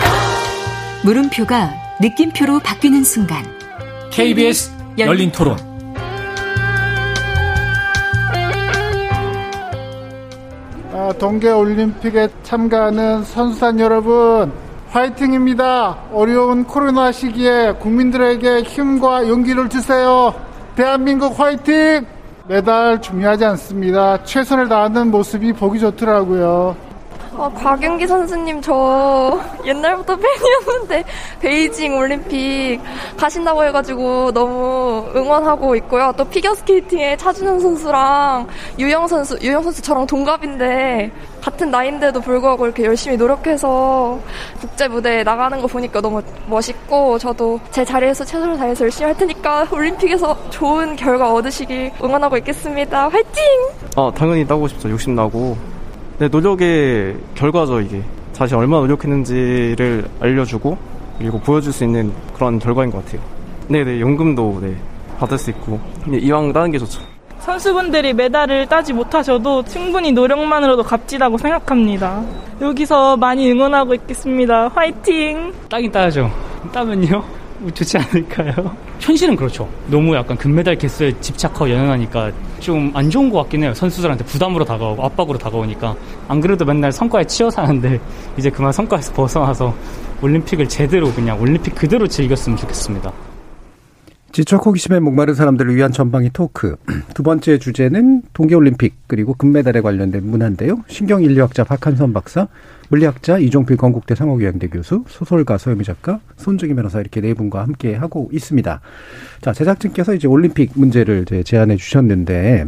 물음표가 1.03 1.73
느낌표로 2.01 2.59
바뀌는 2.59 3.03
순간 3.03 3.43
KBS 4.11 4.71
열린 4.99 5.31
토론. 5.31 5.57
아, 10.93 11.11
동계 11.17 11.49
올림픽에 11.49 12.27
참가하는 12.43 13.23
선수단 13.23 13.79
여러분, 13.79 14.51
화이팅입니다. 14.91 15.97
어려운 16.11 16.65
코로나 16.65 17.13
시기에 17.13 17.71
국민들에게 17.79 18.63
힘과 18.63 19.25
용기를 19.27 19.69
주세요. 19.69 20.33
대한민국 20.75 21.39
화이팅! 21.39 22.05
메달 22.47 23.01
중요하지 23.01 23.45
않습니다. 23.45 24.21
최선을 24.25 24.67
다하는 24.67 25.09
모습이 25.09 25.53
보기 25.53 25.79
좋더라고요. 25.79 26.90
아, 27.37 27.49
곽윤기 27.49 28.07
선수님 28.07 28.61
저 28.61 29.39
옛날부터 29.65 30.17
팬이었는데 30.17 31.03
베이징 31.39 31.97
올림픽 31.97 32.79
가신다고 33.17 33.63
해가지고 33.63 34.31
너무 34.33 35.09
응원하고 35.15 35.75
있고요. 35.77 36.13
또 36.17 36.25
피겨스케이팅에 36.25 37.15
차준현 37.17 37.59
선수랑 37.61 38.47
유영 38.79 39.07
선수, 39.07 39.37
유영 39.41 39.63
선수 39.63 39.81
저랑 39.81 40.07
동갑인데 40.07 41.11
같은 41.41 41.71
나이인데도 41.71 42.19
불구하고 42.21 42.65
이렇게 42.65 42.83
열심히 42.83 43.15
노력해서 43.17 44.19
국제 44.59 44.87
무대에 44.87 45.23
나가는 45.23 45.59
거 45.61 45.67
보니까 45.67 46.01
너무 46.01 46.21
멋있고 46.47 47.17
저도 47.17 47.59
제 47.71 47.85
자리에서 47.85 48.25
최선을 48.25 48.57
다해서 48.57 48.83
열심히 48.83 49.05
할 49.05 49.17
테니까 49.17 49.67
올림픽에서 49.71 50.37
좋은 50.49 50.95
결과 50.95 51.33
얻으시길 51.33 51.93
응원하고 52.03 52.37
있겠습니다. 52.37 53.07
화이팅! 53.07 53.41
아 53.95 54.11
당연히 54.13 54.45
따고 54.45 54.67
싶죠. 54.67 54.89
욕심 54.89 55.15
나고 55.15 55.57
네, 56.21 56.27
노력의 56.27 57.17
결과죠 57.33 57.81
이게 57.81 58.03
자신 58.31 58.55
얼마나 58.55 58.81
노력했는지를 58.81 60.07
알려주고 60.19 60.77
그리고 61.17 61.39
보여줄 61.39 61.73
수 61.73 61.83
있는 61.83 62.13
그런 62.35 62.59
결과인 62.59 62.91
것 62.91 63.03
같아요. 63.03 63.19
네네 63.69 63.99
연금도 63.99 64.59
네, 64.61 64.75
받을 65.17 65.39
수 65.39 65.49
있고 65.49 65.79
네, 66.05 66.19
이왕 66.19 66.53
따는 66.53 66.69
게 66.69 66.77
좋죠. 66.77 67.01
선수분들이 67.39 68.13
메달을 68.13 68.67
따지 68.67 68.93
못하셔도 68.93 69.63
충분히 69.63 70.11
노력만으로도 70.11 70.83
값지다고 70.83 71.39
생각합니다. 71.39 72.23
여기서 72.61 73.17
많이 73.17 73.49
응원하고 73.49 73.95
있겠습니다. 73.95 74.67
화이팅! 74.67 75.51
따긴 75.71 75.91
따야죠. 75.91 76.29
따면요? 76.71 77.40
좋지 77.73 77.97
않을까요? 77.97 78.53
현실은 78.99 79.35
그렇죠. 79.35 79.67
너무 79.87 80.15
약간 80.15 80.35
금메달 80.37 80.75
개수에 80.77 81.13
집착하고 81.19 81.69
연연하니까 81.69 82.31
좀 82.59 82.91
안 82.95 83.09
좋은 83.09 83.29
것 83.29 83.39
같긴 83.43 83.63
해요. 83.63 83.73
선수들한테 83.73 84.23
부담으로 84.25 84.65
다가오고 84.65 85.03
압박으로 85.05 85.37
다가오니까. 85.37 85.95
안 86.27 86.41
그래도 86.41 86.65
맨날 86.65 86.91
성과에 86.91 87.23
치여 87.25 87.49
사는데 87.49 87.99
이제 88.37 88.49
그만 88.49 88.71
성과에서 88.71 89.13
벗어나서 89.13 89.73
올림픽을 90.21 90.67
제대로 90.67 91.11
그냥 91.13 91.39
올림픽 91.41 91.75
그대로 91.75 92.07
즐겼으면 92.07 92.57
좋겠습니다. 92.57 93.11
지적 94.31 94.65
호기심에 94.65 95.01
목마른 95.01 95.33
사람들을 95.33 95.75
위한 95.75 95.91
전방위 95.91 96.29
토크. 96.31 96.77
두 97.13 97.21
번째 97.21 97.57
주제는 97.57 98.23
동계올림픽 98.33 98.95
그리고 99.07 99.33
금메달에 99.33 99.81
관련된 99.81 100.25
문화인데요. 100.25 100.83
신경인류학자 100.87 101.65
박한선 101.65 102.13
박사, 102.13 102.47
물리학자 102.89 103.37
이종필 103.39 103.75
건국대 103.75 104.15
상호교양대 104.15 104.67
교수, 104.67 105.03
소설가 105.07 105.57
서유미 105.57 105.83
작가, 105.83 106.21
손정희 106.37 106.73
변호사 106.75 107.01
이렇게 107.01 107.19
네 107.19 107.33
분과 107.33 107.61
함께 107.61 107.93
하고 107.93 108.29
있습니다. 108.31 108.79
자, 109.41 109.53
제작진께서 109.53 110.13
이제 110.13 110.27
올림픽 110.27 110.71
문제를 110.75 111.23
이제 111.23 111.43
제안해 111.43 111.75
주셨는데, 111.75 112.67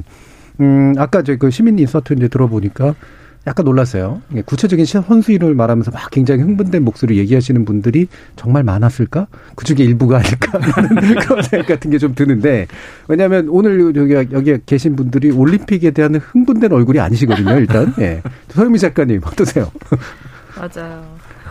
음, 0.59 0.93
아까 0.97 1.23
저그 1.23 1.49
시민 1.49 1.79
인서트 1.79 2.13
이제 2.13 2.27
들어보니까 2.27 2.95
약간 3.45 3.65
놀랐어요. 3.65 4.21
구체적인 4.45 4.85
선수 4.85 5.33
이름을 5.33 5.53
말하면서 5.53 5.91
막 5.91 6.09
굉장히 6.11 6.43
흥분된 6.43 6.83
목소리 6.83 7.17
얘기하시는 7.17 7.65
분들이 7.65 8.07
정말 8.37 8.63
많았을까? 8.63 9.27
그 9.55 9.65
중에 9.65 9.77
일부가 9.85 10.17
아닐까? 10.19 10.59
그런 11.27 11.41
생각 11.43 11.67
같은 11.67 11.91
게 11.91 11.97
좀 11.97 12.15
드는데, 12.15 12.67
왜냐하면 13.09 13.47
오늘 13.49 13.93
여기, 13.95 14.13
여기 14.33 14.57
계신 14.65 14.95
분들이 14.95 15.29
올림픽에 15.31 15.91
대한 15.91 16.15
흥분된 16.15 16.71
얼굴이 16.71 16.99
아니시거든요, 16.99 17.57
일단. 17.59 17.93
예. 17.99 18.21
서유미 18.49 18.79
작가님, 18.79 19.21
어떠세요? 19.25 19.69
맞아요. 20.57 21.05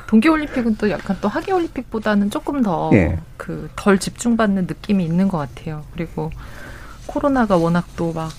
동계올림픽은 0.06 0.76
또 0.76 0.90
약간 0.90 1.16
또 1.20 1.28
하계올림픽보다는 1.28 2.30
조금 2.30 2.62
더 2.62 2.90
예. 2.94 3.18
그덜 3.36 3.98
집중받는 3.98 4.66
느낌이 4.66 5.04
있는 5.04 5.28
것 5.28 5.38
같아요. 5.38 5.84
그리고 5.94 6.30
코로나가 7.06 7.56
워낙 7.56 7.86
또 7.96 8.12
막 8.12 8.30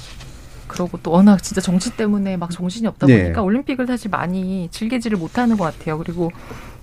그러고 0.74 1.00
또 1.04 1.12
워낙 1.12 1.42
진짜 1.44 1.62
정치 1.62 1.96
때문에 1.96 2.36
막 2.36 2.50
정신이 2.50 2.88
없다 2.88 3.06
네. 3.06 3.22
보니까 3.24 3.44
올림픽을 3.44 3.86
사실 3.86 4.10
많이 4.10 4.68
즐기지를 4.72 5.20
못하는 5.20 5.56
것 5.56 5.66
같아요. 5.66 6.00
그리고 6.00 6.32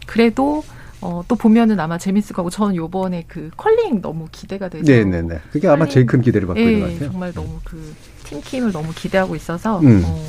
그래도 0.06 0.62
어, 1.00 1.22
또 1.26 1.34
보면은 1.34 1.80
아마 1.80 1.98
재밌을 1.98 2.36
거고 2.36 2.50
저는 2.50 2.76
요번에 2.76 3.24
그 3.26 3.50
컬링 3.56 4.00
너무 4.00 4.28
기대가 4.30 4.68
돼서 4.68 4.84
네네네. 4.84 5.40
그게 5.50 5.66
아마 5.66 5.88
제일 5.88 6.06
큰 6.06 6.20
기대를 6.20 6.46
받고 6.46 6.60
있는 6.60 6.80
것 6.80 6.88
예, 6.88 6.92
같아요. 6.92 7.10
정말 7.10 7.32
너무 7.32 7.58
그 7.64 7.94
팀킴을 8.24 8.70
너무 8.70 8.92
기대하고 8.94 9.34
있어서 9.34 9.80
음. 9.80 10.02
어, 10.04 10.26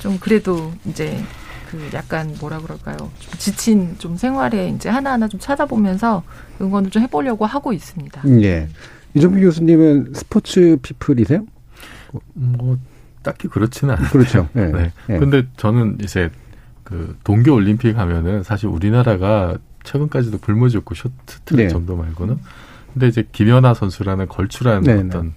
좀 0.00 0.18
그래도 0.20 0.72
이제 0.84 1.22
그 1.70 1.88
약간 1.94 2.34
뭐라 2.40 2.60
그럴까요? 2.60 2.96
좀 2.96 3.38
지친 3.38 3.94
좀 3.98 4.18
생활에 4.18 4.68
이제 4.68 4.90
하나하나 4.90 5.28
좀 5.28 5.40
찾아보면서 5.40 6.22
응원을 6.60 6.90
좀 6.90 7.02
해보려고 7.02 7.46
하고 7.46 7.72
있습니다. 7.72 8.22
예. 8.42 8.68
이종필 9.14 9.42
교수님은 9.44 10.12
스포츠 10.14 10.76
피플이세요? 10.82 11.46
뭐 12.34 12.78
딱히 13.22 13.48
그렇지는 13.48 13.94
않아요. 13.94 14.08
그렇죠. 14.10 14.48
예. 14.56 14.66
네. 14.66 14.92
예. 15.10 15.18
근데 15.18 15.46
저는 15.56 15.98
이제 16.02 16.30
그 16.84 17.16
동계 17.24 17.50
올림픽 17.50 17.96
하면은 17.98 18.42
사실 18.42 18.68
우리나라가 18.68 19.56
최근까지도 19.84 20.38
불모지였고 20.38 20.94
쇼트트랙 20.94 21.66
네. 21.66 21.68
정도 21.68 21.96
말고는 21.96 22.38
근데 22.92 23.08
이제 23.08 23.24
김연아 23.32 23.74
선수라는 23.74 24.28
걸출한 24.28 24.82
네, 24.82 24.94
네. 24.96 25.02
어떤 25.06 25.34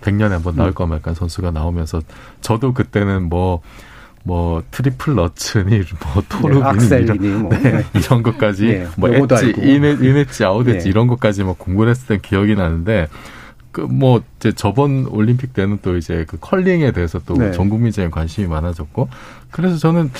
100년에 0.00 0.30
한 0.30 0.42
번 0.42 0.56
나올 0.56 0.70
음. 0.70 0.74
거 0.74 0.86
말까 0.86 1.14
선수가 1.14 1.50
나오면서 1.50 2.00
저도 2.40 2.72
그때는 2.74 3.28
뭐뭐 3.28 4.62
triple 4.70 5.14
Lutz니 5.14 5.82
뭐 6.14 6.22
toe 6.28 6.38
loop이니 6.38 6.62
Axel이니 6.64 7.26
이런, 7.28 7.42
뭐. 7.42 7.50
네, 7.50 7.84
이런 7.94 8.22
것까지 8.22 8.66
네, 8.66 8.86
뭐 8.96 9.08
엣지. 9.10 9.54
인엣 9.58 10.02
인엣지 10.02 10.44
아웃엣지 10.44 10.84
네. 10.84 10.88
이런 10.88 11.06
것까지 11.06 11.44
뭐 11.44 11.54
공부를 11.54 11.90
했었던 11.90 12.20
기억이 12.20 12.54
나는데 12.54 13.08
그뭐 13.76 14.22
이제 14.38 14.52
저번 14.52 15.06
올림픽 15.06 15.52
때는 15.52 15.80
또 15.82 15.98
이제 15.98 16.24
그 16.26 16.38
컬링에 16.40 16.92
대해서 16.92 17.20
또 17.26 17.34
네. 17.34 17.52
전 17.52 17.68
국민적인 17.68 18.10
관심이 18.10 18.46
많아졌고 18.46 19.10
그래서 19.50 19.76
저는 19.76 20.10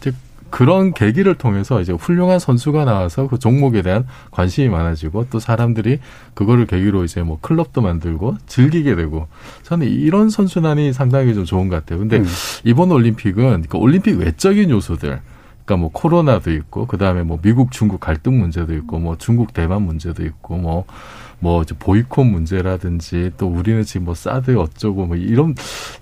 이제 0.00 0.12
그런 0.48 0.94
계기를 0.94 1.34
통해서 1.34 1.82
이제 1.82 1.92
훌륭한 1.92 2.38
선수가 2.38 2.86
나와서 2.86 3.28
그 3.28 3.38
종목에 3.38 3.82
대한 3.82 4.06
관심이 4.30 4.70
많아지고 4.70 5.26
또 5.28 5.38
사람들이 5.38 5.98
그거를 6.32 6.66
계기로 6.66 7.04
이제 7.04 7.22
뭐 7.22 7.38
클럽도 7.42 7.82
만들고 7.82 8.38
즐기게 8.46 8.96
되고 8.96 9.28
저는 9.64 9.86
이런 9.86 10.30
선순환이 10.30 10.94
상당히 10.94 11.34
좀 11.34 11.44
좋은 11.44 11.68
것 11.68 11.76
같아요. 11.76 11.98
근데 11.98 12.20
음. 12.20 12.26
이번 12.64 12.90
올림픽은 12.90 13.64
그 13.68 13.76
올림픽 13.76 14.16
외적인 14.16 14.70
요소들 14.70 15.20
그러니까 15.64 15.76
뭐 15.80 15.90
코로나도 15.92 16.52
있고 16.52 16.86
그다음에 16.86 17.22
뭐 17.22 17.38
미국 17.40 17.72
중국 17.72 18.00
갈등 18.00 18.38
문제도 18.38 18.72
있고 18.74 18.98
뭐 18.98 19.16
중국 19.16 19.54
대만 19.54 19.82
문제도 19.82 20.22
있고 20.22 20.56
뭐뭐 20.56 21.62
이제 21.62 21.74
보이콧 21.78 22.26
문제라든지 22.26 23.32
또 23.38 23.48
우리는 23.48 23.82
지금 23.82 24.04
뭐 24.04 24.14
사드 24.14 24.56
어쩌고 24.56 25.06
뭐 25.06 25.16
이런 25.16 25.54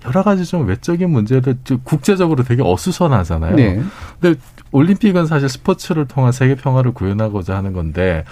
여러 0.05 0.21
가지 0.21 0.45
좀 0.45 0.67
외적인 0.67 1.09
문제들 1.09 1.59
좀 1.63 1.79
국제적으로 1.83 2.43
되게 2.43 2.61
어수선하잖아요. 2.61 3.55
네. 3.55 3.81
근데 4.19 4.39
올림픽은 4.71 5.27
사실 5.27 5.47
스포츠를 5.47 6.07
통한 6.07 6.33
세계 6.33 6.55
평화를 6.55 6.91
구현하고자 6.93 7.55
하는 7.55 7.71
건데 7.71 8.25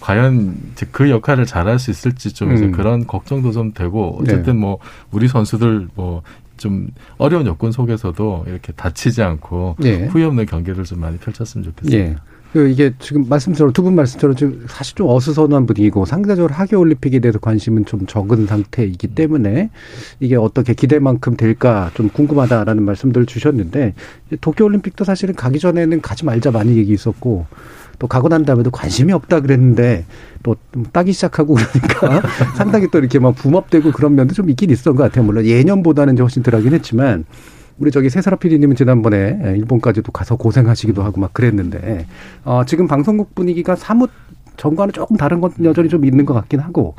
과연 0.00 0.56
이제 0.72 0.86
그 0.90 1.10
역할을 1.10 1.44
잘할 1.44 1.78
수 1.78 1.90
있을지 1.90 2.32
좀 2.32 2.54
이제 2.54 2.64
음. 2.64 2.72
그런 2.72 3.06
걱정도 3.06 3.52
좀 3.52 3.74
되고 3.74 4.16
어쨌든 4.20 4.54
네. 4.54 4.60
뭐 4.60 4.78
우리 5.10 5.28
선수들 5.28 5.88
뭐 5.94 6.22
좀 6.58 6.88
어려운 7.16 7.46
여건 7.46 7.72
속에서도 7.72 8.44
이렇게 8.46 8.72
다치지 8.72 9.22
않고 9.22 9.76
네. 9.78 10.06
후회 10.08 10.24
없는 10.24 10.46
경기를 10.46 10.84
좀 10.84 11.00
많이 11.00 11.16
펼쳤으면 11.16 11.64
좋겠습니다. 11.64 11.98
예. 11.98 12.16
그 12.52 12.66
이게 12.68 12.94
지금 12.98 13.28
말씀처럼 13.28 13.74
두 13.74 13.82
분 13.82 13.94
말씀처럼 13.94 14.34
지금 14.34 14.64
사실 14.68 14.94
좀 14.96 15.06
어수선한 15.08 15.66
분위기고 15.66 16.06
상대적으로 16.06 16.54
하계 16.54 16.76
올림픽에 16.76 17.18
대해서 17.18 17.38
관심은 17.38 17.84
좀 17.84 18.06
적은 18.06 18.46
상태이기 18.46 19.08
때문에 19.08 19.68
이게 20.18 20.34
어떻게 20.36 20.72
기대만큼 20.72 21.36
될까 21.36 21.90
좀 21.92 22.08
궁금하다라는 22.08 22.82
말씀들을 22.84 23.26
주셨는데 23.26 23.92
도쿄 24.40 24.64
올림픽도 24.64 25.04
사실은 25.04 25.34
가기 25.34 25.58
전에는 25.58 26.00
가지 26.00 26.24
말자 26.24 26.50
많이 26.50 26.76
얘기 26.78 26.94
있었고 26.94 27.46
또 27.98 28.06
가고 28.06 28.28
난 28.28 28.44
다음에도 28.44 28.70
관심이 28.70 29.12
없다 29.12 29.40
그랬는데 29.40 30.04
또좀 30.42 30.86
따기 30.92 31.12
시작하고 31.12 31.56
그러니까 31.98 32.28
상당히 32.56 32.88
또 32.90 32.98
이렇게 32.98 33.18
막 33.18 33.34
붐업되고 33.34 33.90
그런 33.92 34.14
면도 34.14 34.34
좀 34.34 34.48
있긴 34.50 34.70
있었던 34.70 34.94
것 34.96 35.02
같아요. 35.04 35.24
물론 35.24 35.44
예년보다는 35.44 36.14
이제 36.14 36.22
훨씬 36.22 36.42
덜하긴 36.42 36.72
했지만 36.74 37.24
우리 37.78 37.90
저기 37.90 38.10
세사라 38.10 38.36
PD님은 38.38 38.76
지난번에 38.76 39.54
일본까지도 39.56 40.12
가서 40.12 40.36
고생하시기도 40.36 41.02
하고 41.02 41.20
막 41.20 41.32
그랬는데 41.32 42.06
어, 42.44 42.62
지금 42.66 42.86
방송국 42.88 43.34
분위기가 43.34 43.76
사뭇 43.76 44.10
전과는 44.56 44.92
조금 44.92 45.16
다른 45.16 45.40
건 45.40 45.52
여전히 45.62 45.88
좀 45.88 46.04
있는 46.04 46.26
것 46.26 46.34
같긴 46.34 46.58
하고 46.60 46.94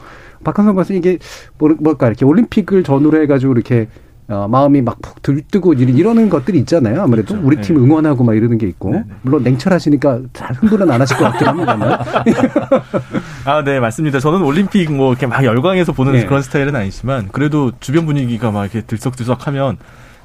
박한성 0.46 0.76
교수 0.76 0.94
이게 0.94 1.18
뭐- 1.58 1.76
뭘까 1.80 2.08
이렇게 2.08 2.24
올림픽을 2.24 2.84
전후로 2.84 3.22
해가지고 3.24 3.52
이렇게 3.54 3.88
어, 4.30 4.48
마음이 4.48 4.82
막 4.82 5.00
푹 5.02 5.22
들뜨고 5.24 5.74
이런- 5.74 5.98
이러는 5.98 6.30
것들이 6.30 6.60
있잖아요. 6.60 7.02
아무래도 7.02 7.30
그렇죠. 7.34 7.48
우리 7.48 7.56
네. 7.56 7.62
팀 7.64 7.78
응원하고 7.78 8.24
막 8.24 8.36
이러는 8.36 8.58
게 8.60 8.68
있고 8.68 9.04
물론 9.24 9.44
냉철하시니까 9.44 10.20
잘 10.34 10.54
흥분은 10.56 10.90
안 10.92 11.02
하실 11.02 11.18
것 11.18 11.24
같긴 11.26 11.48
합니다만 11.48 12.00
아, 13.46 13.64
네, 13.64 13.80
맞습니다. 13.80 14.20
저는 14.20 14.42
올림픽 14.44 14.92
뭐 14.92 15.12
이렇게 15.12 15.26
막 15.28 15.44
열광해서 15.44 15.94
보는 15.94 16.14
네. 16.14 16.26
그런 16.26 16.42
스타일은 16.42 16.76
아니지만 16.76 17.30
그래도 17.32 17.72
주변 17.80 18.06
분위기가 18.06 18.52
막 18.52 18.64
이렇게 18.64 18.82
들썩들썩하면 18.82 19.78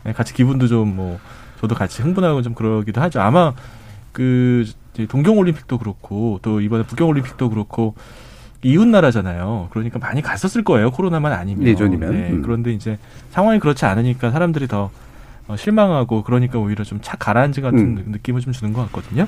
네, 0.05 0.13
같이 0.13 0.35
기분도 0.35 0.69
좀 0.69 0.95
뭐 0.95 1.19
저도 1.61 1.75
같이 1.75 2.03
흥분하고 2.03 2.43
좀 2.43 2.53
그러기도 2.55 3.01
하죠. 3.01 3.21
아마 3.23 3.55
그 4.13 4.65
동경 5.09 5.39
올림픽도 5.39 5.79
그렇고 5.79 6.39
또 6.43 6.61
이번에 6.61 6.85
북경 6.85 7.09
올림픽도 7.09 7.49
그렇고 7.49 7.95
이웃 8.65 8.87
나라잖아요. 8.89 9.69
그러니까 9.71 9.99
많이 9.99 10.23
갔었을 10.23 10.65
거예요. 10.65 10.91
코로나만 10.91 11.33
아니면. 11.33 11.67
예전이면. 11.67 12.11
네, 12.13 12.31
음. 12.31 12.43
그런데 12.43 12.73
이제 12.73 12.99
상황이 13.31 13.59
그렇지 13.61 13.85
않으니까 13.85 14.31
사람들이 14.31 14.67
더 14.69 14.91
어, 15.47 15.57
실망하고 15.57 16.23
그러니까 16.23 16.59
오히려 16.59 16.83
좀 16.85 17.01
착 17.03 17.19
가라앉은 17.19 17.63
같은 17.63 17.79
음. 17.79 18.05
느낌을 18.09 18.41
좀 18.41 18.53
주는 18.53 18.73
것 18.73 18.83
같거든요. 18.87 19.27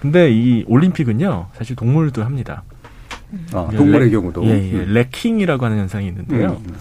근데 0.00 0.30
이 0.30 0.64
올림픽은요, 0.66 1.46
사실 1.54 1.76
동물도 1.76 2.24
합니다. 2.24 2.62
아, 3.52 3.68
예, 3.72 3.76
동물의 3.76 4.06
레- 4.08 4.10
경우도. 4.10 4.44
예, 4.44 4.50
예. 4.50 4.72
음. 4.78 4.92
레킹이라고 4.92 5.64
하는 5.64 5.78
현상이 5.78 6.06
있는데요. 6.08 6.50
음, 6.50 6.64
음. 6.68 6.74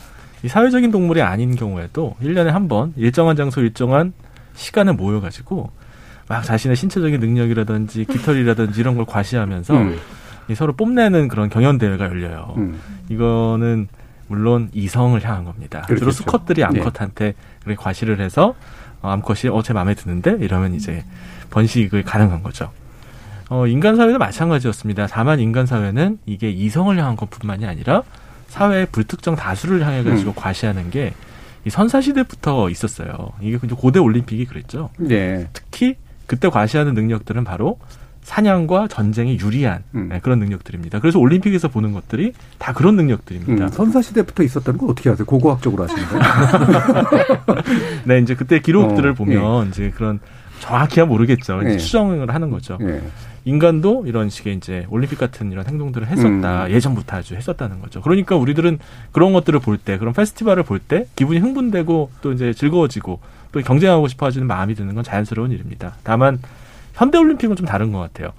이 0.43 0.47
사회적인 0.49 0.91
동물이 0.91 1.21
아닌 1.21 1.55
경우에도 1.55 2.15
1년에 2.21 2.47
한 2.47 2.67
번 2.67 2.93
일정한 2.97 3.35
장소 3.37 3.61
일정한 3.61 4.11
시간에 4.55 4.91
모여가지고 4.91 5.71
막 6.27 6.43
자신의 6.43 6.75
신체적인 6.75 7.19
능력이라든지 7.19 8.05
깃털이라든지 8.05 8.79
이런 8.81 8.95
걸 8.95 9.05
과시하면서 9.05 9.73
음. 9.77 9.97
이 10.49 10.55
서로 10.55 10.73
뽐내는 10.73 11.27
그런 11.27 11.49
경연 11.49 11.77
대회가 11.77 12.05
열려요. 12.05 12.53
음. 12.57 12.79
이거는 13.09 13.87
물론 14.27 14.69
이성을 14.73 15.21
향한 15.23 15.45
겁니다. 15.45 15.83
주로 15.87 15.99
그렇겠죠. 15.99 16.11
수컷들이 16.23 16.61
예. 16.61 16.65
암컷한테 16.65 17.33
그렇게 17.63 17.81
과시를 17.81 18.19
해서 18.19 18.55
어, 19.01 19.09
암컷이 19.09 19.51
어제 19.51 19.73
마음에 19.73 19.93
드는데 19.95 20.37
이러면 20.39 20.73
이제 20.73 21.03
번식이 21.49 22.03
가능한 22.03 22.43
거죠. 22.43 22.71
어, 23.49 23.67
인간 23.67 23.95
사회도 23.95 24.17
마찬가지였습니다. 24.17 25.07
다만 25.07 25.39
인간 25.39 25.65
사회는 25.65 26.19
이게 26.25 26.49
이성을 26.49 26.97
향한 26.97 27.15
것뿐만이 27.15 27.65
아니라 27.65 28.03
사회의 28.47 28.85
불특정 28.87 29.35
다수를 29.35 29.85
향해 29.85 30.03
가지고 30.03 30.31
음. 30.31 30.35
과시하는 30.35 30.89
게 30.89 31.13
이 31.65 31.69
선사 31.69 32.01
시대부터 32.01 32.69
있었어요. 32.69 33.31
이게 33.41 33.57
이제 33.63 33.75
고대 33.75 33.99
올림픽이 33.99 34.45
그랬죠. 34.45 34.89
예. 35.09 35.47
특히 35.53 35.95
그때 36.27 36.49
과시하는 36.49 36.93
능력들은 36.93 37.43
바로 37.43 37.79
사냥과 38.23 38.87
전쟁에 38.87 39.37
유리한 39.37 39.83
음. 39.95 40.09
네, 40.09 40.19
그런 40.19 40.39
능력들입니다. 40.39 40.99
그래서 40.99 41.19
올림픽에서 41.19 41.67
보는 41.67 41.91
것들이 41.93 42.33
다 42.57 42.73
그런 42.73 42.95
능력들입니다. 42.95 43.65
음, 43.65 43.69
선사시대부터 43.69 44.43
있었다는 44.43 44.79
걸 44.79 44.89
어떻게 44.89 45.09
아세요? 45.09 45.25
고고학적으로 45.25 45.83
아시는 45.83 46.03
거예요? 46.07 46.23
네, 48.05 48.19
이제 48.19 48.35
그때 48.35 48.59
기록들을 48.59 49.11
어, 49.11 49.13
보면 49.13 49.67
이제 49.69 49.91
그런 49.95 50.19
정확히야 50.59 51.05
모르겠죠. 51.05 51.61
예. 51.65 51.77
추정을 51.77 52.33
하는 52.33 52.49
거죠. 52.49 52.77
예. 52.81 53.01
인간도 53.45 54.05
이런 54.07 54.29
식의 54.29 54.55
이제 54.55 54.85
올림픽 54.89 55.19
같은 55.19 55.51
이런 55.51 55.65
행동들을 55.67 56.07
했었다. 56.07 56.65
음. 56.65 56.71
예전부터 56.71 57.17
아주 57.17 57.35
했었다는 57.35 57.81
거죠. 57.81 58.01
그러니까 58.01 58.37
우리들은 58.37 58.79
그런 59.11 59.33
것들을 59.33 59.59
볼 59.59 59.77
때, 59.77 59.97
그런 59.97 60.13
페스티벌을 60.13 60.63
볼 60.63 60.79
때 60.79 61.07
기분이 61.17 61.39
흥분되고 61.39 62.11
또 62.21 62.31
이제 62.31 62.53
즐거워지고 62.53 63.19
또 63.51 63.59
경쟁하고 63.59 64.07
싶어 64.07 64.25
하시는 64.27 64.47
마음이 64.47 64.75
드는 64.75 64.95
건 64.95 65.03
자연스러운 65.03 65.51
일입니다. 65.51 65.95
다만 66.03 66.39
현대 66.93 67.17
올림픽은 67.17 67.55
좀 67.55 67.65
다른 67.65 67.91
것 67.91 67.99
같아요. 67.99 68.33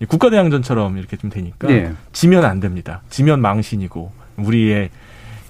이 0.00 0.04
국가대항전처럼 0.04 0.98
이렇게 0.98 1.16
좀 1.16 1.30
되니까 1.30 1.70
예. 1.70 1.92
지면 2.12 2.44
안 2.44 2.60
됩니다. 2.60 3.02
지면 3.08 3.40
망신이고 3.40 4.12
우리의 4.36 4.90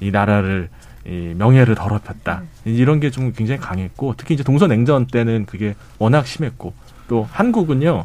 이 0.01 0.11
나라를 0.11 0.69
이 1.07 1.35
명예를 1.37 1.75
더럽혔다. 1.75 2.43
이런 2.65 3.01
게 3.01 3.11
좀 3.11 3.33
굉장히 3.33 3.61
강했고 3.61 4.15
특히 4.17 4.35
이제 4.35 4.45
동서냉전 4.45 5.07
때는 5.07 5.47
그게 5.47 5.75
워낙 5.99 6.27
심했고 6.27 6.75
또 7.09 7.27
한국은요 7.33 8.05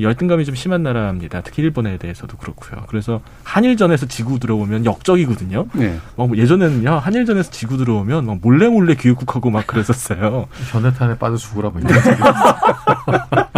열등감이 0.00 0.44
좀 0.44 0.54
심한 0.54 0.82
나라입니다. 0.82 1.42
특히 1.42 1.62
일본에 1.62 1.98
대해서도 1.98 2.36
그렇고요. 2.38 2.84
그래서 2.88 3.20
한일전에서 3.44 4.06
지구 4.06 4.38
들어오면 4.38 4.86
역적이거든요. 4.86 5.66
네. 5.74 5.98
막뭐 6.16 6.36
예전에는요 6.36 6.90
한일전에서 6.90 7.50
지구 7.50 7.76
들어오면 7.76 8.26
막 8.26 8.38
몰래 8.40 8.68
몰래 8.68 8.94
귀국하고 8.94 9.50
막 9.50 9.66
그랬었어요. 9.66 10.46
전해탄에 10.70 11.18
빠져 11.18 11.36
죽으라 11.36 11.70
뭐 11.70 11.80
이런 11.80 11.92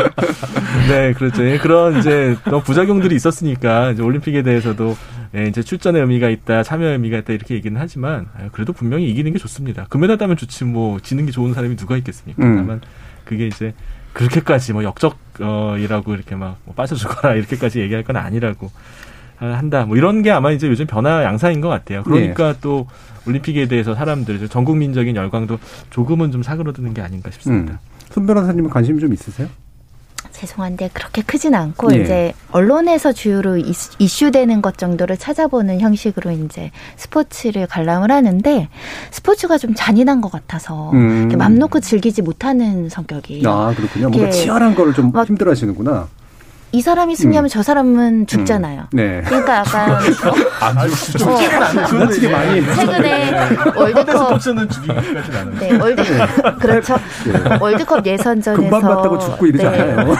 네, 0.89 1.13
그렇죠. 1.13 1.45
예, 1.45 1.59
그런 1.59 1.99
이제 1.99 2.37
또 2.45 2.61
부작용들이 2.61 3.15
있었으니까 3.15 3.93
이제 3.93 4.03
올림픽에 4.03 4.43
대해서도 4.43 4.97
예, 5.37 5.47
이제 5.47 5.63
출전의 5.63 6.03
의미가 6.03 6.29
있다, 6.29 6.63
참여의 6.63 6.93
의미가 6.93 7.19
있다 7.19 7.33
이렇게 7.33 7.55
얘기는 7.55 7.79
하지만 7.81 8.27
아, 8.37 8.49
그래도 8.53 8.73
분명히 8.73 9.09
이기는 9.09 9.33
게 9.33 9.39
좋습니다. 9.39 9.87
금메달 9.89 10.19
따면 10.19 10.37
좋지 10.37 10.65
뭐 10.65 11.01
지는 11.01 11.27
게 11.27 11.33
좋은 11.33 11.55
사람이 11.55 11.77
누가 11.77 11.97
있겠습니까? 11.97 12.45
음. 12.45 12.57
다만 12.57 12.81
그게 13.25 13.47
이제 13.47 13.75
그렇게까지 14.13 14.73
뭐 14.73 14.85
역적 14.85 15.17
이라고 15.39 16.15
이렇게 16.15 16.35
막 16.37 16.57
뭐 16.65 16.75
빠져 16.75 16.95
죽어라 16.95 17.35
이렇게까지 17.37 17.81
얘기할 17.81 18.05
건 18.05 18.17
아니라고 18.17 18.71
아, 19.41 19.47
한다. 19.47 19.85
뭐 19.85 19.97
이런 19.97 20.23
게 20.23 20.31
아마 20.31 20.53
이제 20.53 20.69
요즘 20.69 20.87
변화 20.87 21.25
양상인 21.25 21.61
것 21.61 21.69
같아요. 21.69 22.03
그러니까 22.05 22.55
또 22.61 22.87
올림픽에 23.27 23.67
대해서 23.67 23.95
사람들 23.95 24.49
전 24.49 24.65
국민적인 24.65 25.17
열광도 25.17 25.59
조금은 25.91 26.31
좀 26.31 26.43
사그러드는 26.43 26.95
게 26.95 27.03
아닌가 27.03 27.31
싶습니다. 27.31 27.73
음. 27.75 27.79
손 28.11 28.27
변호사님은 28.27 28.71
관심 28.71 28.99
좀 29.01 29.13
있으세요? 29.13 29.49
죄송한데 30.33 30.91
그렇게 30.93 31.23
크진 31.23 31.55
않고 31.55 31.95
예. 31.95 32.03
이제 32.03 32.33
언론에서 32.51 33.13
주요로 33.13 33.57
이슈- 33.59 33.93
이슈 33.99 34.31
되는 34.31 34.61
것 34.63 34.77
정도를 34.79 35.17
찾아보는 35.17 35.81
형식으로 35.81 36.31
이제 36.33 36.71
스포츠를 36.97 37.67
관람을 37.67 38.11
하는데 38.11 38.69
스포츠가 39.11 39.59
좀 39.59 39.75
잔인한 39.75 40.21
것 40.21 40.31
같아서 40.33 40.91
음. 40.93 41.29
맘 41.39 41.57
놓고 41.59 41.81
즐기지 41.81 42.23
못하는 42.23 42.89
성격이에요. 42.89 43.49
아, 43.49 43.75
그렇군요. 43.75 44.11
뭔가 44.11 44.31
치열한 44.31 44.75
거를 44.75 44.93
좀막 44.95 45.29
힘들어 45.29 45.51
하시는구나. 45.53 46.09
이 46.75 46.81
사람이 46.81 47.15
승리하면 47.15 47.49
저 47.49 47.63
사람은 47.63 48.27
죽잖아요. 48.27 48.89
네. 48.93 49.23
그러니까 49.25 49.59
약간 49.59 49.91
안 50.61 50.89
죽- 50.89 51.23
어, 51.29 51.37
죽지는 51.39 51.87
지나치게 51.87 52.29
많이. 52.29 52.67
최근에 52.75 53.33
월드컵 53.77 54.11
스포츠는 54.19 54.69
죽이기까지는 54.69 55.39
않은데. 55.39 55.69
네, 55.71 55.79
월드 55.79 56.03
그렇죠. 56.59 56.97
예. 57.29 57.59
월드컵 57.61 58.05
예선전에서 58.05 58.61
금방 58.61 58.83
맞다고 58.83 59.19
죽고 59.21 59.47
이러지 59.47 59.65
네. 59.65 59.83
않아요. 59.93 60.15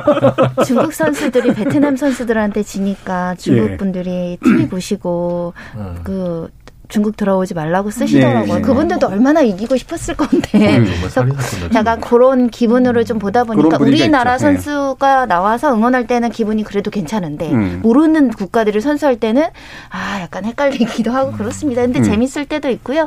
중국 0.64 0.94
선수들이 0.94 1.52
베트남 1.52 1.94
선수들한테 1.94 2.62
지니까 2.62 3.34
중국 3.36 3.72
예. 3.72 3.76
분들이 3.76 4.38
TV 4.42 4.66
보시고 4.66 5.52
음. 5.76 5.98
그 6.04 6.48
중국 6.88 7.16
들어오지 7.16 7.54
말라고 7.54 7.90
쓰시더라고요. 7.90 8.54
네. 8.56 8.60
그분들도 8.62 9.06
얼마나 9.06 9.42
이기고 9.42 9.76
싶었을 9.76 10.16
건데. 10.16 10.78
음, 10.78 10.86
그래서 11.00 11.26
약간 11.74 12.00
그런 12.00 12.48
기분으로 12.48 13.04
좀 13.04 13.18
보다 13.18 13.44
보니까 13.44 13.76
우리나라 13.78 14.36
있죠. 14.36 14.46
네. 14.48 14.54
선수가 14.54 15.26
나와서 15.26 15.74
응원할 15.74 16.06
때는 16.06 16.30
기분이 16.30 16.64
그래도 16.64 16.90
괜찮은데 16.90 17.52
음. 17.52 17.80
모르는 17.82 18.30
국가들이 18.30 18.80
선수할 18.80 19.16
때는 19.16 19.44
아 19.90 20.20
약간 20.22 20.46
헷갈리기도 20.46 21.10
하고 21.10 21.32
그렇습니다. 21.32 21.82
근데 21.82 22.00
음. 22.00 22.04
재밌을 22.04 22.46
때도 22.46 22.70
있고요. 22.70 23.06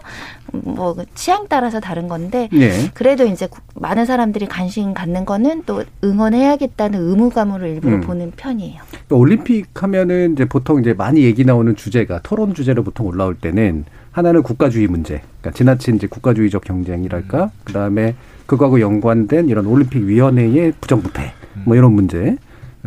뭐그 0.51 1.05
취향 1.15 1.45
따라서 1.49 1.79
다른 1.79 2.07
건데 2.07 2.49
네. 2.51 2.89
그래도 2.93 3.25
이제 3.25 3.47
국- 3.47 3.63
많은 3.75 4.05
사람들이 4.05 4.47
관심 4.47 4.93
갖는 4.93 5.25
거는 5.25 5.63
또 5.65 5.83
응원해야겠다는 6.03 6.99
의무감으로 6.99 7.65
일부러 7.67 7.95
음. 7.95 8.01
보는 8.01 8.31
편이에요. 8.35 8.81
그러니까 8.89 9.15
올림픽 9.15 9.67
하면은 9.81 10.33
이제 10.33 10.45
보통 10.45 10.79
이제 10.81 10.93
많이 10.93 11.23
얘기 11.23 11.45
나오는 11.45 11.75
주제가 11.75 12.19
토론 12.23 12.53
주제로 12.53 12.83
보통 12.83 13.07
올라올 13.07 13.35
때는 13.35 13.85
하나는 14.11 14.43
국가주의 14.43 14.87
문제, 14.87 15.21
그러니까 15.39 15.51
지나친 15.57 15.95
이제 15.95 16.05
국가주의적 16.05 16.65
경쟁이랄까, 16.65 17.49
그 17.63 17.71
다음에 17.71 18.13
그거하고 18.45 18.81
연관된 18.81 19.47
이런 19.47 19.65
올림픽 19.65 19.99
위원회의 20.03 20.73
부정부패, 20.81 21.31
뭐 21.63 21.77
이런 21.77 21.93
문제, 21.93 22.35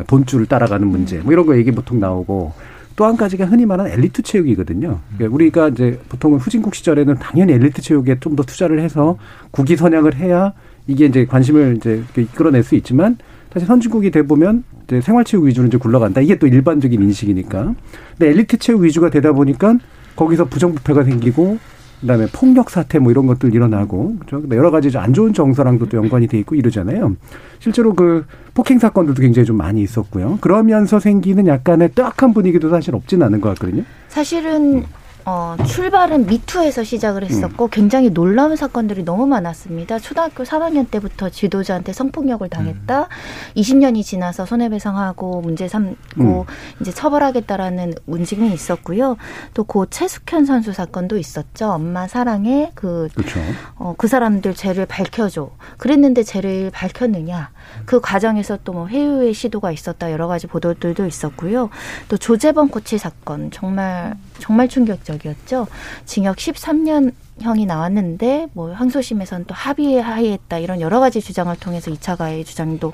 돈줄을 0.07 0.45
따라가는 0.45 0.87
문제, 0.87 1.19
뭐 1.19 1.33
이런 1.33 1.47
거 1.47 1.57
얘기 1.57 1.71
보통 1.71 1.99
나오고 1.99 2.53
또 2.97 3.07
한 3.07 3.17
가지가 3.17 3.47
흔히 3.47 3.67
말하는 3.67 3.91
엘리트 3.93 4.23
체육이거든요. 4.23 5.01
그러니까 5.17 5.35
우리가 5.35 5.69
이제 5.69 5.99
보통은 6.09 6.39
후진국 6.39 6.75
시절에는 6.75 7.17
당연히 7.17 7.53
엘리트 7.55 7.83
체육에 7.83 8.19
좀 8.21 8.37
더 8.37 8.43
투자를 8.43 8.81
해서 8.81 9.17
국위 9.51 9.77
선양을 9.77 10.17
해야 10.17 10.53
이게 10.87 11.07
이제 11.07 11.25
관심을 11.25 11.77
이제 11.77 12.03
이끌어낼 12.17 12.63
수 12.63 12.75
있지만 12.75 13.17
사실 13.53 13.67
선진국이 13.69 14.11
돼 14.11 14.23
보면 14.23 14.65
이제 14.87 15.01
생활체육 15.01 15.45
위주로 15.45 15.67
이제 15.69 15.79
굴러간다. 15.79 16.21
이게 16.21 16.37
또 16.39 16.47
일반적인 16.47 17.01
인식이니까. 17.01 17.75
근데 18.19 18.31
엘리트 18.31 18.59
체육 18.59 18.83
위주가 18.83 19.11
되다 19.11 19.33
보니까 19.33 19.79
거기서 20.17 20.47
부정부패가 20.47 21.05
생기고 21.05 21.59
그다음에 22.01 22.27
폭력 22.33 22.71
사태 22.71 22.99
뭐 22.99 23.11
이런 23.11 23.27
것들 23.27 23.55
일어나고? 23.55 24.17
근데 24.29 24.57
여러 24.57 24.71
가지 24.71 24.97
안 24.99 25.15
좋은 25.15 25.33
정서랑도 25.33 25.89
또 25.89 25.97
연관이 25.97 26.27
돼 26.27 26.39
있고 26.39 26.55
이러잖아요. 26.55 27.17
실제로 27.59 27.95
그 27.95 28.27
폭행 28.53 28.79
사건들도 28.79 29.23
굉장히 29.23 29.47
좀 29.47 29.57
많이 29.57 29.83
있었고요. 29.83 30.39
그러면서 30.41 31.01
생기는 31.01 31.47
약간의 31.47 31.93
뜨악한 31.93 32.35
분위기도 32.35 32.69
사실 32.69 32.95
없지는 32.95 33.27
않은 33.27 33.41
것 33.41 33.51
같거든요. 33.55 33.85
사실은 34.09 34.85
어, 35.27 35.57
출발은 35.67 36.27
미투에서 36.27 36.85
시작을 36.85 37.23
음. 37.23 37.29
했었고 37.29 37.69
굉장히 37.69 38.11
놀라운 38.11 38.57
사건들이 38.57 39.05
너무 39.05 39.27
많았습니다. 39.27 39.99
초등학교 39.99 40.45
3학년 40.45 40.91
때부터 40.91 41.31
지도자한테 41.31 41.93
성폭력을 41.93 42.49
당했다. 42.49 43.09
20년이 43.57 44.03
지나서 44.05 44.47
손해배상하고 44.47 45.41
문제 45.41 45.67
삼고 45.69 45.97
음. 46.21 46.45
이제 46.81 46.91
처벌하겠다라는 46.93 47.95
움직임이 48.07 48.53
있었고요. 48.53 49.17
또 49.53 49.65
고 49.65 49.87
최숙현 49.87 50.45
선수 50.45 50.73
사건도 50.73 51.17
있었죠. 51.19 51.71
엄마 51.71 52.07
사랑해 52.07 52.71
그 52.75 53.09
그렇죠. 53.15 53.41
어, 53.77 53.95
그 53.97 54.07
사람들 54.07 54.55
죄를 54.55 54.87
밝혀줘. 54.87 55.51
그랬는데 55.79 56.23
죄를 56.23 56.71
밝혔느냐. 56.71 57.51
그 57.87 58.01
과정에서 58.01 58.59
또 58.63 58.75
뭐 58.75 58.89
회유의 58.89 59.33
시도가 59.35 59.71
있었다. 59.71 60.11
여러 60.11 60.27
가지 60.27 60.49
보도들도 60.49 61.07
있었고요. 61.07 61.71
또 62.09 62.17
조재범 62.17 62.69
코치 62.71 62.99
사건 62.99 63.53
정말 63.53 64.17
정말 64.41 64.69
충격적이었죠. 64.69 65.69
징역 66.05 66.37
13년 66.39 67.13
형이 67.41 67.67
나왔는데 67.67 68.49
뭐 68.53 68.73
항소심에서는 68.73 69.47
또 69.47 69.55
합의에 69.55 70.01
하의했다 70.01 70.59
이런 70.59 70.81
여러 70.81 71.01
가지 71.01 71.21
주장을 71.21 71.55
통해서 71.57 71.91
2차 71.91 72.17
가해 72.17 72.45
주장도 72.45 72.93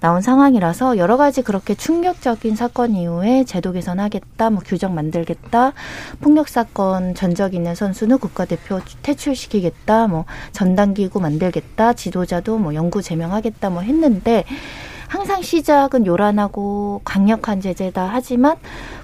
나온 0.00 0.22
상황이라서 0.22 0.96
여러 0.98 1.16
가지 1.16 1.42
그렇게 1.42 1.74
충격적인 1.74 2.56
사건 2.56 2.94
이후에 2.94 3.44
제도 3.44 3.72
개선하겠다 3.72 4.50
뭐 4.50 4.62
규정 4.64 4.94
만들겠다 4.94 5.72
폭력 6.20 6.48
사건 6.48 7.14
전적 7.14 7.54
있는 7.54 7.74
선수는 7.74 8.18
국가대표 8.18 8.80
퇴출시키겠다 9.02 10.08
뭐 10.08 10.24
전담기구 10.52 11.20
만들겠다 11.20 11.92
지도자도 11.92 12.58
뭐 12.58 12.74
연구 12.74 13.02
제명하겠다 13.02 13.70
뭐 13.70 13.82
했는데 13.82 14.44
항상 15.08 15.40
시작은 15.42 16.04
요란하고 16.06 17.00
강력한 17.04 17.60
제재다 17.60 18.08
하지만 18.12 18.56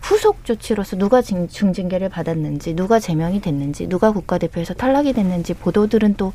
후속 0.02 0.44
조치로서 0.44 0.96
누가 0.96 1.22
징- 1.22 1.48
중징계를 1.48 2.08
받았는지 2.08 2.74
누가 2.74 2.98
제명이 2.98 3.40
됐는지 3.40 3.86
누가 3.88 4.10
국가대표에서 4.10 4.74
탈락이 4.74 5.12
됐는지 5.12 5.54
보도들은 5.54 6.14
또 6.16 6.32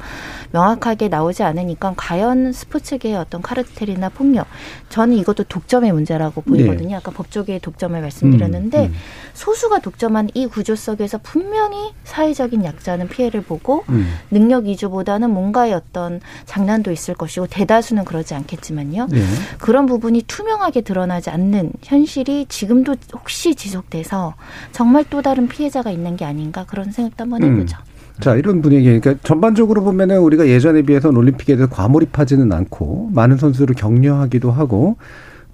명확하게 0.52 1.10
나오지 1.10 1.44
않으니까 1.44 1.94
과연 1.98 2.54
스포츠계의 2.54 3.16
어떤 3.18 3.42
카르텔이나 3.42 4.10
폭력 4.10 4.48
저는 4.90 5.16
이것도 5.18 5.44
독점의 5.44 5.92
문제라고 5.92 6.42
보이거든요. 6.42 6.96
아까 6.98 7.12
법조계의 7.12 7.60
독점을 7.60 8.00
말씀드렸는데 8.00 8.80
음, 8.80 8.86
음. 8.86 8.94
소수가 9.34 9.80
독점한 9.80 10.30
이 10.34 10.48
구조 10.48 10.76
속에서 10.76 11.18
분명히 11.22 11.94
사회적인 12.06 12.64
약자는 12.64 13.10
피해를 13.10 13.42
보고 13.42 13.84
음. 13.90 14.08
능력 14.32 14.64
위주보다는 14.66 15.30
뭔가의 15.30 15.74
어떤 15.74 16.22
장난도 16.46 16.92
있을 16.92 17.14
것이고 17.16 17.48
대다수는 17.48 18.06
그러지 18.06 18.34
않겠지만요. 18.34 19.08
네. 19.12 19.22
그런 19.60 19.86
부분이 19.86 20.24
투명하게 20.28 20.82
드러나지 20.82 21.30
않는 21.30 21.72
현실이 21.84 22.46
지금도 22.50 22.96
혹시 23.14 23.56
지속돼서 23.56 24.36
정말 24.72 25.06
또 25.10 25.22
다른 25.22 25.48
피해자가 25.48 25.92
있는 25.92 26.16
게 26.16 26.26
아닌가 26.26 26.66
그런 26.66 26.92
생각도 26.92 27.24
한번 27.24 27.44
해보죠. 27.44 27.78
음. 27.78 27.98
자, 28.20 28.36
이런 28.36 28.62
분위기. 28.62 28.86
그러니까 28.86 29.16
전반적으로 29.24 29.84
보면은 29.84 30.20
우리가 30.20 30.48
예전에 30.48 30.82
비해서 30.82 31.10
올림픽에 31.10 31.56
대해서 31.56 31.70
과몰입하지는 31.70 32.52
않고 32.52 33.12
많은 33.14 33.38
선수를 33.38 33.76
격려하기도 33.76 34.52
하고 34.52 34.98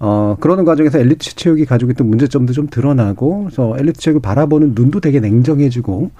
어, 0.00 0.36
그러는 0.40 0.64
과정에서 0.64 0.98
엘리트 0.98 1.36
체육이 1.36 1.64
가지고 1.66 1.92
있던 1.92 2.08
문제점도 2.08 2.52
좀 2.52 2.66
드러나고, 2.66 3.44
그래서 3.44 3.74
엘리트 3.78 4.00
체육을 4.00 4.20
바라보는 4.20 4.72
눈도 4.74 5.00
되게 5.00 5.20
냉정해지고, 5.20 6.10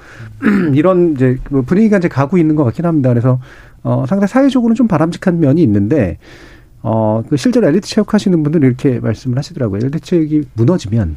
이런 0.74 1.12
이제 1.12 1.38
뭐 1.50 1.62
분위기가 1.62 1.98
이제 1.98 2.08
가고 2.08 2.38
있는 2.38 2.54
것 2.54 2.64
같긴 2.64 2.86
합니다. 2.86 3.10
그래서, 3.10 3.40
어, 3.82 4.04
상당히 4.08 4.28
사회적으로는 4.28 4.74
좀 4.76 4.88
바람직한 4.88 5.40
면이 5.40 5.62
있는데, 5.62 6.18
어, 6.86 7.24
그 7.26 7.38
실제로 7.38 7.66
엘리트 7.66 7.88
체육 7.88 8.12
하시는 8.12 8.42
분들은 8.42 8.68
이렇게 8.68 9.00
말씀을 9.00 9.38
하시더라고요. 9.38 9.80
엘리트 9.80 10.00
체육이 10.00 10.42
무너지면, 10.52 11.16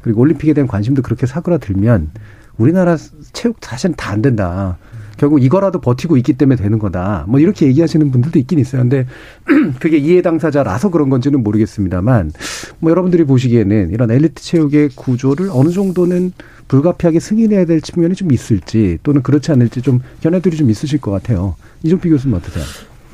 그리고 0.00 0.22
올림픽에 0.22 0.54
대한 0.54 0.66
관심도 0.66 1.02
그렇게 1.02 1.26
사그라들면, 1.26 2.10
우리나라 2.56 2.96
체육 3.32 3.58
사실은 3.60 3.94
다 3.94 4.12
안 4.12 4.22
된다. 4.22 4.78
결국 5.18 5.42
이거라도 5.42 5.80
버티고 5.80 6.16
있기 6.16 6.32
때문에 6.32 6.56
되는 6.56 6.78
거다. 6.78 7.26
뭐 7.28 7.38
이렇게 7.38 7.66
얘기하시는 7.66 8.10
분들도 8.10 8.38
있긴 8.40 8.58
있어요. 8.58 8.82
근데 8.82 9.06
그게 9.78 9.98
이해 9.98 10.22
당사자라서 10.22 10.90
그런 10.90 11.10
건지는 11.10 11.42
모르겠습니다만 11.42 12.32
뭐 12.80 12.90
여러분들이 12.90 13.24
보시기에는 13.24 13.90
이런 13.92 14.10
엘리트 14.10 14.42
체육의 14.42 14.90
구조를 14.96 15.50
어느 15.52 15.70
정도는 15.70 16.32
불가피하게 16.68 17.20
승인해야 17.20 17.66
될 17.66 17.80
측면이 17.82 18.14
좀 18.14 18.32
있을지 18.32 18.98
또는 19.02 19.22
그렇지 19.22 19.52
않을지 19.52 19.82
좀 19.82 20.00
견해들이 20.22 20.56
좀 20.56 20.70
있으실 20.70 21.00
것 21.00 21.10
같아요. 21.10 21.54
이종필 21.82 22.10
교수님 22.10 22.34
어떠세요? 22.36 22.64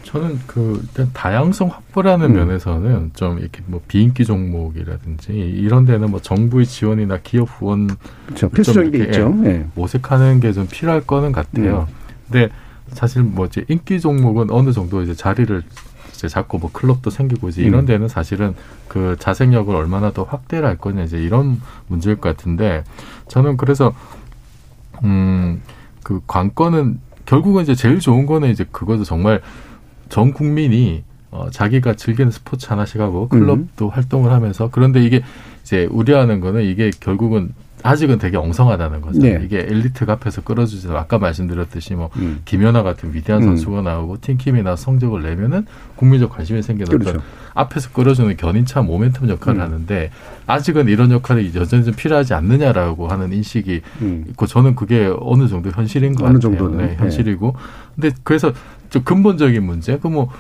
저는 0.09 0.39
그 0.47 0.81
일단 0.83 1.11
다양성 1.13 1.69
확보라는 1.69 2.31
음. 2.31 2.35
면에서는 2.37 3.11
좀 3.15 3.39
이렇게 3.39 3.61
뭐 3.67 3.83
비인기 3.87 4.25
종목이라든지 4.25 5.33
이런 5.33 5.85
데는 5.85 6.11
뭐 6.11 6.19
정부의 6.23 6.65
지원이나 6.65 7.19
기업 7.23 7.47
후원 7.51 7.91
그렇죠. 8.25 8.49
필수적인 8.49 8.91
게 8.93 9.05
있죠. 9.05 9.35
예, 9.45 9.49
예. 9.49 9.67
모색하는 9.75 10.41
게 10.41 10.53
좀 10.53 10.67
필요할 10.67 11.03
거는 11.03 11.33
같아요. 11.33 11.87
근데 12.27 12.49
사실 12.93 13.23
뭐 13.23 13.45
이제 13.47 13.67
인기 13.69 14.01
종목은 14.01 14.51
어느 14.51 14.73
정도 14.73 15.03
이제 15.03 15.13
자리를 15.13 15.63
이제 16.15 16.27
잡고 16.27 16.57
뭐 16.57 16.71
클럽도 16.73 17.11
생기고 17.11 17.51
이제 17.51 17.63
이런 17.63 17.81
음. 17.81 17.87
데는 17.87 18.09
사실은 18.09 18.55
그 18.89 19.17
자생력을 19.19 19.75
얼마나 19.77 20.11
더 20.13 20.23
확대를 20.23 20.67
할 20.67 20.79
거냐 20.79 21.03
이제 21.03 21.19
이런 21.19 21.61
문제일 21.87 22.17
것 22.17 22.35
같은데 22.35 22.83
저는 23.29 23.59
그래서 23.59 23.93
음 25.05 25.61
그 26.03 26.23
관건은 26.27 27.01
결국은 27.27 27.63
이제 27.65 27.75
제일 27.75 28.01
좋은 28.01 28.25
거는 28.25 28.49
이제 28.49 28.65
그거도 28.73 29.05
정말 29.05 29.43
전 30.09 30.33
국민이 30.33 31.03
어, 31.31 31.49
자기가 31.51 31.95
즐기는 31.95 32.31
스포츠 32.31 32.67
하나씩 32.69 33.01
하고 33.01 33.29
클럽도 33.29 33.91
활동을 33.91 34.33
하면서 34.33 34.71
그런데 34.73 35.05
이게 35.05 35.23
이제 35.63 35.87
우려하는 35.91 36.41
거는 36.41 36.65
이게 36.65 36.91
결국은 37.01 37.51
아직은 37.83 38.19
되게 38.19 38.37
엉성하다는 38.37 39.01
거죠. 39.03 39.21
네. 39.21 39.41
이게 39.45 39.59
엘리트가 39.61 40.15
앞에서 40.15 40.43
끌어주지 40.43 40.89
아까 40.91 41.19
말씀드렸듯이 41.19 41.95
뭐 41.95 42.11
음. 42.17 42.41
김연아 42.45 42.83
같은 42.83 43.15
위대한 43.15 43.43
음. 43.43 43.49
선수가 43.49 43.83
나오고 43.83 44.21
팀킴이나 44.21 44.75
성적을 44.75 45.23
내면은 45.23 45.65
국민적 45.95 46.31
관심이 46.31 46.61
생기는 46.63 46.99
그렇죠. 46.99 47.23
앞에서 47.55 47.91
끌어주는 47.91 48.37
견인차 48.37 48.83
모멘텀 48.83 49.29
역할을 49.29 49.61
음. 49.61 49.65
하는데 49.65 50.11
아직은 50.47 50.89
이런 50.89 51.13
역할이 51.13 51.53
여전히 51.55 51.85
좀 51.85 51.95
필요하지 51.95 52.35
않느냐라고 52.35 53.07
하는 53.09 53.33
인식이 53.33 53.81
음. 54.03 54.25
있고 54.31 54.47
저는 54.47 54.75
그게 54.75 55.13
어느 55.21 55.47
정도 55.47 55.71
현실인 55.71 56.15
것 56.15 56.25
어느 56.25 56.39
같아요. 56.39 56.57
정도는. 56.59 56.87
네, 56.87 56.97
현실이고. 56.97 57.55
근데 57.95 58.11
그래서 58.25 58.53
좀 58.91 59.03
근본적인 59.05 59.63
문제, 59.63 59.99
그뭐 59.99 60.31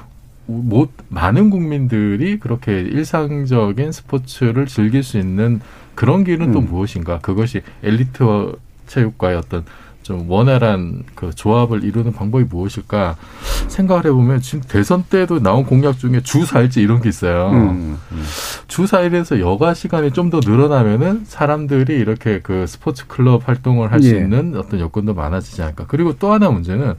뭐 0.47 0.89
많은 1.09 1.51
국민들이 1.51 2.39
그렇게 2.39 2.81
일상적인 2.81 3.93
스포츠를 3.93 4.67
즐길 4.67 5.03
수 5.03 5.19
있는 5.19 5.61
그런 5.95 6.25
길은 6.25 6.53
또 6.53 6.61
음. 6.61 6.67
무엇인가? 6.67 7.19
그것이 7.19 7.63
엘리트 7.83 8.53
체육과의 8.87 9.37
어떤 9.37 9.65
좀 10.03 10.25
원활한 10.31 11.03
그 11.15 11.35
조합을 11.35 11.85
이루는 11.85 12.15
방법이 12.15 12.45
무엇일까 12.45 13.17
생각을 13.67 14.07
해보면 14.07 14.41
지금 14.41 14.63
대선 14.67 15.05
때도 15.05 15.41
나온 15.41 15.65
공약 15.65 15.99
중에 15.99 16.23
주 16.23 16.45
4일제 16.45 16.79
이런 16.79 17.03
게 17.03 17.11
있어요. 17.11 17.51
음. 17.51 17.99
주 18.69 18.85
4일에서 18.85 19.39
여가 19.39 19.75
시간이 19.75 20.13
좀 20.13 20.31
더 20.31 20.41
늘어나면은 20.43 21.25
사람들이 21.27 21.95
이렇게 21.99 22.41
그 22.43 22.67
스포츠 22.67 23.07
클럽 23.07 23.47
활동을 23.49 23.93
할수 23.93 24.15
예. 24.15 24.21
있는 24.21 24.57
어떤 24.57 24.81
여건도 24.81 25.13
많아지지 25.13 25.61
않을까. 25.63 25.85
그리고 25.89 26.15
또 26.19 26.33
하나 26.33 26.51
문제는 26.51 26.95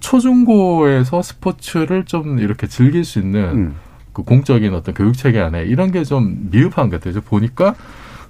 초중고에서 0.00 1.22
스포츠를 1.22 2.04
좀 2.04 2.38
이렇게 2.38 2.66
즐길 2.66 3.04
수 3.04 3.18
있는 3.18 3.42
음. 3.44 3.74
그 4.12 4.22
공적인 4.22 4.72
어떤 4.74 4.94
교육 4.94 5.16
체계 5.16 5.40
안에 5.40 5.64
이런 5.64 5.90
게 5.92 6.04
좀 6.04 6.48
미흡한 6.50 6.88
것 6.90 7.00
같아요. 7.00 7.20
보니까 7.22 7.74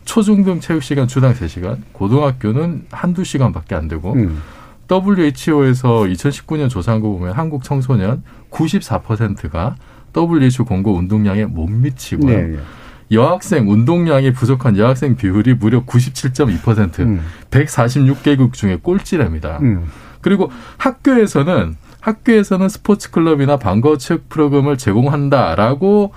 초중등 0.05 0.61
체육 0.61 0.83
시간 0.83 1.09
주당 1.09 1.33
3시간, 1.35 1.79
고등학교는 1.93 2.87
한두 2.91 3.25
시간밖에 3.25 3.75
안 3.75 3.89
되고 3.89 4.12
음. 4.14 4.41
WHO에서 4.91 6.05
2019년 6.05 6.69
조사한 6.71 7.01
거 7.01 7.09
보면 7.09 7.33
한국 7.33 7.64
청소년 7.64 8.23
94%가 8.51 9.75
WHO 10.17 10.64
공고 10.64 10.95
운동량에 10.95 11.45
못 11.47 11.69
미치고요. 11.69 12.37
네, 12.37 12.43
네. 12.49 12.59
여학생 13.12 13.69
운동량이 13.71 14.33
부족한 14.33 14.77
여학생 14.79 15.17
비율이 15.17 15.55
무려 15.55 15.85
97.2%, 15.85 17.01
음. 17.01 17.21
146개국 17.51 18.53
중에 18.53 18.79
꼴찌랍니다. 18.83 19.59
음. 19.61 19.87
그리고 20.27 20.51
학교에서는 20.79 21.77
학교에서는 22.01 22.68
스포츠 22.68 23.12
클럽이나 23.12 23.59
방과 23.59 23.97
체육 23.97 24.29
프로그램을 24.29 24.77
제공한다라고 24.77 26.12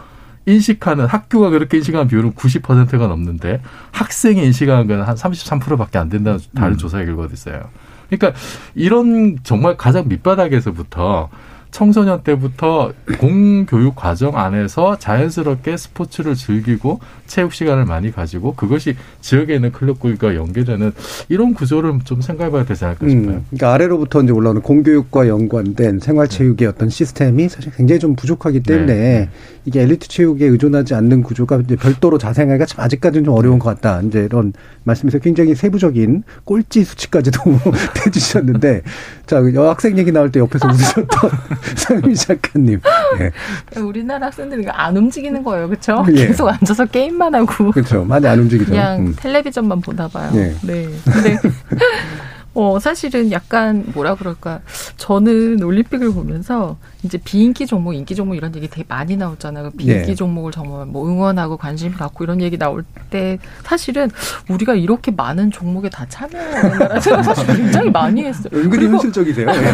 인식하는 0.47 1.05
학교가 1.05 1.51
그렇게 1.51 1.77
인식하는 1.77 2.07
비율은 2.07 2.33
90%가 2.33 3.05
넘는데 3.05 3.61
학생이 3.91 4.43
인식하는 4.43 4.87
건 4.87 5.01
한 5.03 5.15
33%밖에 5.15 5.99
안 5.99 6.09
된다는 6.09 6.39
다른 6.55 6.73
음. 6.73 6.77
조사 6.77 6.97
결과도 7.05 7.33
있어요. 7.33 7.69
그러니까 8.09 8.33
이런 8.73 9.37
정말 9.43 9.77
가장 9.77 10.07
밑바닥에서부터 10.07 11.29
청소년 11.71 12.23
때부터 12.23 12.91
공교육 13.19 13.95
과정 13.95 14.37
안에서 14.37 14.97
자연스럽게 14.97 15.77
스포츠를 15.77 16.35
즐기고 16.35 16.99
체육 17.27 17.53
시간을 17.53 17.85
많이 17.85 18.11
가지고 18.11 18.55
그것이 18.55 18.95
지역에 19.21 19.55
있는 19.55 19.71
클럽과 19.71 20.35
연계되는 20.35 20.91
이런 21.29 21.53
구조를 21.53 21.99
좀 22.03 22.21
생각해봐야 22.21 22.65
되지 22.65 22.85
않을까 22.85 23.07
싶어요. 23.07 23.27
음, 23.27 23.45
그러니까 23.49 23.73
아래로부터 23.73 24.21
이제 24.23 24.31
올라오는 24.31 24.61
공교육과 24.61 25.27
연관된 25.27 25.99
생활체육의 25.99 26.67
어떤 26.67 26.89
시스템이 26.89 27.49
사실 27.49 27.71
굉장히 27.71 27.99
좀 27.99 28.15
부족하기 28.15 28.61
때문에 28.63 28.93
네. 28.93 29.29
이게 29.65 29.81
엘리트 29.81 30.07
체육에 30.07 30.45
의존하지 30.47 30.95
않는 30.95 31.21
구조가 31.21 31.57
이제 31.57 31.75
별도로 31.75 32.17
자생하기가 32.17 32.65
참 32.65 32.83
아직까지는 32.83 33.25
좀 33.25 33.35
어려운 33.35 33.59
것 33.59 33.69
같다. 33.69 34.01
이제 34.01 34.21
이런 34.25 34.53
말씀에서 34.83 35.19
굉장히 35.19 35.53
세부적인 35.53 36.23
꼴찌 36.45 36.83
수치까지도 36.83 37.39
해주셨는데 38.05 38.81
자 39.27 39.37
여학생 39.53 39.97
얘기 39.99 40.11
나올 40.11 40.31
때 40.31 40.39
옆에서 40.39 40.67
웃으셨던 40.67 41.31
상민 41.75 42.15
작가님. 42.15 42.81
예. 43.19 43.79
우리나라 43.79 44.27
학생들은 44.27 44.65
안 44.69 44.95
움직이는 44.97 45.43
거예요, 45.43 45.67
그렇죠? 45.67 46.05
예. 46.09 46.27
계속 46.27 46.47
앉아서 46.49 46.85
게임만 46.85 47.35
하고 47.35 47.71
그렇죠. 47.71 48.03
많이 48.03 48.27
안 48.27 48.39
움직이죠. 48.39 48.71
그냥 48.71 48.99
음. 48.99 49.15
텔레비전만 49.17 49.81
보나 49.81 50.07
봐요. 50.07 50.31
예. 50.35 50.55
네. 50.63 50.87
근데 51.05 51.37
어 52.59 52.77
사실은 52.77 53.31
약간 53.31 53.85
뭐라 53.93 54.15
그럴까 54.15 54.59
저는 54.97 55.63
올림픽을 55.63 56.11
보면서 56.11 56.75
이제 57.03 57.17
비인기 57.17 57.65
종목, 57.65 57.93
인기 57.93 58.15
종목 58.15 58.35
이런 58.35 58.53
얘기 58.53 58.67
되게 58.67 58.83
많이 58.85 59.15
나오잖아요. 59.15 59.71
비인기 59.77 60.07
네. 60.07 60.13
종목을 60.13 60.51
정말 60.51 60.85
뭐 60.85 61.07
응원하고 61.07 61.55
관심 61.55 61.93
갖고 61.93 62.25
이런 62.25 62.41
얘기 62.41 62.57
나올 62.57 62.83
때 63.09 63.39
사실은 63.63 64.11
우리가 64.49 64.75
이렇게 64.75 65.09
많은 65.09 65.51
종목에 65.51 65.87
다 65.87 66.05
참여하는 66.09 66.99
생각 66.99 67.23
사실 67.33 67.47
굉장히 67.47 67.91
많이 67.91 68.25
했어요. 68.25 68.49
은근히 68.51 68.69
그리고 68.69 68.93
현실적이세요. 68.95 69.47
예. 69.47 69.73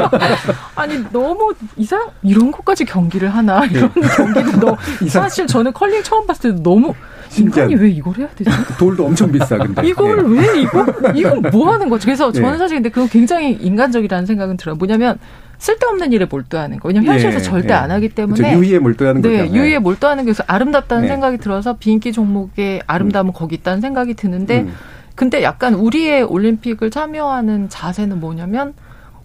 아니 0.76 1.04
너무 1.12 1.52
이상 1.76 2.08
이런 2.22 2.50
것까지 2.50 2.86
경기를 2.86 3.28
하나 3.28 3.66
이런 3.66 3.92
네. 3.92 4.08
경기도 4.16 4.60
너무 4.60 4.76
사실 5.10 5.46
저는 5.46 5.74
컬링 5.74 6.02
처음 6.02 6.26
봤을 6.26 6.52
때도 6.52 6.62
너무. 6.62 6.94
인간이 7.38 7.74
왜 7.74 7.90
이걸 7.90 8.16
해야 8.18 8.28
되지? 8.28 8.50
돌도 8.78 9.06
엄청 9.06 9.30
비싸 9.30 9.56
근데. 9.58 9.86
이걸 9.86 10.34
네. 10.34 10.40
왜 10.40 10.60
이거 10.60 10.86
이건 11.14 11.42
뭐 11.52 11.70
하는 11.72 11.88
거지? 11.88 12.06
그래서 12.06 12.30
저는 12.32 12.52
네. 12.52 12.58
사실 12.58 12.76
근데 12.76 12.88
그건 12.88 13.08
굉장히 13.08 13.52
인간적이라는 13.52 14.26
생각은 14.26 14.56
들어요. 14.56 14.76
뭐냐면 14.76 15.18
쓸데없는 15.58 16.12
일에 16.12 16.26
몰두하는 16.26 16.78
거. 16.78 16.88
왜냐면 16.88 17.12
현실에서 17.12 17.38
예, 17.38 17.42
절대 17.42 17.68
예. 17.70 17.72
안 17.74 17.90
하기 17.90 18.10
때문에 18.10 18.42
그쵸, 18.42 18.58
유의에 18.58 18.78
몰두하는 18.78 19.22
네, 19.22 19.38
거죠. 19.38 19.52
네. 19.52 19.58
유의에 19.58 19.78
몰두하는 19.78 20.24
게 20.24 20.26
그래서 20.26 20.44
아름답다는 20.46 21.02
네. 21.02 21.08
생각이 21.08 21.38
들어서 21.38 21.76
비인기 21.76 22.12
종목의 22.12 22.82
아름다움은 22.86 23.32
거기 23.32 23.54
있다는 23.56 23.80
생각이 23.80 24.14
드는데 24.14 24.62
음. 24.62 24.74
근데 25.14 25.42
약간 25.42 25.74
우리의 25.74 26.22
올림픽을 26.24 26.90
참여하는 26.90 27.68
자세는 27.68 28.20
뭐냐면 28.20 28.74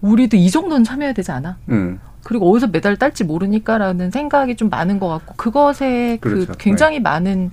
우리도 0.01 0.37
이 0.37 0.49
정도는 0.49 0.83
참여해야 0.83 1.13
되지 1.13 1.31
않아? 1.31 1.57
음. 1.69 1.99
그리고 2.23 2.51
어디서 2.51 2.67
메달 2.67 2.95
딸지 2.95 3.23
모르니까라는 3.23 4.11
생각이 4.11 4.55
좀 4.55 4.69
많은 4.69 4.99
것 4.99 5.07
같고 5.07 5.35
그것에 5.35 6.17
그렇죠. 6.21 6.51
그 6.51 6.57
굉장히 6.57 6.99
많은 6.99 7.51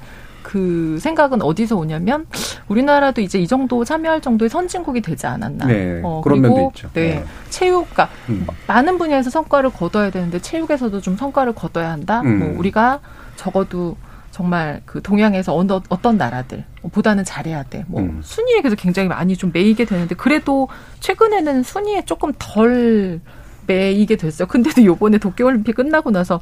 그 0.57 0.99
생각은 1.01 1.43
어디서 1.43 1.77
오냐면 1.77 2.25
우리나라도 2.69 3.21
이제 3.21 3.39
이 3.39 3.47
정도 3.47 3.85
참여할 3.85 4.23
정도의 4.23 4.49
선진국이 4.49 5.03
되지 5.03 5.27
않았나. 5.27 5.67
네, 5.67 6.01
어, 6.03 6.23
그런 6.25 6.41
그리고 6.41 6.55
면도 6.55 6.71
있죠. 6.75 6.89
네, 6.95 7.17
네. 7.17 7.25
체육가 7.51 8.09
음. 8.31 8.47
많은 8.67 8.97
분야에서 8.97 9.29
성과를 9.29 9.69
거둬야 9.69 10.09
되는데 10.09 10.41
체육에서도 10.41 10.99
좀 11.03 11.15
성과를 11.15 11.55
거둬야 11.55 11.91
한다. 11.91 12.23
음. 12.23 12.39
뭐 12.39 12.59
우리가 12.59 13.01
적어도 13.37 13.99
정말 14.31 14.81
그 14.87 15.03
동양에서 15.03 15.55
어떤, 15.55 15.83
어떤 15.91 16.17
나라들 16.17 16.65
보다는 16.91 17.25
잘해야 17.25 17.63
돼. 17.65 17.85
뭐 17.87 18.01
음. 18.01 18.21
순위에 18.23 18.63
그래서 18.63 18.77
굉장히 18.77 19.11
많이 19.11 19.37
좀 19.37 19.51
매이게 19.53 19.85
되는데 19.85 20.15
그래도 20.15 20.69
최근에는 21.01 21.65
순위에 21.65 22.07
조금 22.07 22.33
덜 22.39 23.21
매이게 23.67 24.17
됐어요. 24.17 24.49
근데도 24.49 24.85
요번에 24.85 25.19
도쿄올림픽 25.19 25.77
끝나고 25.77 26.13
나서 26.13 26.41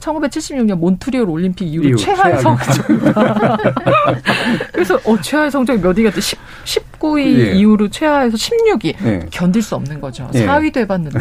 1976년 0.00 0.74
몬트리올 0.78 1.28
올림픽 1.28 1.66
이후로 1.66 1.88
이후 1.90 1.96
최하의 1.96 2.40
최하위. 2.40 2.42
성적. 2.42 2.86
그래서 4.72 5.00
어 5.04 5.20
최하의 5.20 5.50
성적이 5.50 5.80
몇 5.80 5.96
위가 5.96 6.10
돼? 6.10 6.20
10, 6.20 6.38
19위 6.64 7.38
예. 7.38 7.52
이후로 7.52 7.88
최하에서 7.88 8.36
16위. 8.36 8.94
예. 9.04 9.26
견딜 9.30 9.62
수 9.62 9.74
없는 9.76 10.00
거죠. 10.00 10.28
예. 10.34 10.46
4위도 10.46 10.78
해봤는데. 10.78 11.18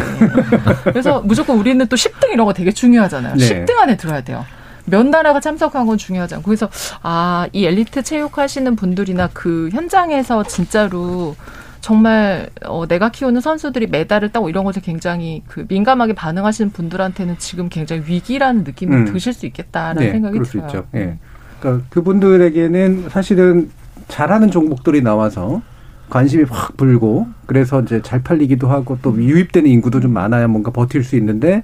그래서 0.86 1.22
무조건 1.22 1.58
우리는 1.58 1.86
또 1.88 1.96
10등 1.96 2.32
이런 2.34 2.46
거 2.46 2.54
되게 2.54 2.72
중요하잖아요. 2.72 3.36
네. 3.36 3.66
10등 3.66 3.78
안에 3.78 3.98
들어야 3.98 4.22
돼요. 4.22 4.46
몇 4.86 5.06
나라가 5.06 5.40
참석한 5.40 5.86
건 5.86 5.98
중요하지 6.00 6.36
않고. 6.36 6.46
그래서, 6.48 6.68
아, 7.04 7.48
이 7.54 7.64
엘리트 7.66 8.02
체육 8.02 8.40
하시는 8.40 8.76
분들이나 8.76 9.30
그 9.34 9.70
현장에서 9.72 10.44
진짜로 10.44 11.36
정말, 11.82 12.50
어, 12.66 12.86
내가 12.88 13.10
키우는 13.10 13.42
선수들이 13.42 13.88
메달을 13.88 14.30
따고 14.30 14.50
이런 14.50 14.64
것에 14.64 14.82
굉장히 14.82 15.44
그 15.48 15.66
민감하게 15.68 16.14
반응하시는 16.14 16.72
분들한테는 16.72 17.38
지금 17.38 17.70
굉장히 17.70 18.04
위기라는 18.06 18.64
느낌이 18.64 18.96
음. 18.96 19.06
드실 19.06 19.34
수 19.34 19.46
있겠다라는 19.46 20.02
네, 20.02 20.12
생각이 20.12 20.34
그럴 20.34 20.46
수 20.46 20.52
들어요. 20.54 20.68
있죠. 20.68 20.86
예. 20.96 21.18
그러니까 21.60 21.86
그분들에게는 21.90 23.10
사실은 23.10 23.72
잘하는 24.08 24.52
종목들이 24.52 25.02
나와서 25.02 25.62
관심이 26.10 26.46
확 26.50 26.76
불고 26.78 27.28
그래서 27.46 27.82
이제 27.82 28.02
잘 28.02 28.22
팔리기도 28.22 28.68
하고 28.68 28.98
또 29.02 29.16
유입되는 29.16 29.70
인구도 29.70 30.00
좀 30.00 30.14
많아야 30.14 30.48
뭔가 30.48 30.72
버틸 30.72 31.04
수 31.04 31.16
있는데 31.18 31.64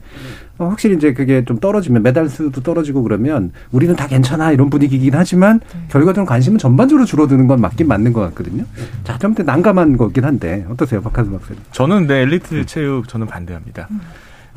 어, 0.57 0.67
확실히 0.67 0.95
이제 0.95 1.13
그게 1.13 1.43
좀 1.43 1.59
떨어지면 1.59 2.01
메달 2.03 2.29
수도 2.29 2.61
떨어지고 2.61 3.03
그러면 3.03 3.51
우리는 3.71 3.95
다 3.95 4.07
괜찮아 4.07 4.51
이런 4.51 4.69
분위기이긴 4.69 5.13
하지만 5.13 5.59
결과적으로 5.89 6.25
관심은 6.25 6.57
전반적으로 6.57 7.05
줄어드는 7.05 7.47
건 7.47 7.59
맞긴 7.59 7.87
맞는 7.87 8.13
것 8.13 8.21
같거든요. 8.21 8.63
자, 9.03 9.17
좀 9.17 9.35
난감한 9.37 9.97
거긴 9.97 10.23
한데 10.23 10.65
어떠세요, 10.69 11.01
박하수 11.01 11.31
박사님? 11.31 11.61
저는 11.71 12.07
네 12.07 12.21
엘리트 12.21 12.65
체육 12.65 13.07
저는 13.07 13.27
반대합니다. 13.27 13.89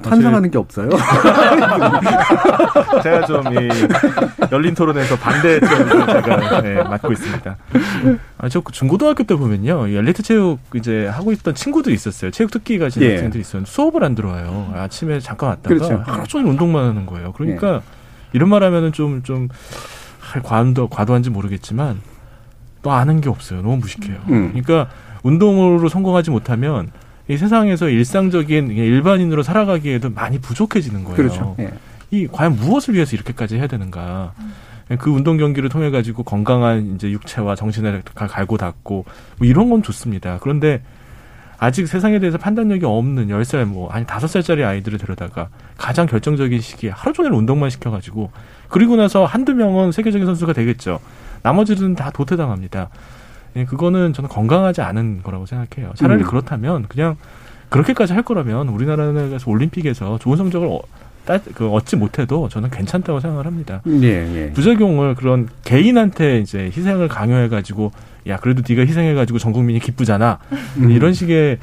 찬성하는 0.02 0.50
게 0.50 0.58
없어요. 0.58 0.88
제가 3.02 3.26
좀 3.26 3.38
이 3.48 3.68
열린 4.52 4.74
토론에서 4.74 5.16
반대 5.16 5.58
쪽을 5.60 6.06
제가 6.06 6.60
네, 6.62 6.82
맡고 6.82 7.12
있습니다. 7.12 7.56
아, 8.38 8.48
저 8.48 8.62
중고등학교 8.70 9.24
때 9.24 9.34
보면요, 9.34 9.88
이 9.88 9.96
엘리트 9.96 10.22
체육 10.22 10.58
이제 10.74 11.06
하고 11.06 11.32
있던 11.32 11.54
친구들이 11.54 11.94
있었어요. 11.94 12.30
체육 12.30 12.50
특기 12.50 12.78
가진 12.78 13.02
예. 13.02 13.12
학생들이 13.12 13.40
있었는데 13.40 13.70
수업을 13.70 14.04
안 14.04 14.14
들어와요. 14.14 14.72
아침에 14.74 15.20
잠깐 15.20 15.50
왔다가 15.50 15.68
그렇죠. 15.68 16.02
하루 16.06 16.26
종일 16.26 16.48
운동만 16.48 16.86
하는 16.88 17.06
거예요. 17.06 17.32
그러니까 17.32 17.82
이런 18.32 18.48
말 18.48 18.62
하면은 18.62 18.92
좀 18.92 19.22
좀 19.24 19.48
과도 20.42 20.88
과도한지 20.88 21.30
모르겠지만 21.30 22.00
또 22.82 22.92
아는 22.92 23.20
게 23.20 23.28
없어요. 23.30 23.62
너무 23.62 23.78
무식해요. 23.78 24.16
음. 24.28 24.48
그러니까 24.52 24.88
운동으로 25.22 25.88
성공하지 25.88 26.30
못하면 26.30 26.90
이 27.28 27.36
세상에서 27.36 27.88
일상적인 27.88 28.70
일반인으로 28.70 29.42
살아가기에도 29.42 30.10
많이 30.10 30.38
부족해지는 30.38 31.04
거예요. 31.04 31.16
그렇죠. 31.16 31.56
예. 31.58 31.70
이 32.10 32.26
과연 32.26 32.56
무엇을 32.56 32.94
위해서 32.94 33.14
이렇게까지 33.14 33.56
해야 33.56 33.66
되는가? 33.66 34.32
그 34.98 35.10
운동 35.10 35.36
경기를 35.36 35.68
통해 35.68 35.90
가지고 35.90 36.22
건강한 36.22 36.94
이제 36.94 37.10
육체와 37.10 37.54
정신을 37.54 38.02
가- 38.14 38.26
갈고 38.26 38.56
닦고 38.56 39.04
뭐 39.38 39.46
이런 39.46 39.68
건 39.68 39.82
좋습니다. 39.82 40.38
그런데 40.40 40.80
아직 41.58 41.86
세상에 41.86 42.18
대해서 42.18 42.38
판단력이 42.38 42.86
없는 42.86 43.28
열살뭐 43.28 43.90
아니 43.90 44.06
다섯 44.06 44.28
살짜리 44.28 44.64
아이들을 44.64 44.96
데려다가 44.98 45.48
가장 45.76 46.06
결정적인 46.06 46.60
시기에 46.62 46.90
하루 46.90 47.12
종일 47.12 47.32
운동만 47.32 47.68
시켜 47.68 47.90
가지고 47.90 48.30
그리고 48.68 48.96
나서 48.96 49.26
한두 49.26 49.52
명은 49.54 49.92
세계적인 49.92 50.24
선수가 50.24 50.54
되겠죠. 50.54 51.00
나머지는 51.42 51.94
다 51.94 52.10
도태당합니다. 52.10 52.88
예, 53.58 53.64
그거는 53.64 54.12
저는 54.12 54.28
건강하지 54.30 54.80
않은 54.82 55.22
거라고 55.22 55.46
생각해요. 55.46 55.92
차라리 55.94 56.22
음. 56.22 56.26
그렇다면 56.26 56.86
그냥 56.88 57.16
그렇게까지 57.68 58.12
할 58.12 58.22
거라면 58.22 58.68
우리나라에서 58.68 59.50
올림픽에서 59.50 60.18
좋은 60.18 60.36
성적을 60.36 60.68
어, 60.68 60.80
따, 61.24 61.38
그 61.54 61.68
얻지 61.68 61.96
못해도 61.96 62.48
저는 62.48 62.70
괜찮다고 62.70 63.20
생각을 63.20 63.46
합니다. 63.46 63.82
예, 63.86 64.06
예. 64.06 64.52
부작용을 64.52 65.14
그런 65.14 65.48
개인한테 65.64 66.38
이제 66.38 66.66
희생을 66.74 67.08
강요해 67.08 67.48
가지고 67.48 67.92
야 68.28 68.38
그래도 68.38 68.62
네가 68.66 68.86
희생해 68.86 69.14
가지고 69.14 69.38
전 69.38 69.52
국민이 69.52 69.80
기쁘잖아 69.80 70.38
음. 70.78 70.90
이런 70.90 71.12
식의 71.12 71.58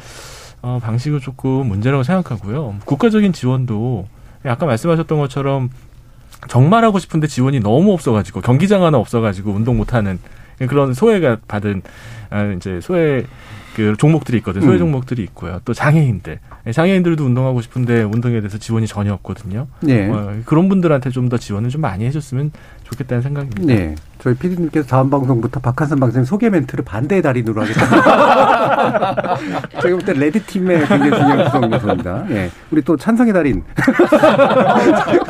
어, 0.61 0.79
방식은 0.81 1.19
조금 1.21 1.67
문제라고 1.67 2.03
생각하고요. 2.03 2.75
국가적인 2.85 3.33
지원도 3.33 4.07
아까 4.43 4.65
말씀하셨던 4.65 5.17
것처럼 5.17 5.69
정말 6.47 6.83
하고 6.83 6.99
싶은데 6.99 7.27
지원이 7.27 7.61
너무 7.61 7.93
없어가지고 7.93 8.41
경기장 8.41 8.83
하나 8.83 8.97
없어가지고 8.97 9.51
운동 9.51 9.77
못하는 9.77 10.19
그런 10.59 10.93
소외가 10.93 11.37
받은 11.47 11.81
아, 12.29 12.43
이제 12.55 12.79
소외 12.81 13.25
그 13.75 13.95
종목들이 13.97 14.37
있거든요. 14.37 14.63
소외 14.63 14.75
음. 14.77 14.79
종목들이 14.79 15.21
있고요. 15.23 15.59
또 15.65 15.73
장애인들 15.73 16.39
장애인들도 16.71 17.25
운동하고 17.25 17.61
싶은데 17.61 18.03
운동에 18.03 18.39
대해서 18.39 18.57
지원이 18.57 18.87
전혀 18.87 19.13
없거든요. 19.13 19.67
네. 19.81 20.09
어, 20.09 20.37
그런 20.45 20.69
분들한테 20.69 21.09
좀 21.09 21.27
더 21.29 21.37
지원을 21.37 21.69
좀 21.69 21.81
많이 21.81 22.05
해줬으면 22.05 22.51
좋겠다는 22.83 23.21
생각입니다. 23.21 23.65
네. 23.65 23.95
저희 24.25 24.33
피디님께서 24.33 24.87
다음 24.87 25.11
방송부터 25.11 25.59
박한선 25.59 25.99
박사님 25.99 26.25
소개 26.25 26.49
멘트를 26.49 26.83
반대의 26.83 27.21
달인으로 27.21 27.61
하겠습니다. 27.61 29.37
제가 29.83 29.97
볼때 29.97 30.13
레드팀의 30.13 30.79
굉장히 30.87 31.11
중요한 31.11 31.43
구성 31.45 31.71
요소입니다. 31.71 32.25
예. 32.31 32.49
우리 32.71 32.81
또 32.81 32.97
찬성의 32.97 33.33
달인. 33.33 33.63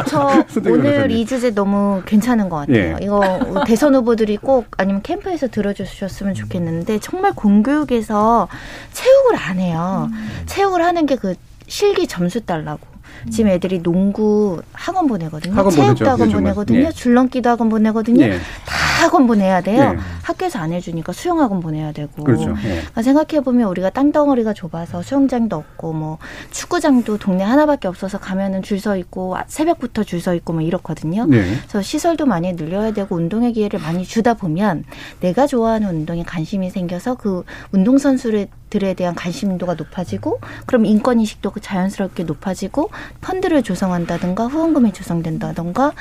저 0.07 0.31
손대기 0.47 0.77
오늘. 0.77 1.11
이 1.11 1.25
주제 1.25 1.53
너무 1.53 2.01
괜찮은 2.05 2.47
것 2.47 2.55
같아요. 2.55 2.77
예. 2.77 2.97
이거 3.01 3.21
대선 3.67 3.93
후보들이 3.95 4.37
꼭 4.37 4.67
아니면 4.77 5.01
캠프에서 5.01 5.49
들어주셨으면 5.49 6.33
좋겠는데 6.33 6.99
정말 6.99 7.33
공교육에서 7.35 8.47
체육을 8.93 9.35
안 9.35 9.59
해요. 9.59 10.09
체육을 10.45 10.81
하는 10.81 11.05
게 11.05 11.15
그 11.15 11.33
실기 11.67 12.07
점수 12.07 12.45
달라고. 12.45 12.94
지금 13.29 13.49
애들이 13.51 13.81
농구 13.81 14.61
학원 14.73 15.07
보내거든요. 15.07 15.55
학원 15.55 15.71
체육도 15.71 15.93
보내죠, 15.93 16.05
학원. 16.09 16.31
보내거든요. 16.31 16.79
예. 16.79 16.91
줄넘기도 16.91 17.49
학원 17.49 17.69
보내거든요. 17.69 18.23
예. 18.23 18.39
다 18.65 18.75
학원 18.95 19.27
보내야 19.27 19.61
돼요. 19.61 19.93
예. 19.95 19.99
학교에서 20.23 20.59
안 20.59 20.71
해주니까 20.71 21.11
수영 21.13 21.39
학원 21.39 21.59
보내야 21.59 21.91
되고. 21.91 22.23
그렇죠. 22.23 22.49
예. 22.63 22.69
그러니까 22.75 23.01
생각해 23.01 23.43
보면 23.43 23.67
우리가 23.69 23.89
땅 23.89 24.11
덩어리가 24.11 24.53
좁아서 24.53 25.01
수영장도 25.01 25.55
없고 25.55 25.93
뭐 25.93 26.17
축구장도 26.51 27.17
동네 27.17 27.43
하나밖에 27.43 27.87
없어서 27.87 28.17
가면은 28.19 28.61
줄 28.61 28.75
서 28.79 28.97
있고 28.97 29.37
아, 29.37 29.43
새벽부터 29.47 30.03
줄 30.03 30.19
서 30.21 30.33
있고 30.35 30.53
뭐 30.53 30.61
이렇거든요. 30.61 31.25
네. 31.25 31.43
그래서 31.61 31.81
시설도 31.81 32.25
많이 32.25 32.53
늘려야 32.53 32.91
되고 32.93 33.15
운동의 33.15 33.53
기회를 33.53 33.79
많이 33.79 34.03
주다 34.05 34.33
보면 34.33 34.83
내가 35.19 35.45
좋아하는 35.47 35.89
운동에 35.89 36.23
관심이 36.23 36.69
생겨서 36.69 37.15
그 37.15 37.43
운동 37.71 37.97
선수를 37.97 38.47
들에 38.69 38.93
대한 38.93 39.13
관심도가 39.15 39.75
높아지고 39.75 40.39
그럼 40.65 40.85
인권 40.85 41.19
인식도 41.19 41.51
그 41.51 41.61
자연스럽게 41.61 42.23
높아지고 42.23 42.89
펀드를 43.21 43.61
조성한다든가 43.63 44.47
후원금이 44.47 44.91
조성된다든가 44.91 45.93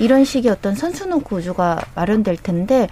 이런 0.00 0.24
식의 0.24 0.50
어떤 0.50 0.74
선순환 0.74 1.20
구조가 1.22 1.80
마련될 1.94 2.29
텐데 2.36 2.88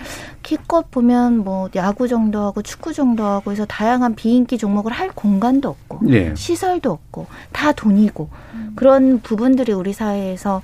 기껏 0.48 0.90
보면 0.90 1.44
뭐 1.44 1.68
야구 1.76 2.08
정도 2.08 2.40
하고 2.40 2.62
축구 2.62 2.94
정도 2.94 3.22
하고 3.22 3.52
해서 3.52 3.66
다양한 3.66 4.14
비인기 4.14 4.56
종목을 4.56 4.92
할 4.92 5.10
공간도 5.10 5.68
없고 5.68 5.98
네. 6.04 6.34
시설도 6.34 6.90
없고 6.90 7.26
다 7.52 7.72
돈이고 7.72 8.30
그런 8.74 9.20
부분들이 9.20 9.72
우리 9.72 9.92
사회에서 9.92 10.62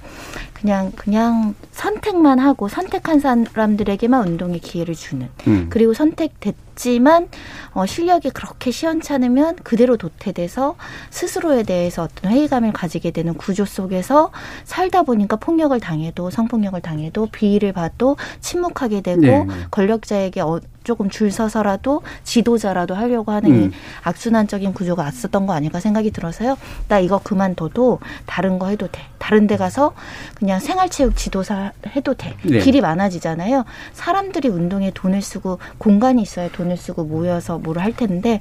그냥 0.54 0.92
그냥 0.96 1.54
선택만 1.72 2.38
하고 2.38 2.68
선택한 2.68 3.20
사람들에게만 3.20 4.26
운동의 4.26 4.60
기회를 4.60 4.94
주는 4.94 5.28
음. 5.46 5.66
그리고 5.68 5.92
선택됐지만 5.92 7.28
어, 7.74 7.84
실력이 7.84 8.30
그렇게 8.30 8.70
시원찮으면 8.70 9.56
그대로 9.56 9.98
도태돼서 9.98 10.76
스스로에 11.10 11.64
대해서 11.64 12.04
어떤 12.04 12.30
회의감을 12.30 12.72
가지게 12.72 13.10
되는 13.10 13.34
구조 13.34 13.66
속에서 13.66 14.30
살다 14.64 15.02
보니까 15.02 15.36
폭력을 15.36 15.78
당해도 15.78 16.30
성폭력을 16.30 16.80
당해도 16.80 17.26
비위를 17.26 17.74
봐도 17.74 18.16
침묵하게 18.40 19.02
되고 19.02 19.20
네. 19.20 19.46
권력자에게 19.74 20.40
어, 20.40 20.60
조금 20.84 21.10
줄 21.10 21.32
서서라도 21.32 22.02
지도자라도 22.22 22.94
하려고 22.94 23.32
하는 23.32 23.48
이 23.50 23.64
음. 23.66 23.72
악순환적인 24.02 24.74
구조가 24.74 25.02
왔었던 25.02 25.46
거 25.46 25.54
아닐까 25.54 25.80
생각이 25.80 26.10
들어서요. 26.10 26.56
나 26.88 27.00
이거 27.00 27.18
그만둬도 27.18 27.98
다른 28.26 28.58
거 28.58 28.68
해도 28.68 28.86
돼. 28.86 29.00
다른 29.18 29.46
데 29.46 29.56
가서 29.56 29.94
그냥 30.34 30.60
생활체육 30.60 31.16
지도사 31.16 31.72
해도 31.96 32.14
돼. 32.14 32.36
네. 32.44 32.58
길이 32.58 32.80
많아지잖아요. 32.82 33.64
사람들이 33.94 34.48
운동에 34.48 34.92
돈을 34.94 35.22
쓰고 35.22 35.58
공간이 35.78 36.20
있어야 36.22 36.50
돈을 36.50 36.76
쓰고 36.76 37.04
모여서 37.04 37.58
뭐를 37.58 37.82
할 37.82 37.96
텐데 37.96 38.40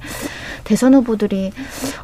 대선 0.64 0.94
후보들이 0.94 1.52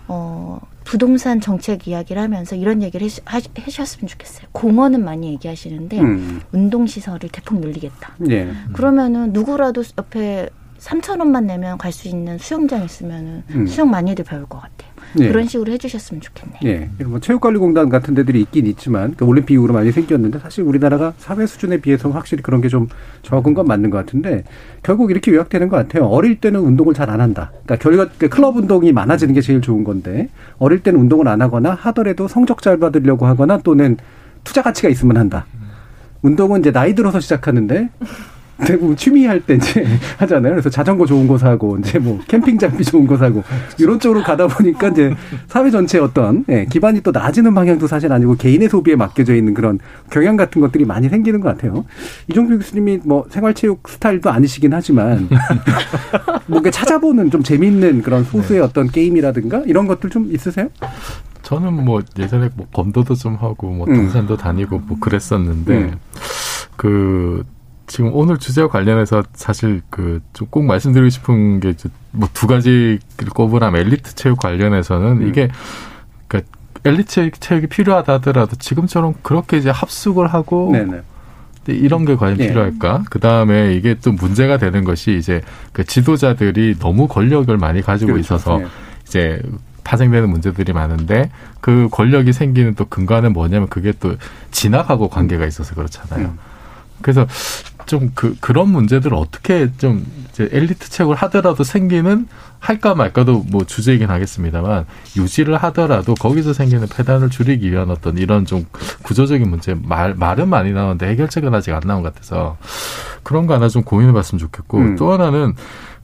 어 0.09 0.61
부동산 0.85 1.41
정책 1.41 1.87
이야기를 1.87 2.21
하면서 2.21 2.57
이런 2.57 2.83
얘기를 2.83 3.09
하셨으면 3.55 4.09
좋겠어요. 4.09 4.49
공원은 4.53 5.05
많이 5.05 5.29
얘기하시는데 5.33 6.01
음. 6.01 6.41
운동 6.51 6.87
시설을 6.87 7.29
대폭 7.31 7.61
늘리겠다. 7.61 8.17
예. 8.31 8.51
그러면은 8.73 9.33
누구라도 9.33 9.85
옆에 9.99 10.30
3천 10.79 11.19
원만 11.19 11.47
내면 11.47 11.77
갈 11.77 11.93
수 11.93 12.09
있는 12.09 12.39
수영장 12.39 12.83
있으면은 12.85 13.43
음. 13.51 13.67
수영 13.67 13.91
많이들 13.91 14.25
배울 14.25 14.47
것 14.47 14.59
같아요. 14.63 14.89
예. 15.19 15.29
그런 15.29 15.47
식으로 15.47 15.73
해주셨으면 15.73 16.21
좋겠네요. 16.23 16.61
예. 16.65 17.05
뭐 17.05 17.19
체육관리공단 17.21 17.89
같은 17.91 18.15
데들이 18.15 18.41
있긴 18.43 18.65
있지만 18.67 19.15
그 19.17 19.25
올림픽 19.27 19.55
이후로 19.55 19.75
많이 19.75 19.91
생겼는데 19.93 20.39
사실 20.39 20.63
우리나라가 20.65 21.13
사회 21.19 21.45
수준에 21.47 21.79
비해서 21.79 22.09
확실히 22.11 22.43
그런 22.43 22.61
게 22.63 22.69
좀 22.69 22.87
적은 23.23 23.53
건 23.53 23.67
맞는 23.67 23.91
것 23.91 23.99
같은데 23.99 24.45
결국 24.83 25.11
이렇게 25.11 25.33
요약되는 25.33 25.69
것 25.69 25.77
같아요. 25.77 26.07
어릴 26.07 26.41
때는 26.41 26.61
운동을 26.61 26.95
잘 26.95 27.11
안 27.11 27.21
한다. 27.21 27.51
그러니까 27.65 27.77
결과 27.77 28.09
그 28.17 28.29
클럽 28.29 28.57
운동이 28.57 28.93
많아지는 28.93 29.35
게 29.35 29.41
제일 29.43 29.61
좋은 29.61 29.83
건데 29.85 30.29
어릴 30.59 30.83
때는 30.83 30.99
운동을 31.01 31.27
안 31.29 31.43
하거나 31.43 31.73
하더라도 31.75 32.27
성적 32.29 32.63
잘 32.63 32.79
받으려고 32.79 33.27
하거나 33.27 33.59
또는 33.59 33.97
투자 34.45 34.63
가치가 34.63 34.89
있으면 34.89 35.17
한다. 35.19 35.45
운동은 36.23 36.61
이제 36.61 36.71
나이 36.73 36.95
들어서 36.95 37.19
시작하는데 37.21 37.91
대부분 38.67 38.97
취미 38.97 39.27
할 39.27 39.41
때 39.41 39.55
이제 39.55 39.85
하잖아요. 40.19 40.53
그래서 40.53 40.69
자전거 40.71 41.07
좋은 41.07 41.27
거 41.27 41.39
사고 41.39 41.79
이제 41.79 41.99
뭐 41.99 42.21
캠핑 42.29 42.59
장비 42.59 42.85
좋은 42.85 43.07
거 43.07 43.17
사고 43.17 43.43
이런 43.79 43.99
쪽으로 43.99 44.23
가다 44.23 44.47
보니까 44.47 44.89
이제 44.89 45.15
사회 45.49 45.71
전체의 45.71 46.05
어떤 46.05 46.45
예, 46.49 46.65
기반이 46.67 47.01
또 47.01 47.11
낮아지는 47.11 47.55
방향도 47.55 47.87
사실 47.87 48.13
아니고 48.13 48.37
개인의 48.37 48.69
소비에 48.69 48.97
맡겨져 48.97 49.35
있는 49.35 49.55
그런 49.55 49.79
경향 50.11 50.37
같은 50.37 50.61
것들이 50.61 50.85
많이 50.85 51.09
생기는 51.09 51.41
것 51.41 51.49
같아요. 51.49 51.85
이종필 52.29 52.59
교수님이 52.59 53.01
뭐 53.05 53.25
생활체육 53.31 53.89
스타일도 53.89 54.31
아니시긴 54.31 54.73
하지만 54.75 55.29
뭔가 56.47 56.71
찾아보는 56.71 57.31
좀 57.31 57.43
재미있는 57.43 58.03
그런 58.03 58.25
소수의 58.25 58.61
어떤 58.61 58.89
게임이라든가 58.89 59.63
이런 59.67 59.87
것들 59.87 60.11
좀 60.11 60.31
있으세요? 60.33 60.69
저는 61.43 61.85
뭐 61.85 62.01
예전에 62.19 62.51
뭐 62.55 62.67
검도도 62.73 63.15
좀 63.15 63.35
하고 63.37 63.71
뭐 63.71 63.87
음. 63.89 63.95
등산도 63.95 64.37
다니고 64.37 64.83
뭐 64.87 64.99
그랬었는데 65.01 65.75
음. 65.75 65.99
그 66.77 67.43
지금 67.91 68.11
오늘 68.15 68.39
주제와 68.39 68.69
관련해서 68.69 69.25
사실 69.35 69.83
그좀꼭 69.91 70.65
말씀드리고 70.65 71.09
싶은 71.11 71.59
게 71.59 71.75
뭐 72.13 72.29
두 72.33 72.47
가지를 72.47 73.01
꼽으라면 73.35 73.81
엘리트 73.81 74.15
체육 74.15 74.39
관련해서는 74.39 75.23
음. 75.23 75.29
이게 75.29 75.49
그러니까 76.29 76.51
엘리트 76.85 77.09
체육- 77.09 77.41
체육이 77.41 77.67
필요하다 77.67 78.15
하더라도 78.15 78.55
지금처럼 78.57 79.15
그렇게 79.23 79.57
이제 79.59 79.71
합숙을 79.71 80.29
하고 80.29 80.71
네네. 80.73 81.03
근데 81.65 81.79
이런 81.79 82.05
게 82.05 82.15
과연 82.17 82.39
예. 82.41 82.49
필요할까? 82.49 83.05
그 83.11 83.19
다음에 83.19 83.75
이게 83.75 83.95
또 84.01 84.13
문제가 84.13 84.57
되는 84.57 84.85
것이 84.85 85.17
이제 85.19 85.43
그 85.73 85.85
지도자들이 85.85 86.79
너무 86.79 87.07
권력을 87.09 87.55
많이 87.59 87.83
가지고 87.83 88.13
그렇죠. 88.13 88.35
있어서 88.37 88.61
예. 88.61 88.67
이제 89.07 89.43
파생되는 89.85 90.29
문제들이 90.31 90.73
많은데 90.73 91.31
그 91.61 91.89
권력이 91.91 92.33
생기는 92.33 92.75
또 92.77 92.85
근간은 92.87 93.33
뭐냐면 93.33 93.69
그게 93.69 93.93
또 93.99 94.15
진학하고 94.53 95.09
관계가 95.09 95.45
있어서 95.47 95.75
그렇잖아요. 95.75 96.27
음. 96.29 96.39
그래서 97.03 97.27
좀 97.91 98.13
그 98.15 98.37
그런 98.41 98.69
문제들을 98.69 99.17
어떻게 99.17 99.69
좀 99.77 100.07
이제 100.31 100.49
엘리트 100.53 100.91
체육을 100.91 101.17
하더라도 101.17 101.65
생기는 101.65 102.29
할까 102.61 102.95
말까도 102.95 103.45
뭐 103.51 103.65
주제이긴 103.65 104.11
하겠습니다만 104.11 104.87
유지를 105.17 105.57
하더라도 105.57 106.15
거기서 106.15 106.53
생기는 106.53 106.87
폐단을 106.87 107.31
줄이기 107.31 107.71
위한 107.71 107.91
어떤 107.91 108.17
이런 108.17 108.47
좀 108.47 108.65
구조적인 109.03 109.49
문제 109.51 109.75
말 109.75 110.15
말은 110.15 110.49
많이 110.49 110.73
나오는데 110.73 111.09
해결책은 111.09 111.53
아직 111.53 111.73
안 111.73 111.81
나온 111.85 112.03
것 112.03 112.15
같아서 112.15 112.57
그런 113.25 113.47
거 113.47 113.55
하나 113.55 113.69
좀 113.69 113.83
고민해봤으면 113.83 114.39
좋겠고 114.39 114.79
음. 114.79 114.97
또 114.97 115.13
하나는 115.13 115.55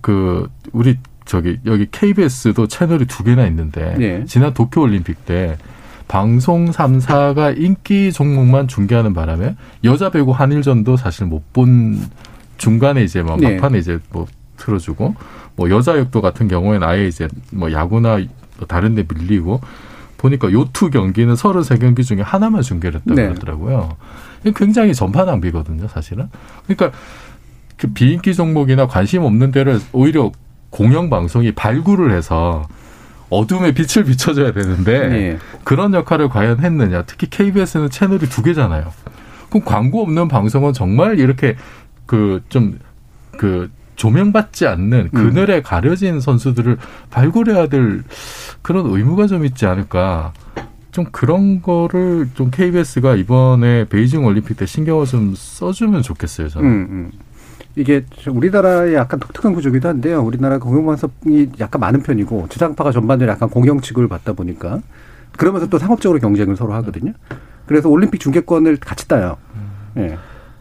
그 0.01 0.49
우리 0.73 0.99
저기 1.25 1.59
여기 1.67 1.87
KBS도 1.91 2.67
채널이 2.67 3.07
두 3.07 3.23
개나 3.23 3.47
있는데 3.47 3.97
예. 4.01 4.25
지난 4.27 4.55
도쿄 4.55 4.81
올림픽 4.81 5.25
때 5.25 5.57
방송 6.09 6.71
3사가 6.71 7.61
인기 7.61 8.13
종목만 8.13 8.69
중계하는 8.69 9.13
바람에 9.15 9.57
여자 9.85 10.11
배구 10.11 10.33
한일전도 10.33 10.97
사실 10.97 11.27
못 11.27 11.43
본 11.53 11.99
중간에 12.59 13.03
이제 13.03 13.23
뭐 13.23 13.37
네. 13.37 13.55
막판에 13.55 13.79
이제 13.79 13.99
뭐 14.11 14.27
틀어주고 14.57 15.15
뭐 15.57 15.71
여자 15.71 15.99
역도 15.99 16.21
같은 16.21 16.49
경우에는 16.49 16.87
아예 16.87 17.07
이제 17.07 17.29
뭐 17.53 17.73
야구나 17.73 18.17
뭐 18.59 18.67
다른 18.67 18.95
데 18.95 19.05
밀리고 19.09 19.61
보니까 20.17 20.51
요투 20.51 20.91
경기는 20.91 21.35
33경기 21.35 22.03
중에 22.03 22.23
하나만 22.23 22.63
중계를 22.63 23.01
했다고 23.01 23.15
네. 23.15 23.29
그러더라고요. 23.29 23.97
굉장히 24.55 24.95
전파 24.95 25.25
낭비거든요, 25.25 25.89
사실은. 25.89 26.29
그러니까 26.67 26.97
그 27.77 27.89
비인기 27.89 28.35
종목이나 28.35 28.87
관심 28.87 29.23
없는 29.25 29.51
데를 29.51 29.79
오히려 29.93 30.33
공영 30.71 31.11
방송이 31.11 31.53
발굴을 31.53 32.13
해서 32.13 32.67
어둠에 33.31 33.73
빛을 33.73 34.05
비춰줘야 34.05 34.53
되는데 34.53 34.93
예. 34.93 35.39
그런 35.65 35.95
역할을 35.95 36.29
과연 36.29 36.61
했느냐. 36.61 37.03
특히 37.03 37.29
KBS는 37.29 37.91
채널이 37.91 38.29
두 38.29 38.43
개잖아요. 38.43 38.93
그럼 39.49 39.65
광고 39.65 40.03
없는 40.03 40.29
방송은 40.29 40.73
정말 40.73 41.19
이렇게 41.19 41.57
그 42.07 42.43
좀그 42.49 43.71
조명받지 43.97 44.67
않는 44.67 45.11
음. 45.13 45.17
그늘에 45.17 45.63
가려진 45.63 46.21
선수들을 46.21 46.79
발굴해야 47.11 47.69
될 47.69 48.03
그런 48.63 48.87
의무가 48.87 49.27
좀 49.27 49.45
있지 49.45 49.67
않을까. 49.67 50.33
좀 50.93 51.05
그런 51.13 51.61
거를 51.61 52.31
좀 52.35 52.51
KBS가 52.51 53.17
이번에 53.17 53.85
베이징 53.87 54.25
올림픽 54.25 54.57
때 54.57 54.65
신경을 54.65 55.05
좀 55.05 55.35
써주면 55.37 56.01
좋겠어요, 56.01 56.49
저는. 56.49 56.67
음, 56.67 56.87
음. 56.91 57.13
이게 57.77 58.05
저 58.23 58.33
우리나라의 58.33 58.95
약간 58.95 59.21
독특한 59.21 59.53
구조기도 59.53 59.89
한데요. 59.89 60.23
우리나라 60.23 60.59
공영방송이 60.59 61.51
약간 61.61 61.79
많은 61.81 62.03
편이고 62.03 62.49
지상파가 62.49 62.91
전반적으로 62.91 63.33
약간 63.33 63.51
공영 63.51 63.81
취급을 63.81 64.09
받다 64.09 64.33
보니까 64.33 64.81
그러면서 65.37 65.69
또 65.69 65.79
상업적으로 65.79 66.19
경쟁을 66.19 66.57
서로 66.57 66.73
하거든요. 66.75 67.13
그래서 67.67 67.91
올림픽 67.91 68.19
중계권을 68.19 68.79
같이 68.79 69.07
따요. 69.07 69.37
예. 69.99 70.17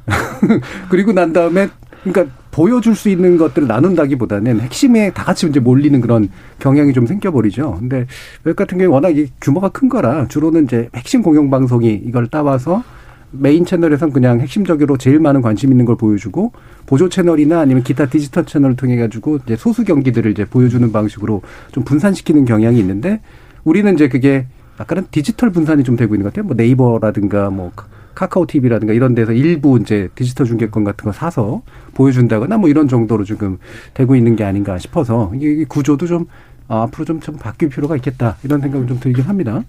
그리고 0.90 1.14
난 1.14 1.32
다음에 1.32 1.70
그러니까 2.04 2.36
보여줄 2.52 2.96
수 2.96 3.10
있는 3.10 3.38
것들을 3.38 3.68
나눈다기보다는 3.68 4.60
핵심에 4.60 5.12
다 5.12 5.24
같이 5.24 5.48
이제 5.48 5.60
몰리는 5.60 6.00
그런 6.02 6.30
경향이 6.60 6.94
좀 6.94 7.08
생겨버리죠. 7.08 7.78
근데 7.80 8.08
외국 8.44 8.58
같은 8.58 8.78
경우 8.78 8.92
워낙 8.92 9.18
이 9.18 9.30
규모가 9.40 9.70
큰 9.70 9.88
거라 9.88 10.28
주로는 10.28 10.66
이제 10.66 10.90
핵심 10.96 11.22
공영방송이 11.22 12.04
이걸 12.06 12.28
따와서 12.28 12.84
메인 13.32 13.66
채널에선 13.66 14.12
그냥 14.12 14.40
핵심적으로 14.40 14.98
제일 14.98 15.20
많은 15.20 15.42
관심 15.42 15.72
있는 15.72 15.86
걸 15.86 15.96
보여주고 15.98 16.52
보조 16.86 17.10
채널이나 17.10 17.60
아니면 17.60 17.84
기타 17.84 18.06
디지털 18.06 18.46
채널을 18.46 18.76
통해 18.76 18.96
가지고 18.96 19.38
이제 19.38 19.56
소수 19.56 19.84
경기들을 19.84 20.32
이제 20.32 20.46
보여주는 20.46 20.90
방식으로 20.92 21.42
좀 21.72 21.84
분산시키는 21.84 22.46
경향이 22.46 22.80
있는데 22.80 23.22
우리는 23.64 23.94
이제 23.94 24.08
그게 24.08 24.48
약간은 24.80 25.08
디지털 25.12 25.52
분산이 25.52 25.84
좀 25.84 25.96
되고 25.96 26.16
있는 26.16 26.24
것 26.24 26.34
같아요. 26.34 26.46
뭐 26.46 26.56
네이버라든가 26.56 27.50
뭐 27.50 27.72
카카오 28.14 28.46
TV라든가 28.48 28.94
이런 28.94 29.14
데서 29.14 29.34
일부 29.34 29.78
이제 29.80 30.10
디지털 30.16 30.46
중계권 30.46 30.84
같은 30.84 31.06
거 31.06 31.12
사서 31.12 31.62
보여준다거나 31.94 32.58
뭐 32.58 32.70
이런 32.70 32.88
정도로 32.88 33.26
지금 33.26 33.58
되고 33.94 34.16
있는 34.16 34.36
게 34.36 34.44
아닌가 34.44 34.78
싶어서 34.78 35.32
이 35.36 35.66
구조도 35.66 36.08
좀 36.08 36.26
아, 36.68 36.84
앞으로 36.84 37.06
좀, 37.06 37.20
좀 37.20 37.36
바뀔 37.36 37.70
필요가 37.70 37.96
있겠다 37.96 38.38
이런 38.44 38.60
생각을 38.62 38.88
좀 38.88 39.00
들긴 39.00 39.26
합니다. 39.26 39.64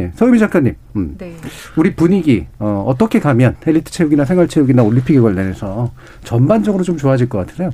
예, 0.00 0.10
서유미 0.14 0.38
작가님, 0.38 0.74
음. 0.96 1.14
네. 1.18 1.34
우리 1.76 1.94
분위기 1.94 2.46
어, 2.58 2.84
어떻게 2.86 3.20
가면 3.20 3.56
엘리트 3.66 3.90
체육이나 3.92 4.24
생활 4.24 4.48
체육이나 4.48 4.82
올림픽에 4.82 5.20
관련해서 5.20 5.90
전반적으로 6.24 6.82
좀 6.84 6.96
좋아질 6.96 7.28
것 7.28 7.38
같으세요? 7.38 7.70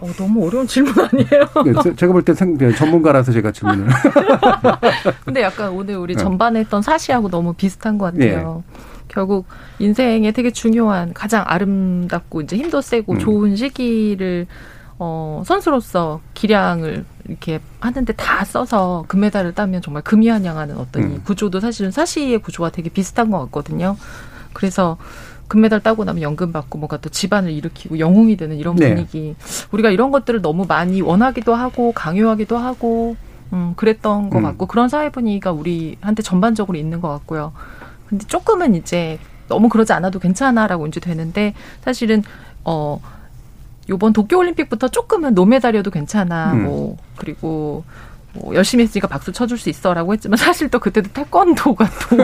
어, 0.00 0.06
너무 0.16 0.46
어려운 0.46 0.66
질문 0.66 0.92
아니에요? 0.98 1.46
네, 1.84 1.94
제가 1.94 2.12
볼 2.12 2.22
때 2.24 2.34
전문가라서 2.74 3.30
제가 3.32 3.52
질문을. 3.52 3.86
근데 5.24 5.42
약간 5.42 5.70
오늘 5.70 5.96
우리 5.96 6.16
전반에 6.16 6.60
했던 6.60 6.82
사시하고 6.82 7.28
너무 7.28 7.52
비슷한 7.52 7.98
것 7.98 8.12
같아요. 8.12 8.62
네. 8.66 8.80
결국 9.08 9.46
인생에 9.78 10.32
되게 10.32 10.50
중요한 10.50 11.12
가장 11.12 11.44
아름답고 11.46 12.42
이제 12.42 12.56
힘도 12.56 12.80
세고 12.80 13.14
음. 13.14 13.18
좋은 13.18 13.56
시기를 13.56 14.46
어, 14.98 15.42
선수로서 15.46 16.20
기량을 16.34 17.04
이렇게 17.30 17.60
하는데 17.78 18.12
다 18.14 18.44
써서 18.44 19.04
금메달을 19.06 19.54
따면 19.54 19.82
정말 19.82 20.02
금이 20.02 20.28
한양하는 20.28 20.76
어떤 20.76 21.04
음. 21.04 21.14
이 21.14 21.18
구조도 21.24 21.60
사실은 21.60 21.92
사시의 21.92 22.38
구조와 22.38 22.70
되게 22.70 22.90
비슷한 22.90 23.30
것 23.30 23.38
같거든요. 23.44 23.96
그래서 24.52 24.98
금메달 25.46 25.80
따고 25.80 26.04
나면 26.04 26.22
연금 26.22 26.52
받고 26.52 26.78
뭔가 26.78 26.96
또 26.96 27.08
집안을 27.08 27.52
일으키고 27.52 27.98
영웅이 27.98 28.36
되는 28.36 28.56
이런 28.56 28.76
네. 28.76 28.88
분위기. 28.88 29.34
네. 29.38 29.66
우리가 29.70 29.90
이런 29.90 30.10
것들을 30.10 30.42
너무 30.42 30.66
많이 30.66 31.00
원하기도 31.00 31.54
하고 31.54 31.92
강요하기도 31.92 32.58
하고 32.58 33.16
음, 33.52 33.74
그랬던 33.76 34.30
것 34.30 34.38
음. 34.38 34.42
같고 34.42 34.66
그런 34.66 34.88
사회 34.88 35.10
분위기가 35.10 35.52
우리한테 35.52 36.22
전반적으로 36.22 36.78
있는 36.78 37.00
것 37.00 37.08
같고요. 37.08 37.52
근데 38.08 38.26
조금은 38.26 38.74
이제 38.74 39.18
너무 39.48 39.68
그러지 39.68 39.92
않아도 39.92 40.18
괜찮아라고 40.18 40.86
이제 40.88 41.00
되는데 41.00 41.54
사실은 41.82 42.22
어 42.64 43.00
요번 43.90 44.12
도쿄 44.12 44.38
올림픽부터 44.38 44.88
조금은 44.88 45.34
노메달이어도 45.34 45.90
괜찮아. 45.90 46.52
음. 46.52 46.64
뭐 46.64 46.96
그리고 47.16 47.84
뭐 48.32 48.54
열심히 48.54 48.84
했으니까 48.84 49.08
박수 49.08 49.32
쳐줄 49.32 49.58
수 49.58 49.68
있어라고 49.70 50.12
했지만 50.12 50.36
사실 50.38 50.68
또 50.68 50.78
그때도 50.78 51.10
태권도가 51.12 51.84
또 51.84 52.16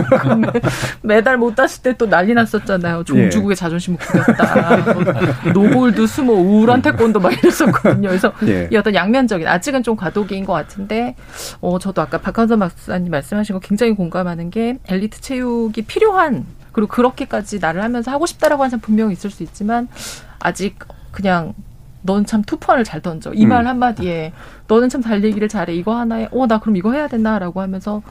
메달 1.03 1.37
못 1.37 1.57
땄을 1.57 1.83
때 1.83 1.93
또 1.99 2.07
난리 2.07 2.33
났었잖아요. 2.35 3.03
종주국의 3.05 3.53
예. 3.53 3.55
자존심을 3.57 3.99
구겼다. 3.99 4.93
뭐 4.93 5.53
노골도 5.53 6.07
스모 6.07 6.35
우울한 6.35 6.83
태권도 6.83 7.19
막 7.19 7.33
이랬었거든요. 7.33 8.09
그래서 8.09 8.33
예. 8.47 8.69
이 8.71 8.77
어떤 8.77 8.95
양면적인 8.95 9.49
아직은 9.49 9.83
좀 9.83 9.97
과도기인 9.97 10.45
것 10.45 10.53
같은데 10.53 11.17
어 11.61 11.79
저도 11.81 12.03
아까 12.03 12.19
박한선 12.19 12.61
박사님 12.61 13.11
말씀하신 13.11 13.55
거 13.55 13.61
굉장히 13.61 13.95
공감하는 13.95 14.51
게 14.51 14.79
엘리트 14.87 15.21
체육이 15.21 15.83
필요한 15.83 16.47
그리고 16.71 16.89
그렇게까지 16.89 17.59
나를 17.59 17.83
하면서 17.83 18.11
하고 18.13 18.27
싶다라고 18.27 18.63
하는 18.63 18.71
사람 18.71 18.81
분명히 18.83 19.15
있을 19.15 19.31
수 19.31 19.43
있지만 19.43 19.89
아직 20.39 20.79
그냥 21.17 21.55
넌참 22.03 22.43
투펀을 22.43 22.85
잘 22.85 23.01
던져. 23.01 23.33
이말 23.35 23.63
음. 23.63 23.67
한마디에 23.69 24.33
너는 24.69 24.91
참 24.91 25.01
달리기를 25.01 25.49
잘해. 25.49 25.75
이거 25.75 25.97
하나에 25.97 26.29
어 26.31 26.47
나 26.47 26.61
그럼 26.61 26.77
이거 26.77 26.93
해야 26.93 27.09
되나라고 27.09 27.63
하면서 27.63 28.03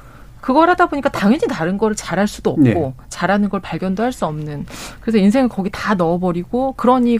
그걸 0.41 0.69
하다 0.71 0.87
보니까 0.87 1.09
당연히 1.09 1.41
다른 1.47 1.77
거를 1.77 1.95
잘할 1.95 2.27
수도 2.27 2.49
없고 2.49 2.63
네. 2.63 2.93
잘하는 3.09 3.49
걸 3.49 3.59
발견도 3.61 4.01
할 4.01 4.11
수 4.11 4.25
없는. 4.25 4.65
그래서 5.01 5.19
인생을 5.19 5.49
거기 5.49 5.69
다 5.71 5.93
넣어버리고 5.93 6.73
그러니 6.73 7.19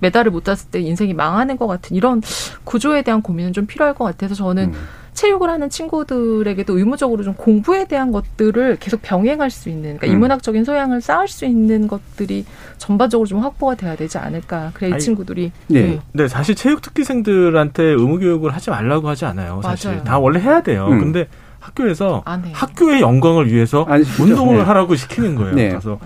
메달을 0.00 0.30
못 0.30 0.44
땄을 0.44 0.70
때 0.70 0.80
인생이 0.80 1.12
망하는 1.12 1.56
것 1.58 1.66
같은 1.66 1.94
이런 1.96 2.22
구조에 2.64 3.02
대한 3.02 3.20
고민은 3.20 3.52
좀 3.52 3.66
필요할 3.66 3.94
것 3.94 4.04
같아서 4.04 4.34
저는 4.34 4.72
음. 4.72 4.88
체육을 5.16 5.48
하는 5.50 5.68
친구들에게도 5.70 6.78
의무적으로 6.78 7.24
좀 7.24 7.34
공부에 7.34 7.86
대한 7.86 8.12
것들을 8.12 8.76
계속 8.78 9.00
병행할 9.02 9.50
수 9.50 9.68
있는 9.70 9.96
그러니까 9.96 10.06
음. 10.08 10.12
인문학적인 10.12 10.64
소양을 10.64 11.00
쌓을 11.00 11.26
수 11.26 11.46
있는 11.46 11.88
것들이 11.88 12.44
전반적으로 12.78 13.26
좀 13.26 13.40
확보가 13.40 13.74
돼야 13.74 13.96
되지 13.96 14.18
않을까. 14.18 14.70
그래 14.74 14.90
이 14.90 14.92
아니, 14.92 15.02
친구들이 15.02 15.52
네. 15.68 15.82
네. 15.82 16.00
네. 16.12 16.28
사실 16.28 16.54
체육 16.54 16.82
특기생들한테 16.82 17.82
의무 17.82 18.18
교육을 18.18 18.54
하지 18.54 18.70
말라고 18.70 19.08
하지 19.08 19.24
않아요. 19.24 19.60
사실 19.64 19.90
맞아요. 19.90 20.04
다 20.04 20.18
원래 20.18 20.38
해야 20.38 20.60
돼요. 20.62 20.86
음. 20.90 20.98
근데 20.98 21.28
학교에서 21.60 22.22
학교의 22.52 23.00
영광을 23.00 23.50
위해서 23.50 23.84
아니, 23.88 24.04
운동을 24.20 24.58
네. 24.58 24.62
하라고 24.62 24.94
시키는 24.94 25.34
거예요. 25.34 25.54
네. 25.54 25.70
그래서 25.70 25.98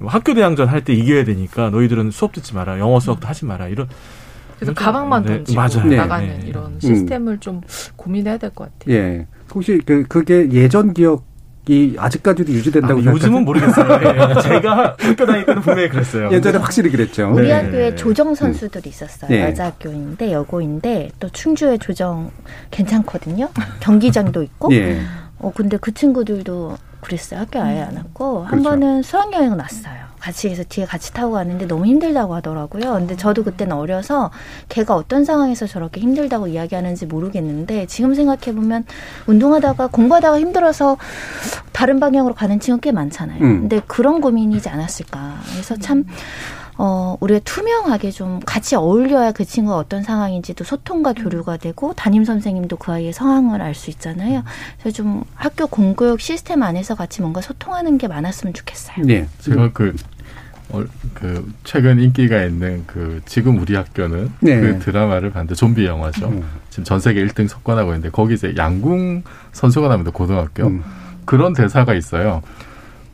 뭐 0.00 0.10
학교 0.10 0.34
대항전 0.34 0.68
할 0.68 0.82
때 0.82 0.92
이겨야 0.92 1.24
되니까 1.24 1.70
너희들은 1.70 2.10
수업 2.10 2.32
듣지 2.32 2.54
마라, 2.54 2.78
영어 2.78 3.00
수업도 3.00 3.26
음. 3.26 3.28
하지 3.28 3.44
마라 3.46 3.68
이런 3.68 3.88
그래서 4.58 4.74
가방만 4.74 5.22
네, 5.22 5.28
던지고 5.44 5.56
맞아요. 5.60 5.96
나가는 5.96 6.26
네, 6.28 6.38
네. 6.38 6.46
이런 6.48 6.78
시스템을 6.80 7.34
음. 7.34 7.40
좀 7.40 7.60
고민해야 7.96 8.36
될 8.38 8.50
것 8.50 8.70
같아요. 8.78 8.94
예. 8.96 9.26
혹시 9.54 9.80
그 9.86 10.04
그게 10.08 10.50
예전 10.52 10.92
기억 10.92 11.26
이 11.70 11.94
아직까지도 11.98 12.50
유지된다고 12.50 13.00
아, 13.00 13.04
요즘은 13.04 13.44
모르겠어요. 13.44 13.86
예. 14.02 14.40
제가 14.40 14.96
학교 14.98 15.26
다닐 15.26 15.44
때는 15.44 15.60
분명히 15.60 15.88
그랬어요. 15.90 16.30
예전에 16.32 16.56
확실히 16.58 16.90
그랬죠. 16.90 17.30
우리 17.34 17.48
네. 17.48 17.52
학교에 17.52 17.94
조정 17.94 18.34
선수들이 18.34 18.88
있었어요. 18.88 19.30
네. 19.30 19.42
여자 19.44 19.66
학교인데 19.66 20.32
여고인데 20.32 21.10
또 21.20 21.28
충주에 21.28 21.76
조정 21.76 22.30
괜찮거든요. 22.70 23.50
경기장도 23.80 24.42
있고. 24.42 24.72
예. 24.74 25.00
어 25.40 25.52
근데 25.54 25.76
그 25.76 25.92
친구들도 25.92 26.76
그랬어요. 27.00 27.40
학교 27.40 27.60
아예 27.60 27.82
안 27.82 27.96
왔고 27.96 28.42
한 28.42 28.50
그렇죠. 28.50 28.70
번은 28.70 29.02
수학 29.02 29.32
여행 29.32 29.56
났어요. 29.56 30.08
같이 30.18 30.48
해서 30.48 30.64
뒤에 30.68 30.84
같이 30.84 31.12
타고 31.12 31.32
갔는데 31.32 31.66
너무 31.66 31.86
힘들다고 31.86 32.34
하더라고요. 32.34 32.94
근데 32.94 33.16
저도 33.16 33.44
그때는 33.44 33.76
어려서 33.76 34.30
걔가 34.68 34.96
어떤 34.96 35.24
상황에서 35.24 35.66
저렇게 35.66 36.00
힘들다고 36.00 36.48
이야기하는지 36.48 37.06
모르겠는데 37.06 37.86
지금 37.86 38.14
생각해 38.14 38.54
보면 38.54 38.84
운동하다가 39.26 39.86
공부하다가 39.86 40.40
힘들어서 40.40 40.96
다른 41.72 42.00
방향으로 42.00 42.34
가는 42.34 42.58
친구 42.58 42.80
꽤 42.80 42.90
많잖아요. 42.90 43.40
음. 43.42 43.60
근데 43.60 43.80
그런 43.86 44.20
고민이지 44.20 44.68
않았을까. 44.68 45.36
그래서 45.52 45.76
참 45.76 46.04
어, 46.80 47.16
우리가 47.18 47.40
투명하게 47.42 48.12
좀 48.12 48.38
같이 48.46 48.76
어울려야 48.76 49.32
그 49.32 49.44
친구가 49.44 49.76
어떤 49.76 50.04
상황인지도 50.04 50.62
소통과 50.62 51.12
교류가 51.12 51.56
되고 51.56 51.92
담임 51.94 52.24
선생님도 52.24 52.76
그 52.76 52.92
아이의 52.92 53.12
상황을 53.12 53.60
알 53.60 53.74
수 53.74 53.90
있잖아요. 53.90 54.42
그래서 54.80 54.96
좀 54.96 55.24
학교 55.34 55.66
공교육 55.66 56.20
시스템 56.20 56.62
안에서 56.62 56.94
같이 56.94 57.20
뭔가 57.20 57.40
소통하는 57.40 57.98
게 57.98 58.08
많았으면 58.08 58.54
좋겠어요. 58.54 59.04
네. 59.04 59.28
제가 59.38 59.70
그, 59.72 59.94
어, 60.70 60.84
그, 61.14 61.52
최근 61.62 62.00
인기가 62.00 62.42
있는 62.42 62.82
그, 62.86 63.20
지금 63.24 63.58
우리 63.60 63.76
학교는 63.76 64.32
네. 64.40 64.60
그 64.60 64.78
드라마를 64.80 65.30
봤는데 65.30 65.54
좀비 65.54 65.84
영화죠. 65.84 66.28
음. 66.28 66.44
지금 66.70 66.84
전 66.84 66.98
세계 66.98 67.24
1등 67.24 67.46
석권하고 67.46 67.90
있는데 67.90 68.10
거기 68.10 68.34
이제 68.34 68.54
양궁 68.56 69.22
선수가 69.52 69.88
나옵니다. 69.88 70.10
고등학교. 70.12 70.66
음. 70.66 70.82
그런 71.24 71.52
대사가 71.52 71.94
있어요. 71.94 72.42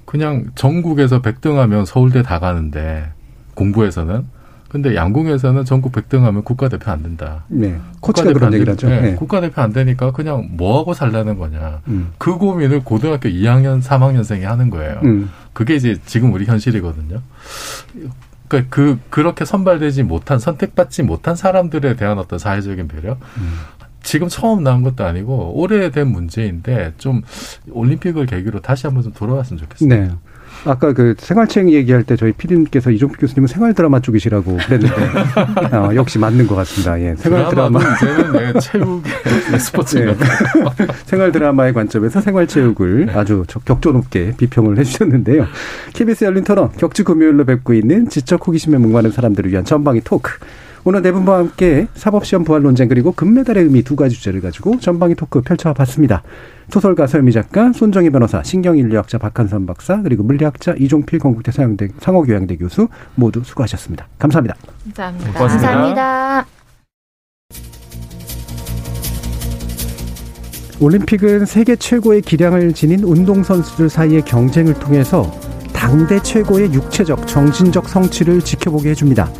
그냥 0.06 0.46
전국에서 0.54 1.20
1등하면 1.20 1.84
서울대 1.84 2.22
다 2.22 2.38
가는데 2.38 3.10
공부에서는 3.55 4.26
근데 4.74 4.96
양궁에서는 4.96 5.64
전국 5.64 5.92
1등하면 5.92 6.44
국가대표 6.44 6.90
안 6.90 7.00
된다. 7.05 7.44
네. 7.46 7.78
코치가 8.00 8.32
그런 8.32 8.52
얘기를 8.55 8.72
하죠. 8.72 8.88
네. 8.88 9.00
네. 9.00 9.14
국가대표 9.14 9.62
안 9.62 9.72
되니까 9.72 10.11
그냥 10.11 10.48
뭐 10.50 10.80
하고 10.80 10.94
살라는 10.94 11.38
거냐. 11.38 11.82
음. 11.86 12.11
그 12.18 12.36
고민을 12.38 12.82
고등학교 12.82 13.28
2학년, 13.28 13.80
3학년생이 13.80 14.40
하는 14.40 14.70
거예요. 14.70 14.98
음. 15.05 15.30
그게 15.52 15.76
이제 15.76 15.96
지금 16.07 16.32
우리 16.32 16.44
현실이거든요. 16.44 17.20
그러니까 18.48 18.74
그 18.74 18.98
그렇게 19.11 19.44
선발되지 19.44 20.02
못한 20.02 20.40
선택받지 20.40 21.05
못한 21.05 21.36
사람들에 21.36 21.94
대한 21.94 22.18
어떤 22.18 22.40
사회적인 22.40 22.88
배려. 22.88 23.12
음. 23.12 23.59
지금 24.02 24.28
처음 24.28 24.64
나온 24.64 24.82
것도 24.82 25.05
아니고 25.05 25.52
오래된 25.55 26.09
문제인데 26.09 26.94
좀 26.98 27.22
올림픽을 27.70 28.26
계기로 28.26 28.61
다시 28.61 28.88
한번 28.88 29.05
좀 29.05 29.12
돌아왔으면 29.12 29.61
좋겠습니다. 29.61 29.96
네. 29.96 30.11
아까 30.64 30.92
그 30.92 31.14
생활체육 31.18 31.72
얘기할 31.72 32.04
때 32.04 32.16
저희 32.16 32.32
피디님께서 32.32 32.90
이종필 32.90 33.18
교수님은 33.18 33.48
생활 33.48 33.74
드라마 33.74 34.00
쪽이시라고 34.00 34.56
그랬는데 34.56 34.94
어, 35.76 35.94
역시 35.94 36.18
맞는 36.18 36.46
것 36.46 36.54
같습니다. 36.56 37.00
예, 37.00 37.14
생활 37.16 37.48
드라마 37.48 37.80
이제는 37.80 38.32
네, 38.32 38.60
체육의 38.60 39.60
스포츠 39.60 39.98
예. 40.08 40.16
생활 41.04 41.32
드라마의 41.32 41.72
관점에서 41.72 42.20
생활 42.20 42.46
체육을 42.46 43.06
네. 43.06 43.12
아주 43.12 43.44
격조 43.64 43.92
높게 43.92 44.32
비평을 44.36 44.78
해주셨는데요. 44.78 45.46
KBS 45.92 46.24
열린 46.24 46.44
토론 46.44 46.70
격주 46.72 47.04
금요일로 47.04 47.44
뵙고 47.44 47.74
있는 47.74 48.08
지적 48.08 48.46
호기심에 48.46 48.78
목마른 48.78 49.10
사람들을 49.10 49.50
위한 49.50 49.64
전방위 49.64 50.00
토크. 50.02 50.32
오늘 50.87 51.01
네 51.01 51.12
분과 51.12 51.39
함께 51.39 51.87
사법시험 51.95 52.45
부활 52.45 52.62
논쟁 52.62 52.89
그리고 52.89 53.12
금메달의 53.12 53.64
의미 53.64 53.82
두 53.82 53.97
가지 53.97 54.16
주제를 54.16 54.43
가지고 54.43 54.78
전방위 54.78 55.14
토크 55.14 55.41
펼쳐봤습니다. 55.41 56.22
소설가 56.68 57.07
서유미 57.07 57.32
작가, 57.32 57.72
손정희 57.72 58.11
변호사, 58.11 58.43
신경인류학자 58.43 59.16
박한선 59.16 59.64
박사, 59.64 60.03
그리고 60.03 60.22
물리학자 60.24 60.74
이종필 60.78 61.20
건국대 61.20 61.53
상영대, 61.53 61.89
상호교양대 62.01 62.57
교수 62.57 62.89
모두 63.14 63.43
수고하셨습니다. 63.43 64.09
감사합니다. 64.18 64.57
감사합니다. 64.95 65.32
고맙습니다. 65.32 65.68
감사합니다. 65.70 66.47
올림픽은 70.80 71.47
세계 71.47 71.76
최고의 71.76 72.20
기량을 72.20 72.74
지닌 72.74 73.05
운동선수들 73.05 73.89
사이의 73.89 74.22
경쟁을 74.22 74.74
통해서 74.74 75.32
당대 75.72 76.20
최고의 76.20 76.74
육체적, 76.74 77.26
정신적 77.26 77.89
성취를 77.89 78.43
지켜보게 78.43 78.91
해줍니다. 78.91 79.30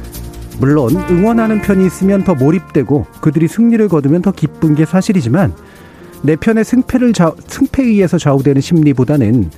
물론 0.59 0.97
응원하는 1.11 1.61
편이 1.61 1.87
있으면 1.87 2.25
더 2.25 2.35
몰입되고 2.35 3.07
그들이 3.21 3.49
승리를 3.49 3.87
거두면 3.89 4.23
더 4.23 4.33
기쁜 4.33 4.75
게 4.75 4.85
사실이지만 4.85 5.55
내 6.23 6.37
편의 6.37 6.65
승패를 6.65 7.13
좌, 7.13 7.33
승패에 7.47 7.87
의해서 7.87 8.19
좌우되는 8.19 8.61
심리보다는 8.61 9.51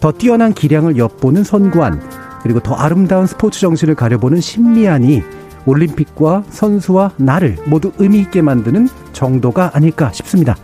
더 0.00 0.12
뛰어난 0.12 0.52
기량을 0.52 0.96
엿보는 0.96 1.44
선구안 1.44 2.00
그리고 2.42 2.60
더 2.60 2.74
아름다운 2.74 3.26
스포츠 3.26 3.60
정신을 3.60 3.94
가려보는 3.94 4.40
심리안이 4.40 5.22
올림픽과 5.64 6.44
선수와 6.48 7.12
나를 7.16 7.56
모두 7.66 7.92
의미 7.98 8.18
있게 8.20 8.42
만드는 8.42 8.88
정도가 9.12 9.70
아닐까 9.74 10.10
싶습니다. 10.12 10.56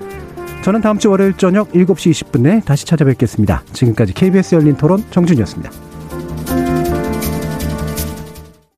저는 0.62 0.80
다음 0.80 0.98
주 0.98 1.10
월요일 1.10 1.34
저녁 1.34 1.70
7시 1.72 2.10
20분에 2.10 2.64
다시 2.64 2.84
찾아뵙겠습니다. 2.84 3.62
지금까지 3.72 4.12
KBS 4.12 4.56
열린 4.56 4.76
토론 4.76 5.04
정준이었습니다. 5.10 5.70